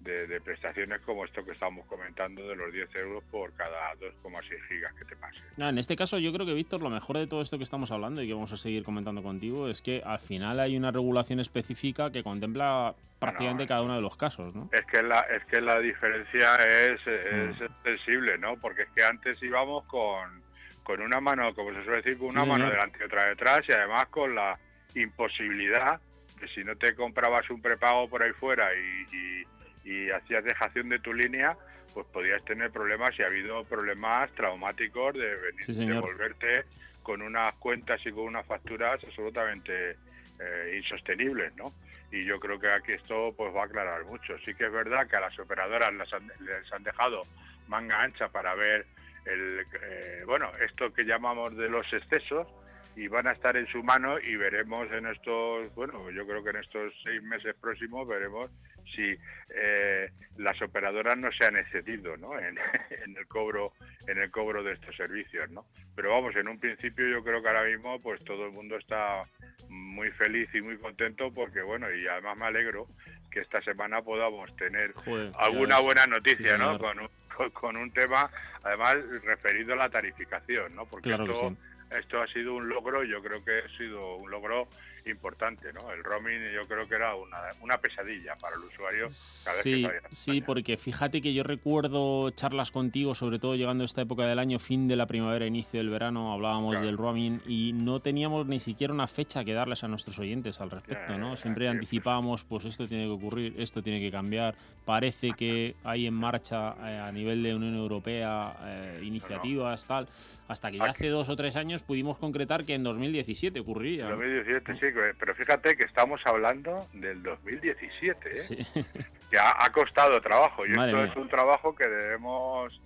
de, 0.00 0.26
de 0.26 0.40
prestaciones 0.40 1.00
como 1.02 1.24
esto 1.24 1.44
que 1.44 1.52
estamos 1.52 1.86
comentando 1.86 2.46
de 2.48 2.56
los 2.56 2.72
10 2.72 2.94
euros 2.96 3.22
por 3.30 3.52
cada 3.54 3.92
2,6 3.96 4.42
gigas 4.68 4.94
que 4.94 5.04
te 5.04 5.14
pase. 5.16 5.40
Ah, 5.60 5.68
en 5.68 5.78
este 5.78 5.94
caso, 5.94 6.18
yo 6.18 6.32
creo 6.32 6.46
que, 6.46 6.54
Víctor, 6.54 6.80
lo 6.80 6.88
mejor 6.90 7.18
de 7.18 7.26
todo 7.26 7.42
esto 7.42 7.58
que 7.58 7.64
estamos 7.64 7.90
hablando 7.90 8.22
y 8.22 8.26
que 8.26 8.32
vamos 8.34 8.52
a 8.52 8.56
seguir 8.56 8.82
comentando 8.82 9.22
contigo 9.22 9.68
es 9.68 9.82
que 9.82 10.02
al 10.04 10.18
final 10.18 10.58
hay 10.58 10.76
una 10.76 10.90
regulación 10.90 11.38
específica 11.40 12.10
que 12.10 12.22
contempla 12.22 12.94
prácticamente 13.18 13.66
cada 13.66 13.82
uno 13.82 13.94
de 13.94 14.00
los 14.00 14.16
casos, 14.16 14.54
¿no? 14.54 14.70
Es 14.72 14.86
que 14.86 15.02
la, 15.02 15.20
es 15.20 15.44
que 15.44 15.60
la 15.60 15.78
diferencia 15.78 16.54
es, 16.56 17.06
es 17.06 17.56
sensible, 17.84 18.38
¿no? 18.38 18.56
Porque 18.58 18.82
es 18.82 18.88
que 18.96 19.04
antes 19.04 19.36
íbamos 19.42 19.84
con, 19.84 20.42
con 20.82 21.02
una 21.02 21.20
mano, 21.20 21.54
como 21.54 21.74
se 21.74 21.84
suele 21.84 22.00
decir, 22.00 22.16
con 22.16 22.28
una 22.28 22.44
Sí, 22.44 22.48
mano 22.48 22.64
señor. 22.64 22.72
delante 22.72 22.98
y 22.98 23.04
otra 23.04 23.24
detrás 23.28 23.60
y 23.68 23.72
además 23.72 24.06
con 24.08 24.34
la 24.34 24.58
imposibilidad 24.94 26.00
de 26.40 26.48
si 26.48 26.64
no 26.64 26.74
te 26.76 26.94
comprabas 26.94 27.48
un 27.50 27.60
prepago 27.60 28.08
por 28.08 28.22
ahí 28.22 28.32
fuera 28.32 28.70
y, 28.74 29.14
y- 29.14 29.59
y 29.84 30.10
hacías 30.10 30.44
dejación 30.44 30.88
de 30.88 30.98
tu 30.98 31.12
línea, 31.12 31.56
pues 31.94 32.06
podías 32.12 32.44
tener 32.44 32.70
problemas 32.70 33.10
y 33.18 33.22
ha 33.22 33.26
habido 33.26 33.64
problemas 33.64 34.30
traumáticos 34.34 35.14
de 35.14 35.34
venir 35.36 35.62
Sí, 35.64 35.86
de 35.86 35.98
volverte 35.98 36.64
con 37.02 37.22
unas 37.22 37.54
cuentas 37.54 38.00
y 38.04 38.10
con 38.12 38.24
unas 38.24 38.46
facturas 38.46 39.02
absolutamente 39.02 39.96
eh, 40.38 40.76
insostenibles, 40.78 41.54
¿no? 41.56 41.74
Y 42.12 42.24
yo 42.24 42.38
creo 42.40 42.58
que 42.58 42.68
aquí 42.68 42.92
esto 42.92 43.34
pues 43.36 43.54
va 43.54 43.62
a 43.62 43.66
aclarar 43.66 44.04
mucho. 44.04 44.38
Sí 44.44 44.54
que 44.54 44.66
es 44.66 44.72
verdad 44.72 45.06
que 45.08 45.16
a 45.16 45.20
las 45.20 45.38
operadoras 45.38 45.92
las 45.94 46.12
han- 46.14 46.32
les 46.40 46.72
han 46.72 46.82
dejado 46.82 47.22
manga 47.68 48.02
ancha 48.02 48.28
para 48.28 48.54
ver 48.54 48.86
el, 49.26 49.60
eh, 49.82 50.22
bueno, 50.26 50.50
esto 50.64 50.92
que 50.94 51.04
llamamos 51.04 51.56
de 51.56 51.68
los 51.68 51.86
excesos 51.92 52.48
y 52.96 53.06
van 53.08 53.26
a 53.28 53.32
estar 53.32 53.56
en 53.56 53.66
su 53.66 53.82
mano 53.82 54.18
y 54.18 54.34
veremos 54.36 54.90
en 54.92 55.06
estos, 55.06 55.72
bueno, 55.74 56.10
yo 56.10 56.26
creo 56.26 56.42
que 56.42 56.50
en 56.50 56.56
estos 56.56 56.92
seis 57.04 57.22
meses 57.22 57.54
próximos 57.60 58.08
veremos 58.08 58.50
si 58.94 59.16
eh, 59.54 60.10
las 60.36 60.60
operadoras 60.62 61.16
no 61.18 61.30
se 61.32 61.44
han 61.44 61.56
excedido, 61.56 62.16
¿no? 62.16 62.38
En, 62.38 62.58
en 63.04 63.16
el 63.16 63.26
cobro, 63.26 63.72
en 64.06 64.18
el 64.18 64.30
cobro 64.30 64.62
de 64.62 64.72
estos 64.72 64.94
servicios, 64.96 65.50
¿no? 65.50 65.66
Pero 65.96 66.10
vamos, 66.10 66.34
en 66.36 66.48
un 66.48 66.58
principio 66.58 67.06
yo 67.08 67.22
creo 67.24 67.42
que 67.42 67.48
ahora 67.48 67.64
mismo 67.64 68.00
pues 68.00 68.22
todo 68.24 68.46
el 68.46 68.52
mundo 68.52 68.76
está 68.76 69.24
muy 69.68 70.10
feliz 70.12 70.48
y 70.54 70.60
muy 70.60 70.76
contento 70.78 71.32
porque 71.32 71.60
bueno 71.62 71.90
y 71.92 72.06
además 72.08 72.36
me 72.36 72.46
alegro 72.46 72.86
que 73.30 73.40
esta 73.40 73.60
semana 73.62 74.02
podamos 74.02 74.54
tener 74.56 74.92
Joder, 74.94 75.30
alguna 75.38 75.78
buena 75.78 76.04
Sí, 76.04 76.10
noticia, 76.10 76.56
¿no? 76.58 76.78
Con 76.78 76.98
un, 77.00 77.50
con- 77.52 77.76
un 77.76 77.92
tema 77.92 78.28
además 78.64 78.96
referido 79.24 79.74
a 79.74 79.76
la 79.76 79.88
tarificación, 79.90 80.74
¿no? 80.74 80.86
Porque 80.86 81.10
Claro 81.10 81.24
esto, 81.24 81.50
sí. 81.50 81.96
esto 81.98 82.20
ha 82.22 82.26
sido 82.28 82.54
un 82.54 82.68
logro, 82.68 83.04
yo 83.04 83.22
creo 83.22 83.44
que 83.44 83.58
ha 83.60 83.68
sido 83.76 84.16
un 84.16 84.30
logro 84.30 84.68
importante, 85.06 85.72
¿no? 85.72 85.90
El 85.92 86.02
roaming 86.04 86.52
yo 86.54 86.66
creo 86.66 86.86
que 86.88 86.94
era 86.96 87.14
una, 87.14 87.38
una 87.62 87.78
pesadilla 87.78 88.34
para 88.40 88.56
el 88.56 88.62
usuario 88.64 89.06
cada 89.44 89.56
vez 89.56 89.62
que 89.62 89.70
Sí, 90.10 90.32
sí, 90.32 90.40
porque 90.40 90.76
fíjate 90.76 91.20
que 91.20 91.32
yo 91.32 91.42
recuerdo 91.42 92.30
charlas 92.30 92.70
contigo, 92.70 93.14
sobre 93.14 93.38
todo 93.38 93.54
llegando 93.54 93.82
a 93.82 93.86
esta 93.86 94.02
época 94.02 94.24
del 94.26 94.38
año, 94.38 94.58
fin 94.58 94.88
de 94.88 94.96
la 94.96 95.06
primavera, 95.06 95.46
inicio 95.46 95.78
del 95.80 95.88
verano, 95.90 96.32
hablábamos 96.32 96.72
Claro. 96.72 96.86
del 96.86 96.96
roaming 96.98 97.40
y 97.46 97.72
no 97.72 98.00
teníamos 98.00 98.46
ni 98.46 98.60
siquiera 98.60 98.92
una 98.92 99.06
fecha 99.06 99.44
que 99.44 99.52
darles 99.54 99.82
a 99.84 99.88
nuestros 99.88 100.18
oyentes 100.18 100.60
al 100.60 100.70
respecto, 100.70 101.16
¿no? 101.18 101.36
Siempre 101.36 101.68
anticipábamos, 101.68 102.44
pues 102.44 102.64
esto 102.64 102.86
tiene 102.86 103.04
que 103.04 103.10
ocurrir, 103.10 103.54
esto 103.58 103.82
tiene 103.82 104.00
que 104.00 104.10
cambiar. 104.10 104.54
Parece 104.84 105.30
que 105.32 105.76
hay 105.84 106.06
en 106.06 106.14
marcha 106.14 106.74
eh, 106.88 106.98
a 106.98 107.12
nivel 107.12 107.42
de 107.42 107.54
Unión 107.54 107.74
Europea 107.76 108.56
eh, 108.64 109.00
iniciativas, 109.02 109.86
tal, 109.86 110.08
hasta 110.48 110.70
que 110.70 110.78
ya 110.78 110.84
Aquí- 110.84 110.90
hace 110.90 111.08
dos 111.08 111.28
o 111.28 111.36
tres 111.36 111.56
años 111.56 111.82
pudimos 111.82 112.18
concretar 112.18 112.64
que 112.64 112.74
en 112.74 112.82
2017 112.82 113.60
ocurriría. 113.60 114.04
¿no? 114.04 114.10
2017, 114.16 114.74
sí, 114.74 114.89
pero 115.18 115.34
fíjate 115.34 115.76
que 115.76 115.84
estamos 115.84 116.20
hablando 116.24 116.86
del 116.92 117.22
2017, 117.22 118.30
¿eh? 118.36 118.38
Sí. 118.38 118.84
que 119.30 119.38
ha, 119.38 119.50
ha 119.64 119.70
costado 119.72 120.20
trabajo 120.20 120.66
y 120.66 120.70
Madre 120.70 120.90
esto 120.92 121.02
mía. 121.02 121.10
es 121.12 121.16
un 121.16 121.28
trabajo 121.28 121.74
que 121.74 121.88
debemos 121.88 122.80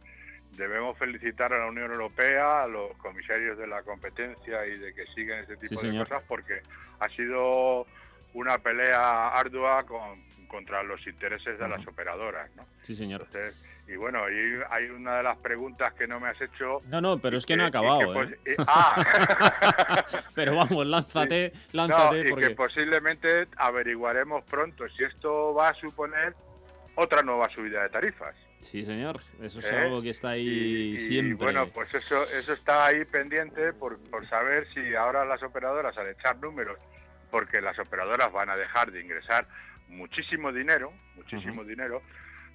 debemos 0.53 0.97
felicitar 0.99 1.53
a 1.53 1.59
la 1.59 1.67
Unión 1.67 1.91
Europea, 1.91 2.63
a 2.63 2.67
los 2.69 2.97
comisarios 2.99 3.59
de 3.59 3.67
la 3.67 3.83
competencia 3.83 4.65
y 4.67 4.79
de 4.79 4.95
que 4.95 5.05
siguen 5.15 5.41
este 5.41 5.57
tipo 5.57 5.81
Sí, 5.81 5.87
de 5.87 5.93
señor. 5.93 6.09
cosas 6.09 6.23
porque 6.29 6.63
ha 7.01 7.09
sido 7.09 7.87
una 8.35 8.59
pelea 8.59 9.29
ardua 9.31 9.85
con- 9.85 10.23
contra 10.47 10.85
los 10.85 11.05
intereses 11.09 11.59
de 11.59 11.69
las 11.69 11.85
operadoras, 11.89 12.49
¿no? 12.55 12.65
Sí, 12.83 12.95
señor. 12.95 13.23
Entonces, 13.27 13.61
y 13.87 13.97
bueno, 13.97 14.29
y 14.31 14.61
hay 14.71 14.87
una 14.87 15.19
de 15.19 15.23
las 15.25 15.37
preguntas 15.39 15.93
que 15.95 16.07
no 16.07 16.19
me 16.21 16.29
has 16.29 16.41
hecho. 16.41 16.81
No, 16.89 17.01
no, 17.01 17.19
pero 17.19 17.37
y 17.37 17.39
es 17.39 17.47
que 17.47 17.57
no 17.57 17.65
ha 17.65 17.69
y 17.69 17.71
que 17.71 17.79
acabado, 17.79 18.13
pos- 18.15 18.31
¿eh? 18.31 18.39
y- 18.47 18.63
ah, 18.67 20.05
Pero 20.35 20.57
vamos, 20.57 20.87
lánzate, 20.87 21.53
no, 21.55 21.61
lánzate, 21.87 22.21
y 22.21 22.29
porque... 22.31 22.49
que 22.49 22.55
posiblemente 22.55 23.49
averiguaremos 23.57 24.45
pronto 24.45 24.89
si 24.91 25.05
esto 25.05 25.53
va 25.55 25.69
a 25.69 25.75
suponer 25.75 26.35
otra 26.95 27.23
nueva 27.23 27.49
subida 27.51 27.83
de 27.83 27.89
tarifas. 27.91 28.35
Sí, 28.61 28.83
señor. 28.83 29.21
Eso 29.43 29.59
es 29.61 29.71
¿Eh? 29.71 29.77
algo 29.77 30.01
que 30.01 30.11
está 30.11 30.31
ahí 30.31 30.95
Y 30.95 30.99
siempre. 30.99 31.45
bueno, 31.45 31.67
pues 31.69 31.95
eso, 31.95 32.23
eso 32.23 32.55
está 32.55 32.87
ahí 32.87 33.05
pendiente 33.05 33.75
por, 33.75 33.99
por 34.11 34.27
saber 34.27 34.67
si 34.73 34.95
ahora 34.95 35.25
las 35.27 35.43
operadoras, 35.43 35.99
al 35.99 36.09
echar 36.09 36.39
números, 36.39 36.79
porque 37.31 37.61
las 37.61 37.79
operadoras 37.79 38.33
van 38.33 38.49
a 38.49 38.57
dejar 38.57 38.91
de 38.91 39.03
ingresar 39.03 39.47
muchísimo 39.89 40.51
dinero, 40.53 40.93
muchísimo 41.17 41.63
dinero, 41.65 42.01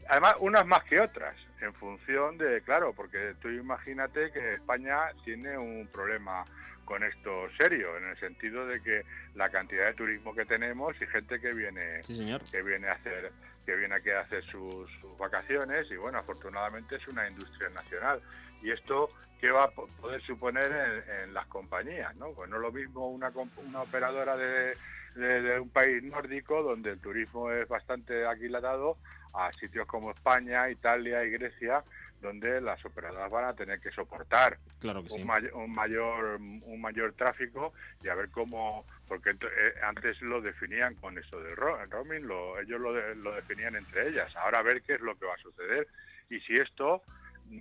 además 0.09 0.35
unas 0.39 0.65
más 0.65 0.83
que 0.83 0.99
otras, 0.99 1.35
en 1.61 1.73
función 1.75 2.37
de, 2.37 2.61
claro, 2.63 2.93
porque 2.93 3.35
tú 3.41 3.49
imagínate 3.49 4.31
que 4.31 4.55
España 4.55 4.97
tiene 5.23 5.57
un 5.57 5.87
problema 5.91 6.43
con 6.83 7.03
esto 7.03 7.47
serio, 7.55 7.97
en 7.97 8.05
el 8.05 8.17
sentido 8.17 8.65
de 8.65 8.81
que 8.81 9.03
la 9.35 9.49
cantidad 9.51 9.85
de 9.85 9.93
turismo 9.93 10.33
que 10.33 10.45
tenemos 10.45 10.99
y 10.99 11.05
gente 11.07 11.39
que 11.39 11.53
viene 11.53 12.03
Sí, 12.03 12.15
señor. 12.15 12.41
que 12.51 12.63
viene 12.63 12.87
a 12.87 12.93
hacer 12.93 13.31
que 13.65 13.75
viene 13.75 13.93
aquí 13.93 14.09
a 14.09 14.21
hacer 14.21 14.43
sus, 14.45 14.89
sus 14.99 15.15
vacaciones 15.19 15.85
y 15.91 15.95
bueno 15.95 16.17
afortunadamente 16.17 16.95
es 16.95 17.07
una 17.07 17.27
industria 17.27 17.69
nacional 17.69 18.19
y 18.63 18.71
esto 18.71 19.11
qué 19.39 19.51
va 19.51 19.65
a 19.65 19.69
po- 19.69 19.87
poder 20.01 20.19
suponer 20.23 20.71
en, 20.71 21.19
en 21.25 21.33
las 21.35 21.45
compañías 21.45 22.15
no 22.15 22.33
pues 22.33 22.49
no 22.49 22.55
es 22.55 22.61
lo 22.63 22.71
mismo 22.71 23.11
una, 23.11 23.31
una 23.57 23.81
operadora 23.83 24.35
de, 24.35 24.75
de- 25.13 25.41
de 25.43 25.59
un 25.59 25.69
país 25.69 26.01
nórdico 26.01 26.63
donde 26.63 26.89
el 26.91 26.99
turismo 26.99 27.51
es 27.51 27.67
bastante 27.67 28.25
aquilatado 28.25 28.97
a 29.33 29.51
sitios 29.53 29.85
como 29.87 30.11
España 30.11 30.69
Italia 30.69 31.23
y 31.23 31.29
Grecia 31.31 31.83
donde 32.21 32.59
las 32.59 32.83
operadoras 32.83 33.31
van 33.31 33.45
a 33.45 33.53
tener 33.53 33.79
que 33.79 33.91
soportar 33.91 34.57
Claro 34.79 35.01
que 35.03 35.09
sí. 35.09 35.21
un, 35.21 35.27
mayor, 35.27 35.53
un 35.55 35.73
mayor 35.73 36.35
un 36.41 36.81
mayor 36.81 37.13
tráfico 37.13 37.73
y 38.03 38.09
a 38.09 38.15
ver 38.15 38.29
cómo 38.29 38.85
porque 39.07 39.29
eh, 39.31 39.35
antes 39.83 40.21
lo 40.21 40.41
definían 40.41 40.95
con 40.95 41.17
eso 41.17 41.39
del 41.41 41.55
ro- 41.55 41.83
roaming 41.85 42.27
lo, 42.27 42.59
ellos 42.59 42.79
lo, 42.81 42.93
de- 42.93 43.15
lo 43.15 43.33
definían 43.35 43.75
entre 43.75 44.09
ellas 44.09 44.35
ahora 44.35 44.59
a 44.59 44.63
ver 44.63 44.81
qué 44.81 44.95
es 44.95 45.01
lo 45.01 45.17
que 45.17 45.25
va 45.25 45.33
a 45.35 45.37
suceder 45.37 45.87
y 46.29 46.39
si 46.41 46.53
esto 46.55 47.01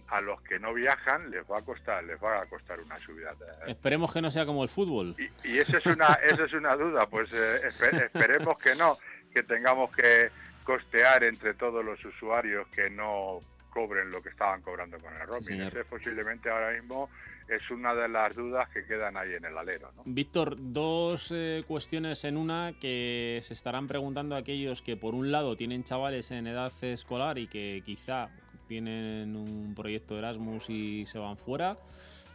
a 0.09 0.21
los 0.21 0.43
que 0.43 0.59
no 0.59 0.75
viajan 0.75 1.31
les 1.31 1.43
va 1.51 1.59
a 1.59 1.62
costar 1.62 2.03
les 2.05 2.23
va 2.23 2.43
a 2.43 2.47
costar 2.47 2.79
una 2.81 2.97
subida 2.99 3.35
Esperemos 3.66 4.12
que 4.12 4.21
no 4.21 4.31
sea 4.31 4.45
como 4.45 4.62
el 4.62 4.69
fútbol. 4.69 5.14
y 5.45 5.59
eso 5.59 5.77
es 5.79 5.87
una 5.87 6.14
eso 6.25 6.45
es 6.45 6.53
una 6.53 6.75
duda 6.77 7.07
pues 7.07 7.33
eh, 7.33 7.61
espe- 7.69 8.07
esperemos 8.07 8.59
que 8.59 8.75
no 8.75 8.99
que 9.33 9.43
tengamos 9.45 9.95
que 9.95 10.31
costear 10.69 11.25
entre 11.25 11.55
todos 11.55 11.83
los 11.83 12.05
usuarios 12.05 12.69
que 12.69 12.91
no 12.91 13.41
cobren 13.71 14.11
lo 14.11 14.21
que 14.21 14.29
estaban 14.29 14.61
cobrando 14.61 14.99
con 14.99 15.14
el 15.14 15.27
roaming 15.27 15.43
señor. 15.43 15.69
Ese 15.69 15.85
posiblemente 15.87 16.51
ahora 16.51 16.73
mismo 16.73 17.09
es 17.49 17.71
una 17.71 17.95
de 17.95 18.07
las 18.07 18.37
dudas 18.37 18.69
que 18.69 18.85
quedan 18.85 19.16
ahí 19.16 19.33
en 19.33 19.47
el 19.47 19.57
alero 19.57 19.91
¿no? 19.97 20.03
Víctor, 20.05 20.57
dos 20.59 21.33
eh, 21.35 21.64
cuestiones 21.66 22.23
en 22.25 22.37
una 22.37 22.75
que 22.79 23.41
se 23.43 23.55
estarán 23.55 23.87
preguntando 23.87 24.37
aquellos 24.37 24.83
que 24.83 24.99
por 24.99 25.14
un 25.14 25.33
lado 25.33 25.57
tienen 25.57 25.85
chavales 25.85 26.31
en 26.33 26.47
edad 26.47 26.71
escolar 26.83 27.39
y 27.39 27.47
que 27.47 27.81
quizá 27.83 28.29
tienen 28.66 29.37
un 29.37 29.75
proyecto 29.75 30.19
Erasmus 30.19 30.69
y 30.69 31.07
se 31.07 31.19
van 31.19 31.39
fuera 31.39 31.77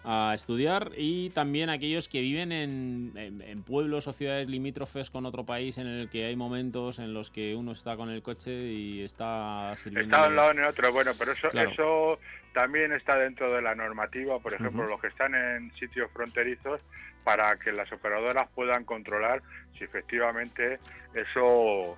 a 0.06 0.34
estudiar 0.34 0.92
y 0.98 1.30
también 1.30 1.70
aquellos 1.70 2.08
que 2.10 2.22
viven 2.22 2.52
en, 2.52 3.12
en- 3.16 3.42
en 3.42 3.64
pueblos 3.64 4.08
o 4.08 4.14
ciudades 4.14 4.48
limítrofes 4.50 5.10
con 5.10 5.26
otro 5.26 5.46
país 5.46 5.78
en 5.78 5.88
el 5.88 6.10
que 6.10 6.26
hay 6.26 6.36
momentos 6.36 7.00
en 7.00 7.14
los 7.14 7.30
que 7.32 7.56
uno 7.56 7.72
está 7.72 7.96
con 7.96 8.10
el 8.10 8.22
coche 8.22 8.52
y 8.52 9.02
está 9.02 9.74
sirviendo 9.78 10.16
Está 10.16 10.24
de 10.24 10.30
un 10.30 10.36
lado 10.36 10.52
en 10.52 10.64
otro, 10.66 10.92
bueno, 10.92 11.12
pero 11.18 11.32
eso, 11.32 11.50
Claro. 11.50 11.70
eso 11.72 12.20
también 12.54 12.92
está 12.92 13.18
dentro 13.18 13.52
de 13.52 13.62
la 13.62 13.76
normativa, 13.76 14.40
por 14.40 14.54
ejemplo, 14.54 14.86
los 14.88 15.00
que 15.00 15.08
están 15.08 15.34
en 15.36 15.74
sitios 15.76 16.12
fronterizos, 16.12 16.82
para 17.24 17.56
que 17.58 17.72
las 17.72 17.90
operadoras 17.94 18.50
puedan 18.54 18.84
controlar 18.84 19.42
si 19.78 19.86
efectivamente 19.86 20.80
eso 21.16 21.98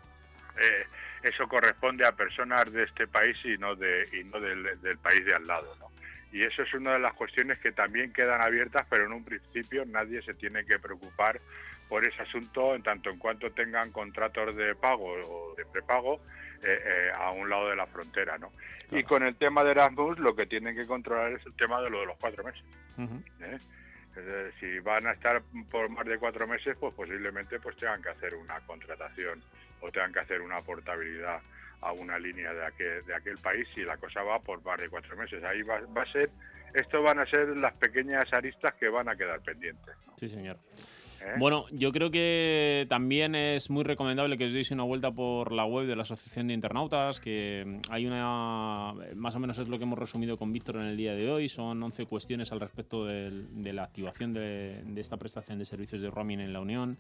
eh, 0.62 0.86
eso 1.24 1.48
corresponde 1.48 2.06
a 2.06 2.12
personas 2.12 2.72
de 2.72 2.84
este 2.84 3.08
país 3.08 3.36
y 3.44 3.58
no 3.58 3.76
de 3.76 4.08
y 4.14 4.24
no 4.26 4.40
del, 4.40 4.80
del 4.82 4.98
país 5.00 5.26
de 5.26 5.34
al 5.34 5.48
lado, 5.48 5.76
¿no? 5.80 5.90
Y 6.36 6.44
eso 6.44 6.64
es 6.64 6.74
una 6.74 6.92
de 6.92 7.00
las 7.00 7.14
cuestiones 7.14 7.58
que 7.60 7.72
también 7.72 8.12
quedan 8.12 8.42
abiertas, 8.42 8.86
pero 8.90 9.06
en 9.06 9.14
un 9.14 9.24
principio 9.24 9.86
nadie 9.86 10.22
se 10.22 10.34
tiene 10.34 10.66
que 10.66 10.78
preocupar 10.80 11.40
por 11.88 12.06
ese 12.06 12.24
asunto 12.24 12.76
en 12.76 12.84
tanto 12.84 13.10
en 13.10 13.18
cuanto 13.18 13.50
tengan 13.52 13.90
contratos 13.94 14.54
de 14.58 14.76
pago 14.76 15.14
o 15.14 15.56
de 15.56 15.66
prepago 15.66 16.20
eh, 16.62 16.78
eh, 16.84 17.12
a 17.18 17.32
un 17.32 17.50
lado 17.50 17.70
de 17.70 17.78
la 17.78 17.88
frontera, 17.88 18.38
¿no? 18.38 18.52
Y 18.92 19.04
con 19.04 19.24
el 19.24 19.38
tema 19.38 19.64
de 19.64 19.72
Erasmus 19.72 20.20
lo 20.20 20.36
que 20.36 20.46
tienen 20.46 20.76
que 20.76 20.86
controlar 20.86 21.32
es 21.32 21.46
el 21.46 21.54
tema 21.54 21.82
de 21.82 21.90
lo 21.90 22.02
de 22.02 22.08
los 22.08 22.18
cuatro 22.18 22.44
meses. 22.44 22.66
¿eh? 23.40 23.58
Decir, 24.14 24.54
si 24.60 24.80
van 24.80 25.08
a 25.08 25.14
estar 25.14 25.42
por 25.72 25.88
más 25.88 26.06
de 26.06 26.18
cuatro 26.18 26.46
meses, 26.48 26.76
pues 26.78 26.94
posiblemente 26.96 27.62
pues 27.62 27.78
tengan 27.78 28.04
que 28.04 28.10
hacer 28.10 28.36
una 28.36 28.60
contratación 28.60 29.42
o 29.80 29.90
tengan 29.90 30.12
que 30.12 30.20
hacer 30.20 30.42
una 30.42 30.58
portabilidad 30.58 31.40
a 31.82 31.92
una 31.92 32.18
línea 32.18 32.54
de 32.54 32.66
aquel, 32.66 33.06
de 33.06 33.16
aquel 33.16 33.38
país 33.38 33.68
y 33.76 33.82
la 33.82 33.98
cosa 33.98 34.22
va 34.24 34.40
por 34.40 34.64
más 34.64 34.80
de 34.80 34.90
cuatro 34.90 35.16
meses. 35.16 35.44
Ahí 35.44 35.62
va, 35.62 35.80
va 35.96 36.04
a 36.04 36.12
ser, 36.12 36.30
esto 36.74 37.02
van 37.02 37.20
a 37.20 37.26
ser 37.26 37.58
las 37.58 37.74
pequeñas 37.74 38.32
aristas 38.34 38.74
que 38.76 38.90
van 38.90 39.10
a 39.10 39.16
quedar 39.16 39.42
pendientes. 39.42 39.96
Sí, 40.18 40.30
señor. 40.30 40.58
¿Eh? 41.26 41.34
Bueno, 41.40 41.66
yo 41.72 41.92
creo 41.92 42.12
que 42.12 42.86
también 42.90 43.36
es 43.36 43.70
muy 43.70 43.84
recomendable 43.84 44.38
que 44.38 44.46
os 44.46 44.54
deis 44.54 44.72
una 44.72 44.84
vuelta 44.84 45.12
por 45.12 45.52
la 45.52 45.66
web 45.66 45.88
de 45.88 45.96
la 45.96 46.04
Asociación 46.04 46.48
de 46.48 46.54
Internautas, 46.54 47.20
que 47.20 47.80
hay 47.90 48.06
una, 48.06 48.94
más 49.16 49.36
o 49.36 49.40
menos 49.40 49.58
es 49.60 49.68
lo 49.68 49.78
que 49.78 49.84
hemos 49.84 50.00
resumido 50.00 50.38
con 50.38 50.54
Víctor 50.54 50.78
en 50.78 50.84
el 50.84 50.98
día 50.98 51.14
de 51.14 51.32
hoy, 51.32 51.50
son 51.50 51.82
11 51.82 52.06
cuestiones 52.06 52.52
al 52.52 52.60
respecto 52.60 53.06
de 53.06 53.74
la 53.74 53.84
activación 53.84 54.34
de, 54.34 54.82
de 54.86 55.02
esta 55.02 55.18
prestación 55.18 55.60
de 55.60 55.66
servicios 55.66 56.02
de 56.02 56.10
roaming 56.10 56.40
en 56.40 56.54
la 56.54 56.62
Unión. 56.62 56.98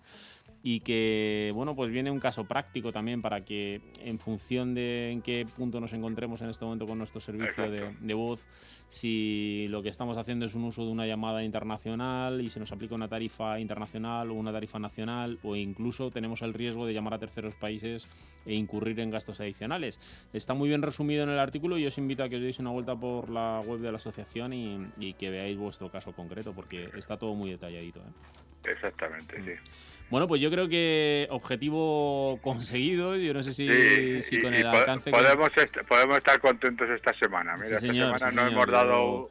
Y 0.64 0.80
que, 0.80 1.52
bueno, 1.54 1.76
pues 1.76 1.92
viene 1.92 2.10
un 2.10 2.20
caso 2.20 2.46
práctico 2.46 2.92
también 2.92 3.22
para 3.22 3.46
que 3.46 3.82
en 4.04 4.18
función 4.18 4.74
de 4.74 5.12
en 5.12 5.22
qué 5.22 5.46
punto 5.56 5.80
nos 5.80 5.94
encontremos 5.94 6.42
en 6.42 6.50
este 6.50 6.66
momento 6.66 6.88
con 6.88 6.98
nuestro 6.98 7.22
servicio 7.22 7.70
de, 7.70 7.96
de 8.00 8.14
voz, 8.16 8.48
si 8.88 9.68
lo 9.70 9.84
que 9.84 9.90
estamos 9.90 10.18
haciendo 10.18 10.48
es 10.48 10.56
un 10.56 10.64
uso 10.64 10.84
de 10.84 10.92
una 10.92 11.06
llamada 11.06 11.44
internacional 11.44 12.42
y 12.42 12.50
se 12.50 12.60
nos 12.60 12.72
aplica 12.72 12.96
una 12.96 13.08
tarifa 13.08 13.60
internacional 13.60 14.14
o 14.24 14.34
una 14.34 14.51
tarifa 14.51 14.80
nacional 14.80 15.38
o 15.43 15.55
incluso 15.55 16.09
tenemos 16.11 16.41
el 16.41 16.53
riesgo 16.53 16.86
de 16.86 16.93
llamar 16.93 17.13
a 17.16 17.20
terceros 17.20 17.53
países 17.55 18.07
e 18.45 18.53
incurrir 18.53 18.99
en 18.99 19.09
gastos 19.11 19.39
adicionales. 19.41 19.99
Está 20.34 20.53
muy 20.53 20.70
bien 20.70 20.82
resumido 20.82 21.24
en 21.24 21.30
el 21.30 21.39
artículo 21.39 21.78
y 21.78 21.86
os 21.86 21.97
invito 21.97 22.24
a 22.24 22.30
que 22.30 22.36
os 22.38 22.41
deis 22.41 22.59
una 22.59 22.70
vuelta 22.72 22.95
por 22.95 23.30
la 23.30 23.59
web 23.66 23.80
de 23.80 23.91
la 23.91 23.97
asociación 23.97 24.53
y, 24.53 24.88
y 24.99 25.13
que 25.13 25.30
veáis 25.30 25.57
vuestro 25.57 25.89
caso 25.91 26.13
concreto 26.13 26.53
porque 26.53 26.89
está 26.95 27.18
todo 27.18 27.34
muy 27.34 27.49
detalladito. 27.51 27.99
¿eh? 27.99 28.72
Exactamente, 28.72 29.36
sí. 29.43 29.51
Bueno, 30.09 30.28
pues 30.28 30.39
yo 30.41 30.49
creo 30.51 30.68
que 30.68 31.28
objetivo 31.32 32.39
conseguido. 32.43 33.16
Yo 33.16 33.34
no 33.34 33.43
sé 33.43 33.53
si, 33.53 33.68
Sí, 33.72 34.22
si 34.22 34.36
y- 34.38 34.41
con 34.41 34.53
y 34.53 34.57
el 34.57 34.63
po- 34.63 34.78
alcance 34.78 35.11
que- 35.11 35.18
podemos, 35.18 35.49
est- 35.57 35.88
podemos 35.88 36.18
estar 36.18 36.39
contentos 36.39 36.89
esta 36.89 37.13
semana. 37.18 37.55
Mira, 37.57 37.80
Sí, 37.80 37.88
señor, 37.88 38.16
esta 38.16 38.30
sí, 38.30 38.36
semana 38.36 38.49
no 38.49 38.49
señor, 38.49 38.51
hemos 38.70 38.72
dado 38.72 38.95
yo- 39.24 39.30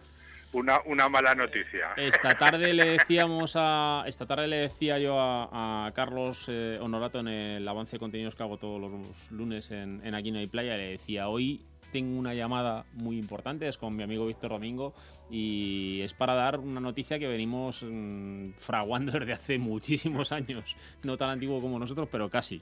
una, 0.54 0.80
una 0.86 1.08
mala 1.08 1.34
noticia. 1.34 1.90
Esta 1.96 2.36
tarde 2.38 2.72
le 2.72 2.84
decíamos 2.98 3.54
a. 3.56 4.04
Esta 4.06 4.26
tarde 4.26 4.48
le 4.48 4.56
decía 4.56 4.98
yo 4.98 5.20
a, 5.20 5.86
a 5.86 5.92
Carlos 5.92 6.46
eh, 6.48 6.78
Honorato 6.80 7.20
en 7.20 7.28
el 7.28 7.68
avance 7.68 7.96
de 7.96 8.00
contenidos 8.00 8.34
que 8.34 8.42
hago 8.42 8.56
todos 8.58 8.80
los 8.80 9.30
lunes 9.30 9.70
en, 9.70 10.00
en 10.04 10.14
Aquí 10.14 10.30
no 10.32 10.38
hay 10.38 10.46
playa. 10.46 10.76
Le 10.76 10.90
decía, 10.90 11.28
hoy 11.28 11.60
tengo 11.92 12.18
una 12.18 12.34
llamada 12.34 12.86
muy 12.94 13.18
importante, 13.18 13.68
es 13.68 13.78
con 13.78 13.94
mi 13.94 14.02
amigo 14.02 14.26
Víctor 14.26 14.50
Domingo, 14.50 14.94
y 15.30 16.00
es 16.00 16.12
para 16.12 16.34
dar 16.34 16.58
una 16.58 16.80
noticia 16.80 17.20
que 17.20 17.28
venimos 17.28 17.84
mm, 17.88 18.54
fraguando 18.56 19.12
desde 19.12 19.32
hace 19.32 19.58
muchísimos 19.58 20.32
años. 20.32 20.76
No 21.04 21.16
tan 21.16 21.30
antiguo 21.30 21.60
como 21.60 21.78
nosotros, 21.78 22.08
pero 22.10 22.28
casi. 22.28 22.60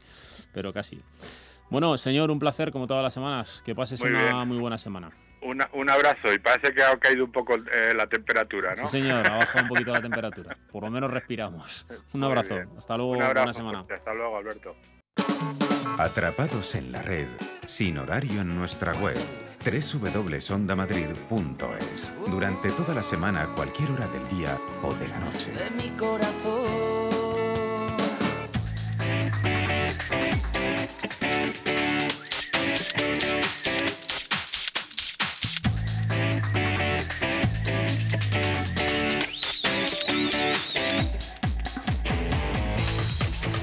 Pero 0.53 0.73
casi. 0.73 1.01
Bueno, 1.71 1.97
señor, 1.97 2.31
un 2.31 2.39
placer 2.39 2.71
como 2.73 2.87
todas 2.87 3.03
las 3.03 3.15
semanas. 3.15 3.63
Que 3.65 3.75
pases 3.75 4.03
Muy 4.03 4.11
una 4.11 4.23
bien. 4.23 4.49
muy 4.49 4.59
buena 4.59 4.77
semana. 4.77 5.11
Una- 5.43 5.69
un 5.73 5.91
abrazo 5.91 6.33
y 6.33 6.39
parece 6.39 6.73
que 6.73 6.83
ha 6.85 6.97
caído 6.99 7.25
un 7.25 7.33
poco 7.33 7.57
eh, 7.57 7.93
la 7.95 8.07
temperatura, 8.07 8.71
¿no? 8.77 8.83
Sí, 8.89 8.99
señor, 8.99 9.29
ha 9.29 9.37
bajado 9.39 9.65
un 9.65 9.69
poquito 9.69 9.93
la 9.93 10.01
temperatura. 10.01 10.57
Por 10.71 10.85
lo 10.85 10.91
menos 10.91 11.11
respiramos. 11.11 11.85
Un 12.13 12.23
abrazo. 12.25 12.57
Hasta 12.79 12.97
luego. 12.97 13.13
Un 13.13 13.17
Buena 13.19 13.31
abrazo 13.31 13.53
semana. 13.55 13.79
fuerte. 13.85 13.95
Hasta 13.95 14.15
luego, 14.15 14.37
Alberto. 14.37 14.77
Atrapados 15.99 16.75
en 16.77 16.91
la 16.93 17.03
red, 17.03 17.27
sin 17.67 17.99
horario 17.99 18.41
en 18.41 18.57
nuestra 18.57 18.93
web 18.95 19.17
www.ondamadrid.es. 19.65 22.13
Durante 22.29 22.71
toda 22.73 22.95
la 22.95 23.03
semana, 23.03 23.47
cualquier 23.55 23.91
hora 23.93 24.09
del 24.09 24.27
día 24.37 24.57
o 24.83 24.93
de 24.95 25.07
la 25.09 25.19
noche. 25.21 25.53
de 25.53 25.71
mi 25.71 25.89
corazón. 25.97 26.52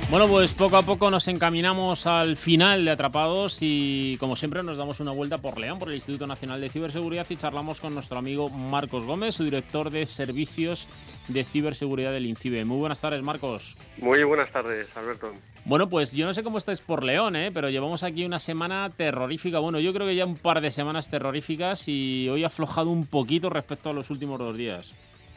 Bueno, 0.10 0.28
pues 0.28 0.55
poco 0.55 0.76
a 0.76 0.82
poco 0.82 1.12
nos 1.12 1.28
encaminamos 1.28 2.07
al 2.07 2.36
final 2.36 2.84
de 2.84 2.89
Atrapados 2.89 3.60
y 3.62 4.18
como 4.20 4.36
siempre 4.36 4.64
nos 4.64 4.80
damos 4.80 4.99
una 4.99 5.12
vuelta 5.12 5.38
por 5.38 5.60
León, 5.60 5.78
por 5.78 5.89
el 5.89 5.95
Instituto 5.95 6.26
Nacional 6.26 6.60
de 6.60 6.70
Ciberseguridad 6.70 7.28
y 7.30 7.36
charlamos 7.36 7.80
con 7.80 7.93
nuestro 7.93 8.18
amigo 8.18 8.49
Marcos 8.49 9.05
Gómez, 9.05 9.36
su 9.36 9.43
director 9.43 9.91
de 9.91 10.07
Servicios 10.07 10.88
de 11.28 11.43
Ciberseguridad 11.45 12.12
del 12.12 12.26
INCIBE. 12.26 12.66
Muy 12.66 12.80
buenas 12.80 12.99
tardes, 13.01 13.22
Marcos. 13.22 13.78
Muy 13.97 14.24
buenas 14.24 14.51
tardes, 14.51 14.88
Alberto. 14.97 15.32
Bueno, 15.66 15.88
pues 15.89 16.12
yo 16.14 16.26
no 16.26 16.34
sé 16.34 16.41
cómo 16.41 16.57
estáis 16.57 16.82
por 16.82 17.03
León, 17.03 17.36
¿eh? 17.36 17.51
pero 17.53 17.70
llevamos 17.70 18.01
aquí 18.01 18.26
una 18.26 18.39
semana 18.39 18.89
terrorífica. 18.89 19.60
Bueno, 19.60 19.80
yo 19.80 19.93
creo 19.93 20.07
que 20.07 20.16
ya 20.16 20.26
un 20.26 20.38
par 20.38 20.60
de 20.60 20.72
semanas 20.72 21.07
terroríficas 21.10 21.88
y 21.88 22.28
hoy 22.30 22.43
ha 22.43 22.47
aflojado 22.47 22.89
un 22.89 23.05
poquito 23.05 23.51
respecto 23.51 23.91
a 23.91 23.93
los 23.93 24.10
últimos 24.10 24.39
dos 24.39 24.57
días. 24.57 24.91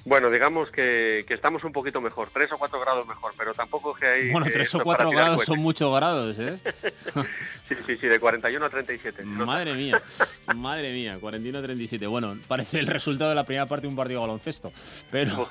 Bueno, 0.05 0.31
digamos 0.31 0.71
que, 0.71 1.25
que 1.29 1.35
estamos 1.35 1.63
un 1.63 1.73
poquito 1.73 2.01
mejor, 2.01 2.29
tres 2.33 2.51
o 2.53 2.59
cuatro 2.59 2.81
grados 2.81 3.07
mejor, 3.07 3.33
pero 3.39 3.55
tampoco 3.55 3.95
que 3.95 4.07
hay... 4.07 4.31
Bueno, 4.31 4.47
que 4.47 4.53
tres 4.53 4.75
o 4.75 4.79
esto 4.79 4.85
cuatro 4.85 5.11
grados 5.11 5.45
son 5.45 5.61
muchos 5.61 5.95
grados, 5.95 6.39
¿eh? 6.39 6.59
Sí, 7.69 7.75
sí, 7.87 7.97
sí, 7.97 8.07
de 8.07 8.19
41 8.19 8.65
a 8.65 8.69
37. 8.69 9.23
Madre 9.25 9.75
mía, 9.75 10.03
madre 10.55 10.93
mía, 10.93 11.19
41-37. 11.21 12.09
Bueno, 12.09 12.37
parece 12.49 12.81
el 12.81 12.87
resultado 12.87 13.31
de 13.31 13.37
la 13.37 13.45
primera 13.45 13.67
parte 13.67 13.83
de 13.83 13.89
un 13.89 13.97
partido 13.97 14.21
de 14.21 14.27
baloncesto. 14.27 14.73
Pero, 15.11 15.47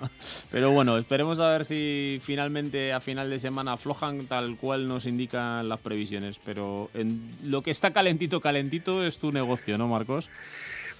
pero 0.50 0.70
bueno, 0.72 0.98
esperemos 0.98 1.40
a 1.40 1.50
ver 1.50 1.64
si 1.64 2.18
finalmente 2.20 2.92
a 2.92 3.00
final 3.00 3.30
de 3.30 3.38
semana 3.38 3.74
aflojan 3.74 4.26
tal 4.26 4.56
cual 4.56 4.88
nos 4.88 5.06
indican 5.06 5.68
las 5.68 5.80
previsiones. 5.80 6.38
Pero 6.44 6.90
en 6.94 7.30
lo 7.44 7.62
que 7.62 7.70
está 7.70 7.92
calentito, 7.92 8.40
calentito 8.40 9.06
es 9.06 9.18
tu 9.18 9.32
negocio, 9.32 9.78
¿no, 9.78 9.88
Marcos? 9.88 10.28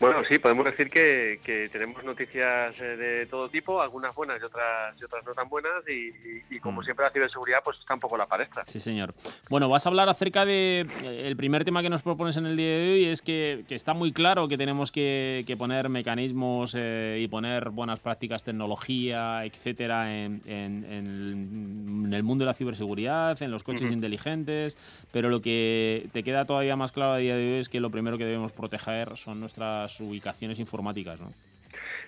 Bueno, 0.00 0.22
sí, 0.28 0.38
podemos 0.38 0.64
decir 0.64 0.90
que, 0.90 1.40
que 1.44 1.68
tenemos 1.70 2.02
noticias 2.02 2.74
eh, 2.80 2.96
de 2.96 3.26
todo 3.26 3.48
tipo, 3.48 3.80
algunas 3.80 4.14
buenas 4.14 4.40
y 4.40 4.44
otras, 4.44 5.00
y 5.00 5.04
otras 5.04 5.24
no 5.24 5.32
tan 5.32 5.48
buenas, 5.48 5.72
y, 5.88 5.92
y- 6.08 6.42
y 6.50 6.58
como 6.60 6.80
Mm. 6.80 6.84
siempre 6.84 7.04
la 7.06 7.10
ciberseguridad 7.12 7.58
pues 7.64 7.78
está 7.78 7.94
un 7.94 8.00
poco 8.00 8.16
la 8.16 8.26
palestra. 8.26 8.64
Sí, 8.66 8.80
señor. 8.80 9.14
Bueno, 9.48 9.68
vas 9.68 9.86
a 9.86 9.88
hablar 9.90 10.08
acerca 10.08 10.44
de 10.44 10.86
eh, 11.04 11.22
el 11.26 11.36
primer 11.36 11.64
tema 11.64 11.82
que 11.82 11.90
nos 11.90 12.02
propones 12.02 12.36
en 12.36 12.46
el 12.46 12.56
día 12.56 12.66
de 12.66 12.92
hoy 12.92 13.04
es 13.04 13.22
que, 13.22 13.64
que 13.68 13.74
está 13.74 13.94
muy 13.94 14.12
claro 14.12 14.48
que 14.48 14.58
tenemos 14.58 14.90
que, 14.90 15.44
que 15.46 15.56
poner 15.56 15.88
mecanismos 15.88 16.74
eh, 16.76 17.18
y 17.20 17.28
poner 17.28 17.70
buenas 17.70 18.00
prácticas, 18.00 18.42
tecnología, 18.44 19.44
etcétera, 19.44 20.12
en, 20.24 20.40
en- 20.46 20.84
en- 20.84 22.12
el 22.12 22.22
mundo 22.22 22.44
de 22.44 22.46
la 22.46 22.54
ciberseguridad, 22.54 23.40
en 23.42 23.50
los 23.50 23.62
coches 23.62 23.90
inteligentes, 23.90 24.76
pero 25.12 25.28
lo 25.30 25.40
que 25.40 26.08
te 26.12 26.22
queda 26.22 26.44
todavía 26.44 26.76
más 26.76 26.92
claro 26.92 27.12
a 27.12 27.16
día 27.18 27.36
de 27.36 27.54
hoy 27.54 27.60
es 27.60 27.68
que 27.68 27.80
lo 27.80 27.90
primero 27.90 28.18
que 28.18 28.24
debemos 28.24 28.52
proteger 28.52 29.16
son 29.16 29.40
nuestras 29.40 29.91
ubicaciones 30.00 30.58
informáticas, 30.58 31.20
¿no? 31.20 31.32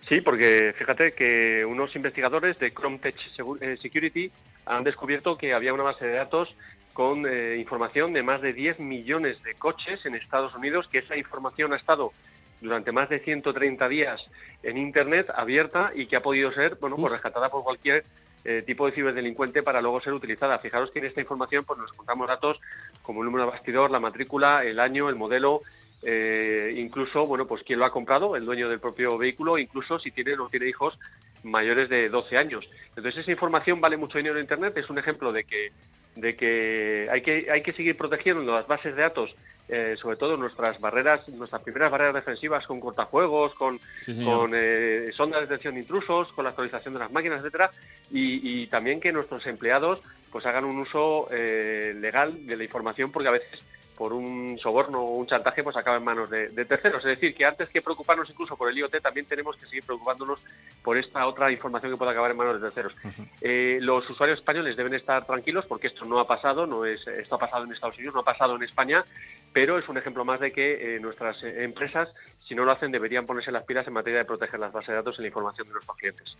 Sí, 0.08 0.20
porque 0.20 0.74
fíjate 0.76 1.12
que 1.12 1.64
unos 1.64 1.94
investigadores 1.96 2.58
de 2.58 2.72
Chrome 2.72 2.98
Tech 2.98 3.16
Segu- 3.36 3.58
eh, 3.62 3.76
Security 3.80 4.30
han 4.66 4.84
descubierto 4.84 5.36
que 5.38 5.54
había 5.54 5.72
una 5.72 5.82
base 5.82 6.06
de 6.06 6.12
datos 6.14 6.54
con 6.92 7.26
eh, 7.26 7.56
información 7.58 8.12
de 8.12 8.22
más 8.22 8.40
de 8.42 8.52
10 8.52 8.78
millones 8.80 9.42
de 9.42 9.54
coches 9.54 10.04
en 10.06 10.14
Estados 10.14 10.54
Unidos, 10.54 10.88
que 10.88 10.98
esa 10.98 11.16
información 11.16 11.72
ha 11.72 11.76
estado 11.76 12.12
durante 12.60 12.92
más 12.92 13.08
de 13.08 13.18
130 13.18 13.88
días 13.88 14.24
en 14.62 14.76
Internet 14.78 15.28
abierta 15.34 15.90
y 15.94 16.06
que 16.06 16.16
ha 16.16 16.22
podido 16.22 16.52
ser 16.52 16.76
bueno, 16.76 16.96
pues 16.96 17.12
rescatada 17.12 17.48
por 17.48 17.62
cualquier 17.64 18.04
eh, 18.44 18.62
tipo 18.66 18.86
de 18.86 18.92
ciberdelincuente 18.92 19.62
para 19.62 19.80
luego 19.82 20.00
ser 20.00 20.12
utilizada. 20.12 20.58
Fijaros 20.58 20.90
que 20.90 20.98
en 21.00 21.06
esta 21.06 21.20
información 21.20 21.64
pues, 21.64 21.78
nos 21.78 21.92
contamos 21.92 22.28
datos 22.28 22.60
como 23.02 23.20
el 23.22 23.26
número 23.26 23.46
de 23.46 23.50
bastidor, 23.52 23.90
la 23.90 24.00
matrícula, 24.00 24.62
el 24.64 24.78
año, 24.80 25.08
el 25.08 25.16
modelo, 25.16 25.62
eh, 26.04 26.74
incluso, 26.76 27.26
bueno, 27.26 27.46
pues 27.46 27.62
quién 27.62 27.78
lo 27.78 27.86
ha 27.86 27.90
comprado, 27.90 28.36
el 28.36 28.44
dueño 28.44 28.68
del 28.68 28.80
propio 28.80 29.16
vehículo, 29.16 29.58
incluso 29.58 29.98
si 29.98 30.10
tiene 30.10 30.34
o 30.34 30.36
no 30.36 30.48
tiene 30.48 30.68
hijos 30.68 30.98
mayores 31.42 31.88
de 31.88 32.08
12 32.08 32.36
años. 32.36 32.68
Entonces 32.90 33.18
esa 33.18 33.30
información 33.30 33.80
vale 33.80 33.96
mucho 33.96 34.18
dinero 34.18 34.36
en 34.36 34.42
Internet, 34.42 34.76
es 34.76 34.90
un 34.90 34.98
ejemplo 34.98 35.32
de 35.32 35.44
que 35.44 35.72
de 36.16 36.36
que 36.36 37.08
hay 37.10 37.22
que 37.22 37.48
hay 37.50 37.62
que 37.62 37.72
seguir 37.72 37.96
protegiendo 37.96 38.44
las 38.54 38.68
bases 38.68 38.94
de 38.94 39.02
datos, 39.02 39.34
eh, 39.68 39.96
sobre 40.00 40.16
todo 40.16 40.36
nuestras 40.36 40.78
barreras, 40.80 41.28
nuestras 41.28 41.62
primeras 41.62 41.90
barreras 41.90 42.14
defensivas 42.14 42.66
con 42.66 42.80
cortafuegos, 42.80 43.54
con, 43.54 43.80
Sí, 43.98 44.22
con 44.24 44.52
eh, 44.54 45.10
sondas 45.12 45.40
de 45.40 45.46
detección 45.46 45.74
de 45.74 45.80
intrusos, 45.80 46.30
con 46.32 46.44
la 46.44 46.50
actualización 46.50 46.94
de 46.94 47.00
las 47.00 47.10
máquinas, 47.10 47.40
etcétera, 47.40 47.70
y, 48.12 48.62
y 48.62 48.66
también 48.68 49.00
que 49.00 49.12
nuestros 49.12 49.44
empleados 49.46 50.00
pues 50.30 50.46
hagan 50.46 50.64
un 50.64 50.78
uso 50.78 51.28
eh, 51.30 51.94
legal 51.98 52.46
de 52.46 52.56
la 52.56 52.64
información, 52.64 53.10
porque 53.10 53.28
a 53.28 53.32
veces 53.32 53.60
por 53.96 54.12
un 54.12 54.58
soborno 54.58 55.00
o 55.00 55.16
un 55.16 55.26
chantaje 55.26 55.62
pues 55.62 55.76
acaba 55.76 55.96
en 55.96 56.04
manos 56.04 56.30
de, 56.30 56.48
de 56.48 56.64
terceros. 56.64 57.04
Es 57.04 57.18
decir, 57.18 57.34
que 57.34 57.44
antes 57.44 57.68
que 57.68 57.82
preocuparnos 57.82 58.28
incluso 58.30 58.56
por 58.56 58.70
el 58.70 58.78
IoT, 58.78 59.00
también 59.00 59.26
tenemos 59.26 59.56
que 59.56 59.66
seguir 59.66 59.84
preocupándonos 59.84 60.40
por 60.82 60.96
esta 60.96 61.26
otra 61.26 61.50
información 61.50 61.92
que 61.92 61.98
puede 61.98 62.10
acabar 62.10 62.30
en 62.30 62.36
manos 62.36 62.60
de 62.60 62.68
terceros. 62.68 62.94
Eh, 63.40 63.78
los 63.80 64.08
usuarios 64.08 64.38
españoles 64.38 64.76
deben 64.76 64.94
estar 64.94 65.26
tranquilos 65.26 65.64
porque 65.66 65.88
esto 65.88 66.04
no 66.04 66.18
ha 66.18 66.26
pasado, 66.26 66.66
no 66.66 66.84
es 66.84 67.06
esto 67.06 67.36
ha 67.36 67.38
pasado 67.38 67.64
en 67.64 67.72
Estados 67.72 67.96
Unidos, 67.96 68.14
no 68.14 68.20
ha 68.20 68.24
pasado 68.24 68.56
en 68.56 68.62
España, 68.62 69.04
pero 69.52 69.78
es 69.78 69.88
un 69.88 69.96
ejemplo 69.96 70.24
más 70.24 70.40
de 70.40 70.52
que 70.52 70.96
eh, 70.96 71.00
nuestras 71.00 71.42
eh, 71.42 71.64
empresas, 71.64 72.12
si 72.46 72.54
no 72.54 72.64
lo 72.64 72.72
hacen, 72.72 72.90
deberían 72.90 73.26
ponerse 73.26 73.52
las 73.52 73.64
pilas 73.64 73.86
en 73.86 73.92
materia 73.92 74.18
de 74.20 74.24
proteger 74.24 74.58
las 74.60 74.72
bases 74.72 74.88
de 74.88 74.94
datos 74.94 75.18
y 75.18 75.22
la 75.22 75.28
información 75.28 75.66
de 75.68 75.74
nuestros 75.74 75.96
clientes. 75.96 76.36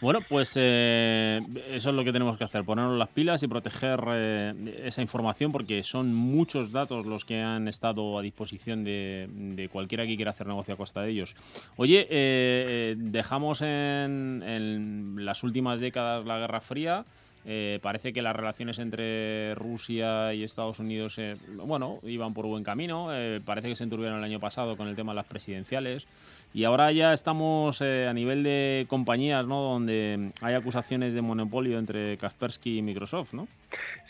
Bueno, 0.00 0.20
pues 0.28 0.52
eh, 0.56 1.40
eso 1.70 1.88
es 1.88 1.94
lo 1.94 2.04
que 2.04 2.12
tenemos 2.12 2.36
que 2.36 2.44
hacer, 2.44 2.64
ponernos 2.64 2.98
las 2.98 3.08
pilas 3.08 3.42
y 3.42 3.48
proteger 3.48 3.98
eh, 4.08 4.82
esa 4.84 5.00
información 5.00 5.52
porque 5.52 5.82
son 5.82 6.12
muchos 6.14 6.70
datos 6.70 7.06
los 7.06 7.24
que 7.24 7.40
han 7.40 7.66
estado 7.66 8.18
a 8.18 8.22
disposición 8.22 8.84
de, 8.84 9.26
de 9.30 9.68
cualquiera 9.70 10.06
que 10.06 10.16
quiera 10.16 10.32
hacer 10.32 10.46
negocio 10.46 10.74
a 10.74 10.76
costa 10.76 11.00
de 11.00 11.10
ellos. 11.10 11.34
Oye, 11.76 12.06
eh, 12.10 12.94
dejamos 12.98 13.62
en, 13.62 14.42
en 14.46 15.24
las 15.24 15.42
últimas 15.42 15.80
décadas 15.80 16.26
la 16.26 16.38
Guerra 16.38 16.60
Fría. 16.60 17.06
Eh, 17.48 17.78
parece 17.80 18.12
que 18.12 18.22
las 18.22 18.34
relaciones 18.34 18.80
entre 18.80 19.54
Rusia 19.54 20.34
y 20.34 20.42
Estados 20.42 20.80
Unidos, 20.80 21.16
eh, 21.18 21.36
bueno, 21.64 22.00
iban 22.02 22.34
por 22.34 22.44
buen 22.46 22.64
camino. 22.64 23.14
Eh, 23.14 23.40
parece 23.44 23.68
que 23.68 23.76
se 23.76 23.84
enturbieron 23.84 24.18
el 24.18 24.24
año 24.24 24.40
pasado 24.40 24.76
con 24.76 24.88
el 24.88 24.96
tema 24.96 25.12
de 25.12 25.16
las 25.16 25.26
presidenciales. 25.26 26.08
Y 26.56 26.64
ahora 26.64 26.90
ya 26.90 27.12
estamos 27.12 27.82
eh, 27.82 28.08
a 28.08 28.14
nivel 28.14 28.42
de 28.42 28.86
compañías, 28.88 29.46
¿no? 29.46 29.60
Donde 29.60 30.30
hay 30.40 30.54
acusaciones 30.54 31.12
de 31.12 31.20
monopolio 31.20 31.78
entre 31.78 32.16
Kaspersky 32.16 32.78
y 32.78 32.82
Microsoft, 32.82 33.34
¿no? 33.34 33.46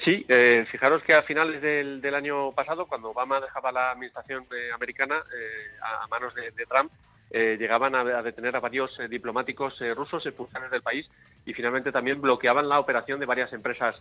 Sí, 0.04 0.24
eh, 0.28 0.64
fijaros 0.70 1.02
que 1.02 1.12
a 1.12 1.22
finales 1.22 1.60
del, 1.60 2.00
del 2.00 2.14
año 2.14 2.52
pasado, 2.52 2.86
cuando 2.86 3.10
Obama 3.10 3.40
dejaba 3.40 3.72
la 3.72 3.90
administración 3.90 4.44
eh, 4.52 4.70
americana 4.72 5.16
eh, 5.16 5.76
a, 5.82 6.06
manos 6.06 6.36
de, 6.36 6.52
de 6.52 6.66
Trump, 6.66 6.92
eh, 7.32 7.56
llegaban 7.58 7.96
a, 7.96 8.02
a 8.02 8.22
detener 8.22 8.54
a 8.54 8.60
varios 8.60 8.96
eh, 9.00 9.08
diplomáticos 9.08 9.80
eh, 9.80 9.92
rusos 9.92 10.24
expulsados 10.24 10.70
del 10.70 10.82
país 10.82 11.10
y 11.44 11.52
finalmente 11.52 11.90
también 11.90 12.20
bloqueaban 12.20 12.68
la 12.68 12.78
operación 12.78 13.18
de 13.18 13.26
varias 13.26 13.52
empresas 13.52 13.96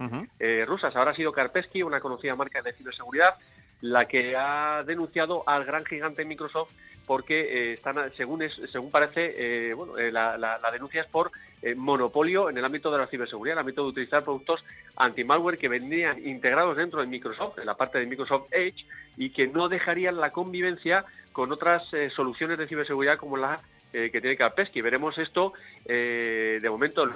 rusas. 0.67 0.95
Ahora 0.95 1.11
ha 1.11 1.15
sido 1.15 1.31
Kaspersky, 1.31 1.81
una 1.81 1.99
conocida 1.99 2.35
marca 2.35 2.61
de 2.61 2.73
ciberseguridad, 2.73 3.33
la 3.81 4.05
que 4.05 4.35
ha 4.35 4.83
denunciado 4.85 5.43
al 5.47 5.65
gran 5.65 5.85
gigante 5.85 6.25
Microsoft 6.25 6.69
porque 7.05 7.39
eh, 7.39 7.73
están, 7.73 8.11
según 8.15 8.41
es, 8.41 8.53
según 8.71 8.91
parece, 8.91 9.35
eh, 9.37 9.73
bueno, 9.73 9.97
eh, 9.97 10.11
la, 10.11 10.59
denuncia 10.71 11.01
es 11.01 11.07
por 11.07 11.31
eh, 11.61 11.75
monopolio 11.75 12.49
en 12.49 12.57
el 12.57 12.65
ámbito 12.65 12.91
de 12.91 12.97
la 12.97 13.07
ciberseguridad, 13.07 13.53
en 13.53 13.59
el 13.59 13.61
ámbito 13.61 13.83
de 13.83 13.89
utilizar 13.89 14.23
productos 14.23 14.63
anti-malware 14.95 15.57
que 15.57 15.69
vendrían 15.69 16.25
integrados 16.25 16.77
dentro 16.77 17.01
de 17.01 17.07
Microsoft, 17.07 17.59
en 17.59 17.65
la 17.65 17.75
parte 17.75 17.99
de 17.99 18.07
Microsoft 18.07 18.47
Edge, 18.51 18.85
y 19.17 19.29
que 19.29 19.47
no 19.47 19.69
dejarían 19.69 20.19
la 20.19 20.31
convivencia 20.31 21.05
con 21.31 21.51
otras 21.51 21.83
soluciones 22.15 22.57
de 22.57 22.67
ciberseguridad 22.67 23.17
como 23.17 23.37
la 23.37 23.61
que 23.91 24.09
tiene 24.09 24.37
Kaspersky. 24.37 24.81
Veremos 24.81 25.17
esto, 25.17 25.53
de 25.85 26.67
momento, 26.69 27.09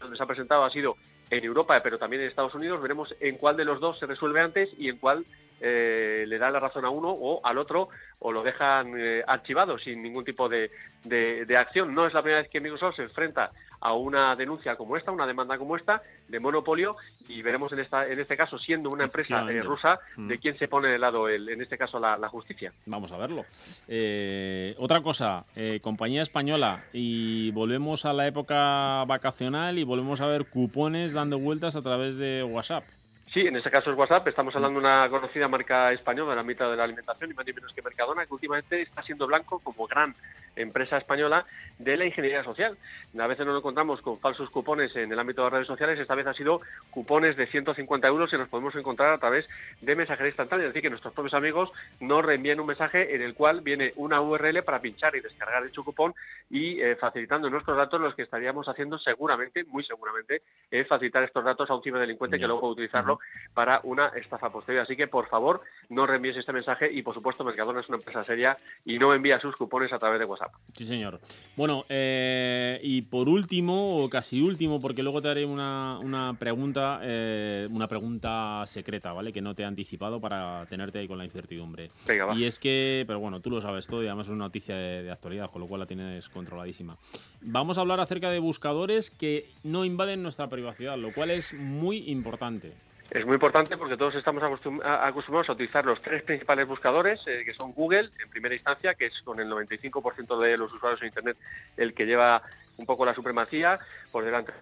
donde 0.00 0.16
se 0.16 0.22
ha 0.22 0.26
presentado 0.26 0.64
ha 0.64 0.70
sido 0.70 0.96
en 1.30 1.44
Europa, 1.44 1.80
pero 1.82 1.98
también 1.98 2.22
en 2.22 2.28
Estados 2.28 2.54
Unidos. 2.54 2.82
Veremos 2.82 3.14
en 3.20 3.36
cuál 3.36 3.56
de 3.56 3.64
los 3.64 3.80
dos 3.80 3.98
se 3.98 4.06
resuelve 4.06 4.40
antes 4.40 4.70
y 4.76 4.88
en 4.88 4.98
cuál 4.98 5.24
eh, 5.60 6.24
le 6.26 6.38
da 6.38 6.50
la 6.50 6.60
razón 6.60 6.84
a 6.84 6.90
uno 6.90 7.08
o 7.10 7.44
al 7.44 7.58
otro 7.58 7.88
o 8.20 8.32
lo 8.32 8.42
dejan 8.42 8.92
eh, 8.98 9.22
archivado 9.26 9.78
sin 9.78 10.02
ningún 10.02 10.24
tipo 10.24 10.48
de, 10.48 10.70
de- 11.04 11.44
de 11.44 11.56
acción. 11.56 11.94
No 11.94 12.06
es 12.06 12.14
la 12.14 12.22
primera 12.22 12.42
vez 12.42 12.50
que 12.50 12.60
Microsoft 12.60 12.96
se 12.96 13.02
enfrenta 13.04 13.50
a 13.82 13.94
una 13.94 14.36
denuncia 14.36 14.76
como 14.76 14.98
esta, 14.98 15.10
una 15.10 15.26
demanda 15.26 15.56
como 15.56 15.74
esta, 15.74 16.02
de 16.28 16.38
monopolio, 16.38 16.96
y 17.28 17.40
veremos 17.40 17.72
en, 17.72 17.78
esta, 17.78 18.06
en 18.06 18.20
este 18.20 18.36
caso, 18.36 18.58
siendo 18.58 18.90
una 18.90 19.04
empresa 19.04 19.50
eh, 19.50 19.62
rusa, 19.62 19.98
Mm. 20.16 20.28
de 20.28 20.38
quién 20.38 20.58
se 20.58 20.68
pone 20.68 20.88
de 20.88 20.98
lado, 20.98 21.28
el, 21.30 21.48
en 21.48 21.62
este 21.62 21.78
caso, 21.78 21.98
la, 21.98 22.18
la 22.18 22.28
justicia. 22.28 22.74
Vamos 22.84 23.10
a 23.12 23.16
verlo. 23.16 23.46
Eh, 23.88 24.74
otra 24.78 25.00
cosa, 25.00 25.46
eh, 25.56 25.80
compañía 25.80 26.20
española, 26.20 26.84
y 26.92 27.50
volvemos 27.52 28.04
a 28.04 28.12
la 28.12 28.26
época 28.26 29.02
vacacional 29.06 29.78
y 29.78 29.84
volvemos 29.84 30.20
a 30.20 30.26
ver 30.26 30.44
cupones 30.44 31.14
dando 31.14 31.38
vueltas 31.38 31.74
a 31.74 31.80
través 31.82 32.18
de 32.18 32.42
WhatsApp. 32.44 32.84
Sí, 33.32 33.46
en 33.46 33.54
este 33.54 33.70
caso 33.70 33.92
es 33.92 33.96
WhatsApp. 33.96 34.26
Estamos 34.26 34.56
hablando 34.56 34.80
de 34.80 34.86
una 34.88 35.08
conocida 35.08 35.46
marca 35.46 35.92
española 35.92 36.32
en 36.32 36.32
el 36.32 36.38
ámbito 36.40 36.68
de 36.68 36.76
la 36.76 36.82
alimentación 36.82 37.30
y 37.30 37.34
más 37.34 37.46
ni 37.46 37.52
menos 37.52 37.72
que 37.72 37.80
Mercadona, 37.80 38.26
que 38.26 38.34
últimamente 38.34 38.82
está 38.82 39.04
siendo 39.04 39.28
blanco 39.28 39.60
como 39.60 39.86
gran 39.86 40.16
empresa 40.56 40.98
española 40.98 41.46
de 41.78 41.96
la 41.96 42.06
ingeniería 42.06 42.42
social. 42.42 42.76
A 43.16 43.26
veces 43.28 43.46
nos 43.46 43.56
encontramos 43.56 44.02
con 44.02 44.18
falsos 44.18 44.50
cupones 44.50 44.96
en 44.96 45.12
el 45.12 45.18
ámbito 45.18 45.42
de 45.42 45.46
las 45.46 45.52
redes 45.52 45.68
sociales. 45.68 46.00
Esta 46.00 46.16
vez 46.16 46.26
ha 46.26 46.34
sido 46.34 46.60
cupones 46.90 47.36
de 47.36 47.46
150 47.46 48.08
euros 48.08 48.30
que 48.32 48.36
nos 48.36 48.48
podemos 48.48 48.74
encontrar 48.74 49.12
a 49.12 49.18
través 49.18 49.48
de 49.80 49.94
mensajería 49.94 50.30
instantánea. 50.30 50.66
Es 50.66 50.70
decir, 50.70 50.82
que 50.82 50.90
nuestros 50.90 51.14
propios 51.14 51.34
amigos 51.34 51.70
nos 52.00 52.24
reenvían 52.24 52.58
un 52.58 52.66
mensaje 52.66 53.14
en 53.14 53.22
el 53.22 53.34
cual 53.34 53.60
viene 53.60 53.92
una 53.94 54.20
URL 54.20 54.64
para 54.64 54.80
pinchar 54.80 55.14
y 55.14 55.20
descargar 55.20 55.64
dicho 55.64 55.84
cupón 55.84 56.14
y 56.50 56.80
eh, 56.80 56.96
facilitando 56.96 57.48
nuestros 57.48 57.76
datos, 57.76 58.00
los 58.00 58.16
que 58.16 58.22
estaríamos 58.22 58.68
haciendo 58.68 58.98
seguramente, 58.98 59.62
muy 59.62 59.84
seguramente, 59.84 60.42
es 60.68 60.88
facilitar 60.88 61.22
estos 61.22 61.44
datos 61.44 61.70
a 61.70 61.76
un 61.76 61.82
ciberdelincuente 61.84 62.36
que 62.36 62.46
luego 62.46 62.62
puede 62.62 62.72
utilizarlo 62.72 63.19
para 63.54 63.80
una 63.84 64.08
estafa 64.08 64.50
posterior. 64.50 64.84
Así 64.84 64.96
que, 64.96 65.08
por 65.08 65.28
favor, 65.28 65.60
no 65.88 66.06
reenvíes 66.06 66.36
este 66.36 66.52
mensaje 66.52 66.90
y, 66.90 67.02
por 67.02 67.14
supuesto, 67.14 67.44
Mercadona 67.44 67.80
es 67.80 67.88
una 67.88 67.98
empresa 67.98 68.24
seria 68.24 68.56
y 68.84 68.98
no 68.98 69.12
envía 69.12 69.40
sus 69.40 69.56
cupones 69.56 69.92
a 69.92 69.98
través 69.98 70.20
de 70.20 70.24
WhatsApp. 70.24 70.52
Sí, 70.72 70.84
señor. 70.84 71.20
Bueno, 71.56 71.84
eh, 71.88 72.78
y 72.82 73.02
por 73.02 73.28
último, 73.28 74.02
o 74.02 74.08
casi 74.08 74.40
último, 74.40 74.80
porque 74.80 75.02
luego 75.02 75.20
te 75.20 75.28
haré 75.28 75.44
una, 75.44 75.98
una 75.98 76.34
pregunta, 76.38 77.00
eh, 77.02 77.68
una 77.70 77.88
pregunta 77.88 78.62
secreta, 78.66 79.12
¿vale? 79.12 79.32
Que 79.32 79.42
no 79.42 79.54
te 79.54 79.62
he 79.62 79.66
anticipado 79.66 80.20
para 80.20 80.66
tenerte 80.66 81.00
ahí 81.00 81.08
con 81.08 81.18
la 81.18 81.24
incertidumbre. 81.24 81.90
Venga, 82.06 82.26
va. 82.26 82.34
Y 82.34 82.44
es 82.44 82.58
que, 82.58 83.04
pero 83.06 83.18
bueno, 83.18 83.40
tú 83.40 83.50
lo 83.50 83.60
sabes 83.60 83.86
todo 83.86 84.02
y 84.02 84.06
además 84.06 84.26
es 84.26 84.32
una 84.32 84.44
noticia 84.44 84.76
de, 84.76 85.02
de 85.02 85.10
actualidad, 85.10 85.50
con 85.50 85.60
lo 85.60 85.66
cual 85.66 85.80
la 85.80 85.86
tienes 85.86 86.28
controladísima. 86.28 86.96
Vamos 87.40 87.78
a 87.78 87.80
hablar 87.80 88.00
acerca 88.00 88.30
de 88.30 88.38
buscadores 88.38 89.10
que 89.10 89.50
no 89.64 89.84
invaden 89.84 90.22
nuestra 90.22 90.48
privacidad, 90.48 90.96
lo 90.96 91.12
cual 91.12 91.30
es 91.30 91.52
muy 91.52 92.10
importante. 92.10 92.72
Es 93.10 93.26
muy 93.26 93.34
importante 93.34 93.76
porque 93.76 93.96
todos 93.96 94.14
estamos 94.14 94.40
acostum- 94.42 94.80
acostumbrados 94.84 95.48
a 95.48 95.52
utilizar 95.52 95.84
los 95.84 96.00
tres 96.00 96.22
principales 96.22 96.68
buscadores, 96.68 97.20
eh, 97.26 97.42
que 97.44 97.52
son 97.52 97.72
Google, 97.72 98.10
en 98.22 98.30
primera 98.30 98.54
instancia, 98.54 98.94
que 98.94 99.06
es 99.06 99.20
con 99.22 99.40
el 99.40 99.48
95% 99.48 100.38
de 100.38 100.56
los 100.56 100.72
usuarios 100.72 101.00
en 101.02 101.08
Internet 101.08 101.36
el 101.76 101.92
que 101.92 102.06
lleva 102.06 102.40
un 102.76 102.86
poco 102.86 103.04
la 103.04 103.14
supremacía 103.14 103.80
por 104.12 104.24
delante. 104.24 104.52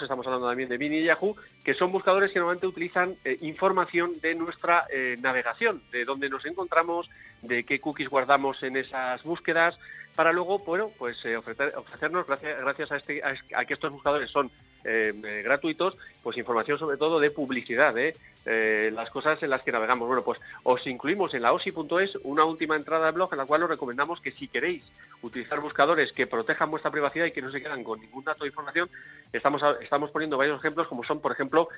Estamos 0.00 0.24
hablando 0.24 0.46
también 0.48 0.68
de 0.68 0.78
Bing 0.78 0.92
y 0.92 1.02
Yahoo, 1.02 1.34
que 1.64 1.74
son 1.74 1.90
buscadores 1.90 2.30
que 2.30 2.38
normalmente 2.38 2.68
utilizan 2.68 3.16
eh, 3.24 3.38
información 3.40 4.20
de 4.20 4.36
nuestra 4.36 4.86
eh, 4.88 5.16
navegación, 5.20 5.82
de 5.90 6.04
dónde 6.04 6.28
nos 6.30 6.46
encontramos, 6.46 7.10
de 7.42 7.64
qué 7.64 7.80
cookies 7.80 8.08
guardamos 8.08 8.62
en 8.62 8.76
esas 8.76 9.20
búsquedas, 9.24 9.76
para 10.14 10.32
luego, 10.32 10.60
bueno, 10.60 10.92
pues 10.96 11.16
ofrecer- 11.24 11.74
ofrecernos, 11.76 12.24
gracias, 12.24 12.92
a, 12.92 12.96
este, 12.98 13.20
a 13.24 13.64
que 13.64 13.74
estos 13.74 13.90
buscadores 13.90 14.30
son 14.30 14.48
eh, 14.84 15.12
eh, 15.14 15.42
gratuitos, 15.42 15.96
pues 16.22 16.38
información 16.38 16.78
sobre 16.78 16.96
todo 16.96 17.20
de 17.20 17.30
publicidad, 17.30 17.94
eh, 17.98 18.90
las 18.92 19.10
cosas 19.10 19.42
en 19.42 19.50
las 19.50 19.62
que 19.62 19.72
navegamos. 19.72 20.06
Bueno, 20.06 20.24
pues 20.24 20.40
os 20.62 20.86
incluimos 20.86 21.34
en 21.34 21.42
la 21.42 21.52
osi.es 21.52 22.16
una 22.22 22.44
última 22.44 22.76
entrada 22.76 23.06
de 23.06 23.12
blog 23.12 23.32
en 23.32 23.38
la 23.38 23.46
cual 23.46 23.62
os 23.64 23.70
recomendamos 23.70 24.20
que 24.20 24.32
si 24.32 24.48
queréis 24.48 24.82
utilizar 25.22 25.60
buscadores 25.60 26.12
que 26.12 26.26
protejan 26.26 26.70
vuestra 26.70 26.90
privacidad 26.90 27.26
y 27.26 27.32
que 27.32 27.42
no 27.42 27.52
se 27.52 27.60
quedan 27.60 27.84
con 27.84 28.00
ningún 28.00 28.24
dato 28.24 28.44
de 28.44 28.48
información, 28.48 28.88
estamos, 29.32 29.62
estamos 29.82 30.10
poniendo 30.10 30.38
varios 30.38 30.58
ejemplos 30.58 30.88
como 30.88 31.04
son, 31.04 31.20
por 31.20 31.32
ejemplo, 31.32 31.68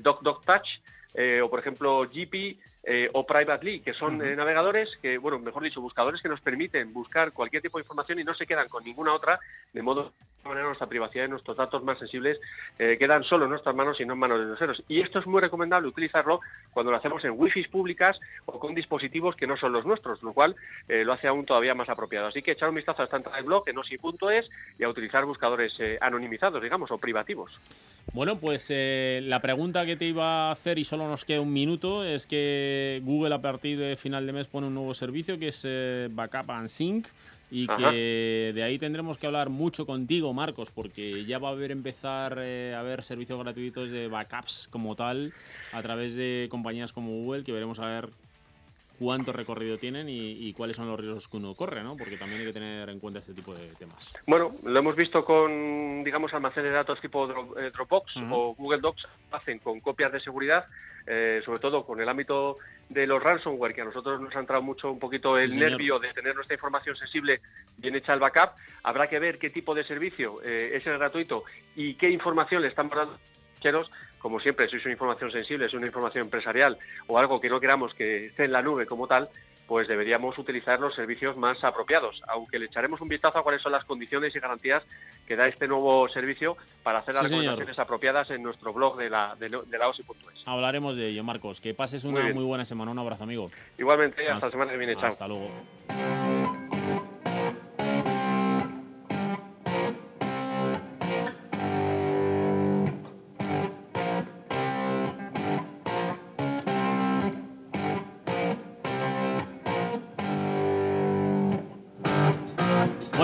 DocDocTouch 0.00 0.68
o, 1.42 1.50
por 1.50 1.60
ejemplo, 1.60 2.08
GP 2.12 2.58
eh, 2.84 3.08
o 3.12 3.24
Privately, 3.24 3.80
que 3.80 3.94
son 3.94 4.20
eh, 4.24 4.34
navegadores 4.34 4.96
que, 5.00 5.18
bueno, 5.18 5.38
mejor 5.38 5.62
dicho, 5.62 5.80
buscadores 5.80 6.20
que 6.20 6.28
nos 6.28 6.40
permiten 6.40 6.92
buscar 6.92 7.32
cualquier 7.32 7.62
tipo 7.62 7.78
de 7.78 7.82
información 7.82 8.18
y 8.18 8.24
no 8.24 8.34
se 8.34 8.46
quedan 8.46 8.68
con 8.68 8.84
ninguna 8.84 9.14
otra, 9.14 9.38
de 9.72 9.82
modo 9.82 10.10
que 10.10 10.24
de 10.42 10.48
manera 10.48 10.66
nuestra 10.66 10.88
privacidad 10.88 11.26
y 11.26 11.28
nuestros 11.28 11.56
datos 11.56 11.84
más 11.84 11.98
sensibles 11.98 12.40
eh, 12.78 12.96
quedan 12.98 13.22
solo 13.22 13.44
en 13.44 13.50
nuestras 13.50 13.74
manos 13.74 14.00
y 14.00 14.04
no 14.04 14.14
en 14.14 14.18
manos 14.18 14.40
de 14.40 14.46
terceros. 14.46 14.82
Y 14.88 15.00
esto 15.00 15.20
es 15.20 15.26
muy 15.26 15.40
recomendable 15.40 15.88
utilizarlo 15.88 16.40
cuando 16.72 16.90
lo 16.90 16.98
hacemos 16.98 17.24
en 17.24 17.34
wifi 17.36 17.62
públicas 17.68 18.18
o 18.46 18.58
con 18.58 18.74
dispositivos 18.74 19.36
que 19.36 19.46
no 19.46 19.56
son 19.56 19.72
los 19.72 19.86
nuestros, 19.86 20.22
lo 20.22 20.32
cual 20.32 20.56
eh, 20.88 21.04
lo 21.04 21.12
hace 21.12 21.28
aún 21.28 21.46
todavía 21.46 21.74
más 21.74 21.88
apropiado. 21.88 22.26
Así 22.26 22.42
que 22.42 22.52
echar 22.52 22.68
un 22.68 22.74
vistazo 22.74 23.02
a 23.02 23.04
esta 23.04 23.16
entrada 23.18 23.36
del 23.36 23.46
blog 23.46 23.68
en 23.68 23.78
osi.es 23.78 24.50
y 24.78 24.84
a 24.84 24.88
utilizar 24.88 25.24
buscadores 25.24 25.74
eh, 25.78 25.98
anonimizados, 26.00 26.62
digamos, 26.62 26.90
o 26.90 26.98
privativos. 26.98 27.52
Bueno, 28.12 28.38
pues 28.38 28.66
eh, 28.70 29.20
la 29.22 29.40
pregunta 29.40 29.86
que 29.86 29.96
te 29.96 30.04
iba 30.04 30.48
a 30.48 30.52
hacer, 30.52 30.78
y 30.78 30.84
solo 30.84 31.08
nos 31.08 31.24
queda 31.24 31.40
un 31.40 31.52
minuto, 31.52 32.04
es 32.04 32.26
que 32.26 32.71
Google 33.04 33.34
a 33.34 33.40
partir 33.40 33.78
de 33.78 33.96
final 33.96 34.26
de 34.26 34.32
mes 34.32 34.46
pone 34.46 34.66
un 34.66 34.74
nuevo 34.74 34.94
servicio 34.94 35.38
que 35.38 35.48
es 35.48 35.62
eh, 35.64 36.08
Backup 36.10 36.50
and 36.50 36.68
Sync 36.68 37.08
y 37.50 37.70
Ajá. 37.70 37.90
que 37.90 38.52
de 38.54 38.62
ahí 38.62 38.78
tendremos 38.78 39.18
que 39.18 39.26
hablar 39.26 39.50
mucho 39.50 39.84
contigo, 39.84 40.32
Marcos, 40.32 40.70
porque 40.70 41.24
ya 41.26 41.38
va 41.38 41.48
a 41.48 41.52
haber 41.52 41.70
empezar 41.70 42.38
eh, 42.40 42.74
a 42.74 42.80
haber 42.80 43.04
servicios 43.04 43.38
gratuitos 43.38 43.90
de 43.90 44.08
backups 44.08 44.68
como 44.68 44.96
tal 44.96 45.32
a 45.72 45.82
través 45.82 46.14
de 46.16 46.48
compañías 46.50 46.92
como 46.92 47.10
Google, 47.10 47.44
que 47.44 47.52
veremos 47.52 47.78
a 47.78 47.86
ver 47.86 48.08
cuánto 49.02 49.32
recorrido 49.32 49.78
tienen 49.78 50.08
y, 50.08 50.48
y 50.48 50.52
cuáles 50.52 50.76
son 50.76 50.86
los 50.86 50.98
riesgos 50.98 51.26
que 51.26 51.36
uno 51.36 51.54
corre, 51.54 51.82
¿no? 51.82 51.96
Porque 51.96 52.16
también 52.16 52.40
hay 52.40 52.46
que 52.46 52.52
tener 52.52 52.88
en 52.88 53.00
cuenta 53.00 53.18
este 53.18 53.34
tipo 53.34 53.52
de 53.52 53.66
temas. 53.74 54.14
Bueno, 54.26 54.54
lo 54.64 54.78
hemos 54.78 54.94
visto 54.94 55.24
con, 55.24 56.04
digamos, 56.04 56.32
almacenes 56.32 56.70
de 56.70 56.76
datos 56.76 57.00
tipo 57.00 57.28
eh, 57.58 57.70
Dropbox 57.72 58.16
o 58.30 58.54
Google 58.54 58.80
Docs, 58.80 59.08
hacen 59.32 59.58
con 59.58 59.80
copias 59.80 60.12
de 60.12 60.20
seguridad, 60.20 60.66
eh, 61.06 61.42
sobre 61.44 61.58
todo 61.58 61.84
con 61.84 62.00
el 62.00 62.08
ámbito 62.08 62.58
de 62.88 63.06
los 63.08 63.20
ransomware, 63.20 63.74
que 63.74 63.80
a 63.80 63.86
nosotros 63.86 64.20
nos 64.20 64.34
ha 64.36 64.38
entrado 64.38 64.62
mucho 64.62 64.92
un 64.92 65.00
poquito 65.00 65.36
el 65.36 65.50
Sí, 65.50 65.58
nervio 65.58 65.98
de 65.98 66.12
tener 66.12 66.36
nuestra 66.36 66.54
información 66.54 66.94
sensible 66.94 67.40
bien 67.78 67.96
hecha 67.96 68.14
el 68.14 68.20
backup. 68.20 68.50
Habrá 68.84 69.08
que 69.08 69.18
ver 69.18 69.38
qué 69.38 69.50
tipo 69.50 69.74
de 69.74 69.82
servicio 69.82 70.40
eh, 70.44 70.76
es 70.76 70.86
el 70.86 70.98
gratuito 70.98 71.42
y 71.74 71.94
qué 71.94 72.08
información 72.08 72.62
le 72.62 72.68
estamos 72.68 72.94
dando. 72.94 73.18
Como 74.22 74.38
siempre, 74.40 74.68
si 74.68 74.76
es 74.76 74.84
una 74.84 74.92
información 74.92 75.30
sensible, 75.32 75.66
es 75.66 75.74
una 75.74 75.86
información 75.86 76.22
empresarial 76.24 76.78
o 77.08 77.18
algo 77.18 77.40
que 77.40 77.50
no 77.50 77.58
queramos 77.60 77.92
que 77.94 78.26
esté 78.26 78.44
en 78.44 78.52
la 78.52 78.62
nube 78.62 78.86
como 78.86 79.06
tal, 79.08 79.28
pues 79.66 79.88
deberíamos 79.88 80.36
utilizar 80.38 80.78
los 80.80 80.94
servicios 80.94 81.36
más 81.36 81.62
apropiados, 81.64 82.20
aunque 82.28 82.58
le 82.58 82.66
echaremos 82.66 83.00
un 83.00 83.08
vistazo 83.08 83.38
a 83.38 83.42
cuáles 83.42 83.62
son 83.62 83.72
las 83.72 83.84
condiciones 83.84 84.34
y 84.34 84.38
garantías 84.40 84.82
que 85.26 85.34
da 85.34 85.46
este 85.46 85.66
nuevo 85.66 86.08
servicio 86.08 86.56
para 86.82 86.98
hacer 86.98 87.14
las 87.14 87.24
Sí, 87.24 87.28
señor. 87.30 87.42
recomendaciones 87.44 87.78
apropiadas 87.78 88.30
en 88.30 88.42
nuestro 88.42 88.72
blog 88.72 88.96
de 88.96 89.08
la, 89.10 89.34
de, 89.38 89.48
de 89.48 89.78
la. 89.78 89.90
Hablaremos 90.46 90.96
de 90.96 91.08
ello, 91.08 91.24
Marcos. 91.24 91.60
Que 91.60 91.74
pases 91.74 92.04
una 92.04 92.22
Muy 92.32 92.44
buena 92.44 92.64
semana. 92.64 92.90
Un 92.90 92.98
abrazo, 92.98 93.24
amigo. 93.24 93.50
Igualmente, 93.78 94.26
hasta 94.28 94.46
la 94.46 94.52
semana 94.52 94.72
que 94.72 94.78
viene, 94.78 94.94
chao. 94.94 95.06
Hasta 95.06 95.26
luego. 95.28 95.50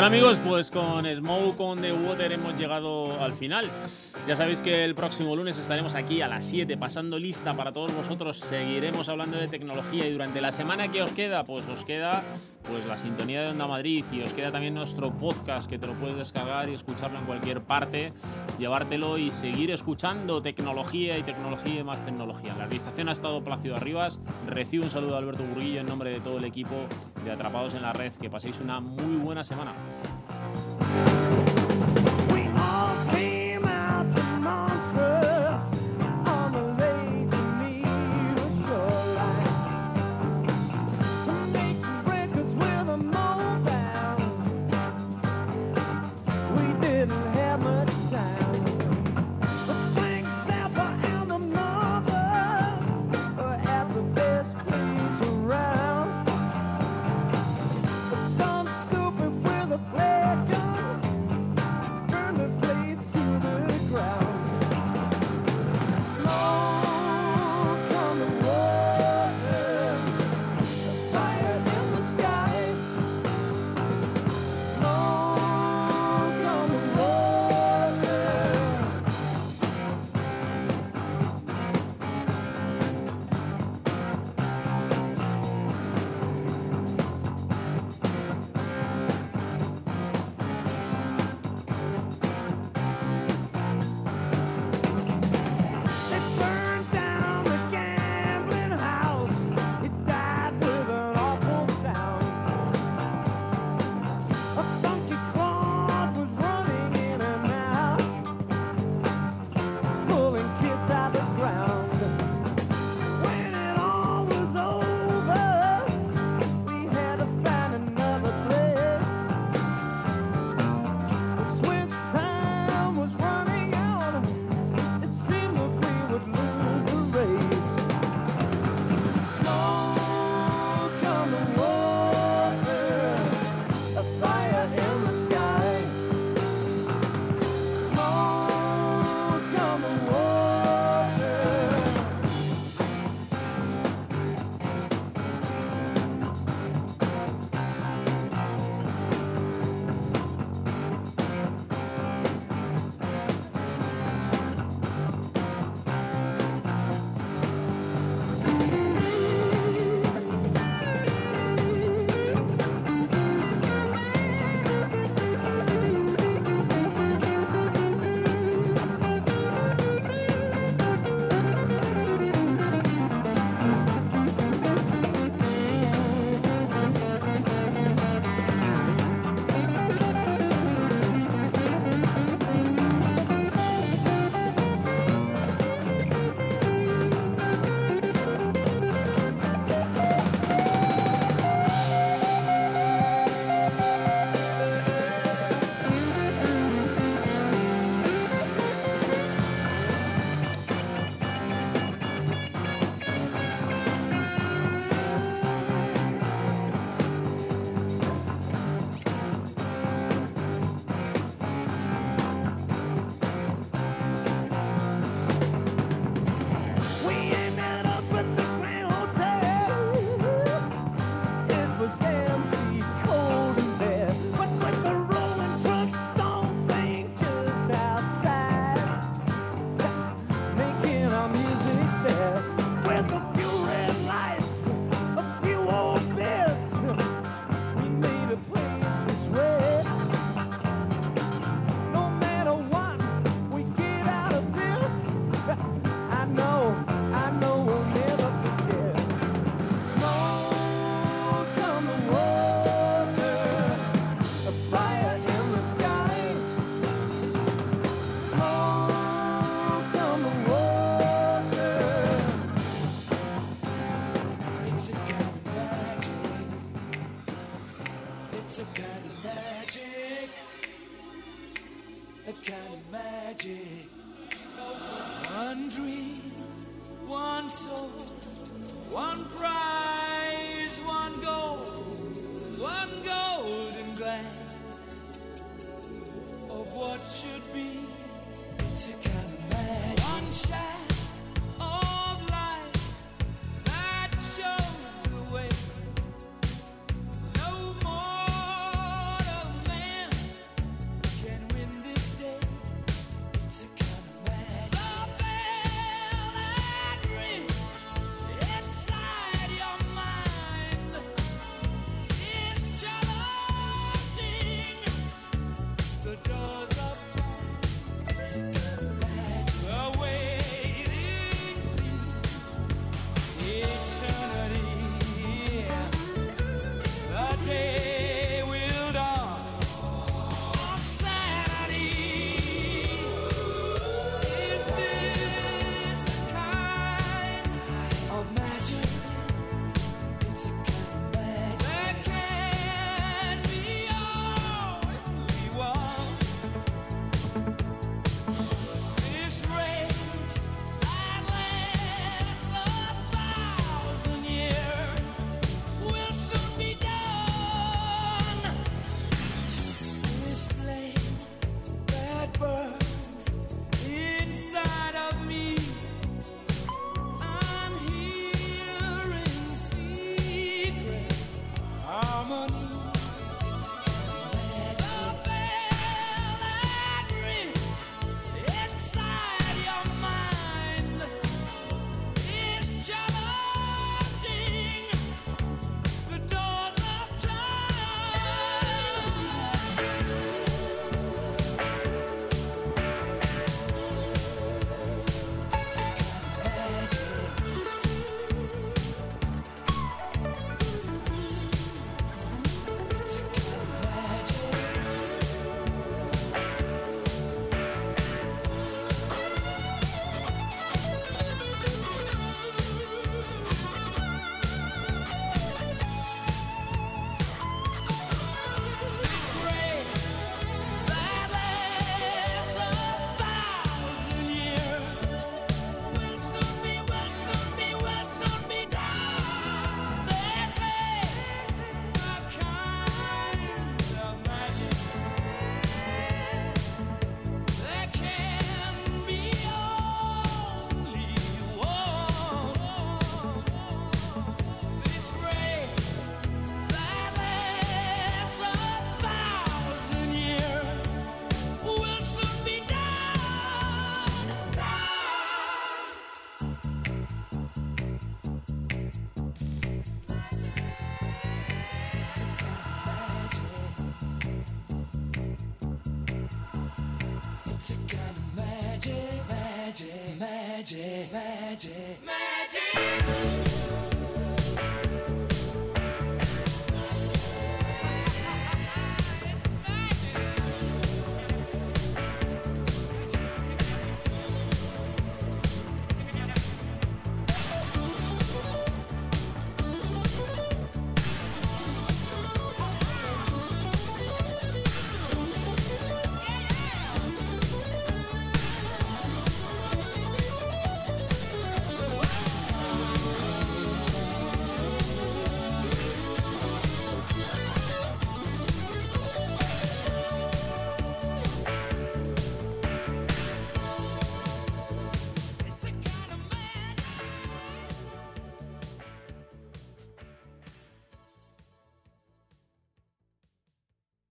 Amigos, 0.09 0.41
pues 0.43 0.71
con 0.71 1.05
Smoke 1.05 1.61
on 1.61 1.83
the 1.83 1.93
Water 1.93 2.33
hemos 2.33 2.59
llegado 2.59 3.21
al 3.21 3.35
final. 3.35 3.71
Ya 4.29 4.37
sabéis 4.37 4.61
que 4.61 4.85
el 4.85 4.95
próximo 4.95 5.35
lunes 5.35 5.59
estaremos 5.59 5.95
aquí 5.95 6.21
a 6.21 6.29
las 6.29 6.45
7 6.45 6.77
pasando 6.77 7.19
lista 7.19 7.57
para 7.57 7.73
todos 7.73 7.97
vosotros. 7.97 8.37
Seguiremos 8.37 9.09
hablando 9.09 9.39
de 9.39 9.49
tecnología 9.49 10.07
y 10.07 10.13
durante 10.13 10.43
la 10.43 10.53
semana 10.53 10.91
que 10.91 11.01
os 11.01 11.13
queda, 11.13 11.45
pues 11.45 11.67
os 11.67 11.83
queda 11.87 12.23
pues 12.69 12.85
la 12.85 12.99
sintonía 12.99 13.41
de 13.41 13.49
Onda 13.49 13.67
Madrid 13.67 14.05
y 14.13 14.21
os 14.21 14.35
queda 14.35 14.51
también 14.51 14.75
nuestro 14.75 15.17
podcast 15.17 15.67
que 15.67 15.79
te 15.79 15.87
lo 15.87 15.95
puedes 15.95 16.19
descargar 16.19 16.69
y 16.69 16.75
escucharlo 16.75 17.19
en 17.19 17.25
cualquier 17.25 17.63
parte, 17.63 18.13
llevártelo 18.59 19.17
y 19.17 19.33
seguir 19.33 19.71
escuchando 19.71 20.43
tecnología 20.43 21.17
y 21.17 21.23
tecnología 21.23 21.81
y 21.81 21.85
más 21.85 22.05
tecnología. 22.05 22.53
La 22.53 22.67
realización 22.67 23.09
ha 23.09 23.13
estado 23.13 23.43
Plácido 23.43 23.77
Arribas. 23.77 24.21
Recibo 24.47 24.85
un 24.85 24.91
saludo 24.91 25.13
de 25.13 25.19
Alberto 25.21 25.45
Burguillo 25.45 25.81
en 25.81 25.87
nombre 25.87 26.11
de 26.11 26.21
todo 26.21 26.37
el 26.37 26.45
equipo 26.45 26.75
de 27.25 27.31
Atrapados 27.31 27.73
en 27.73 27.81
la 27.81 27.95
Red. 27.95 28.13
Que 28.21 28.29
paséis 28.29 28.61
una 28.61 28.79
muy 28.79 29.17
buena 29.17 29.43
semana. 29.43 29.73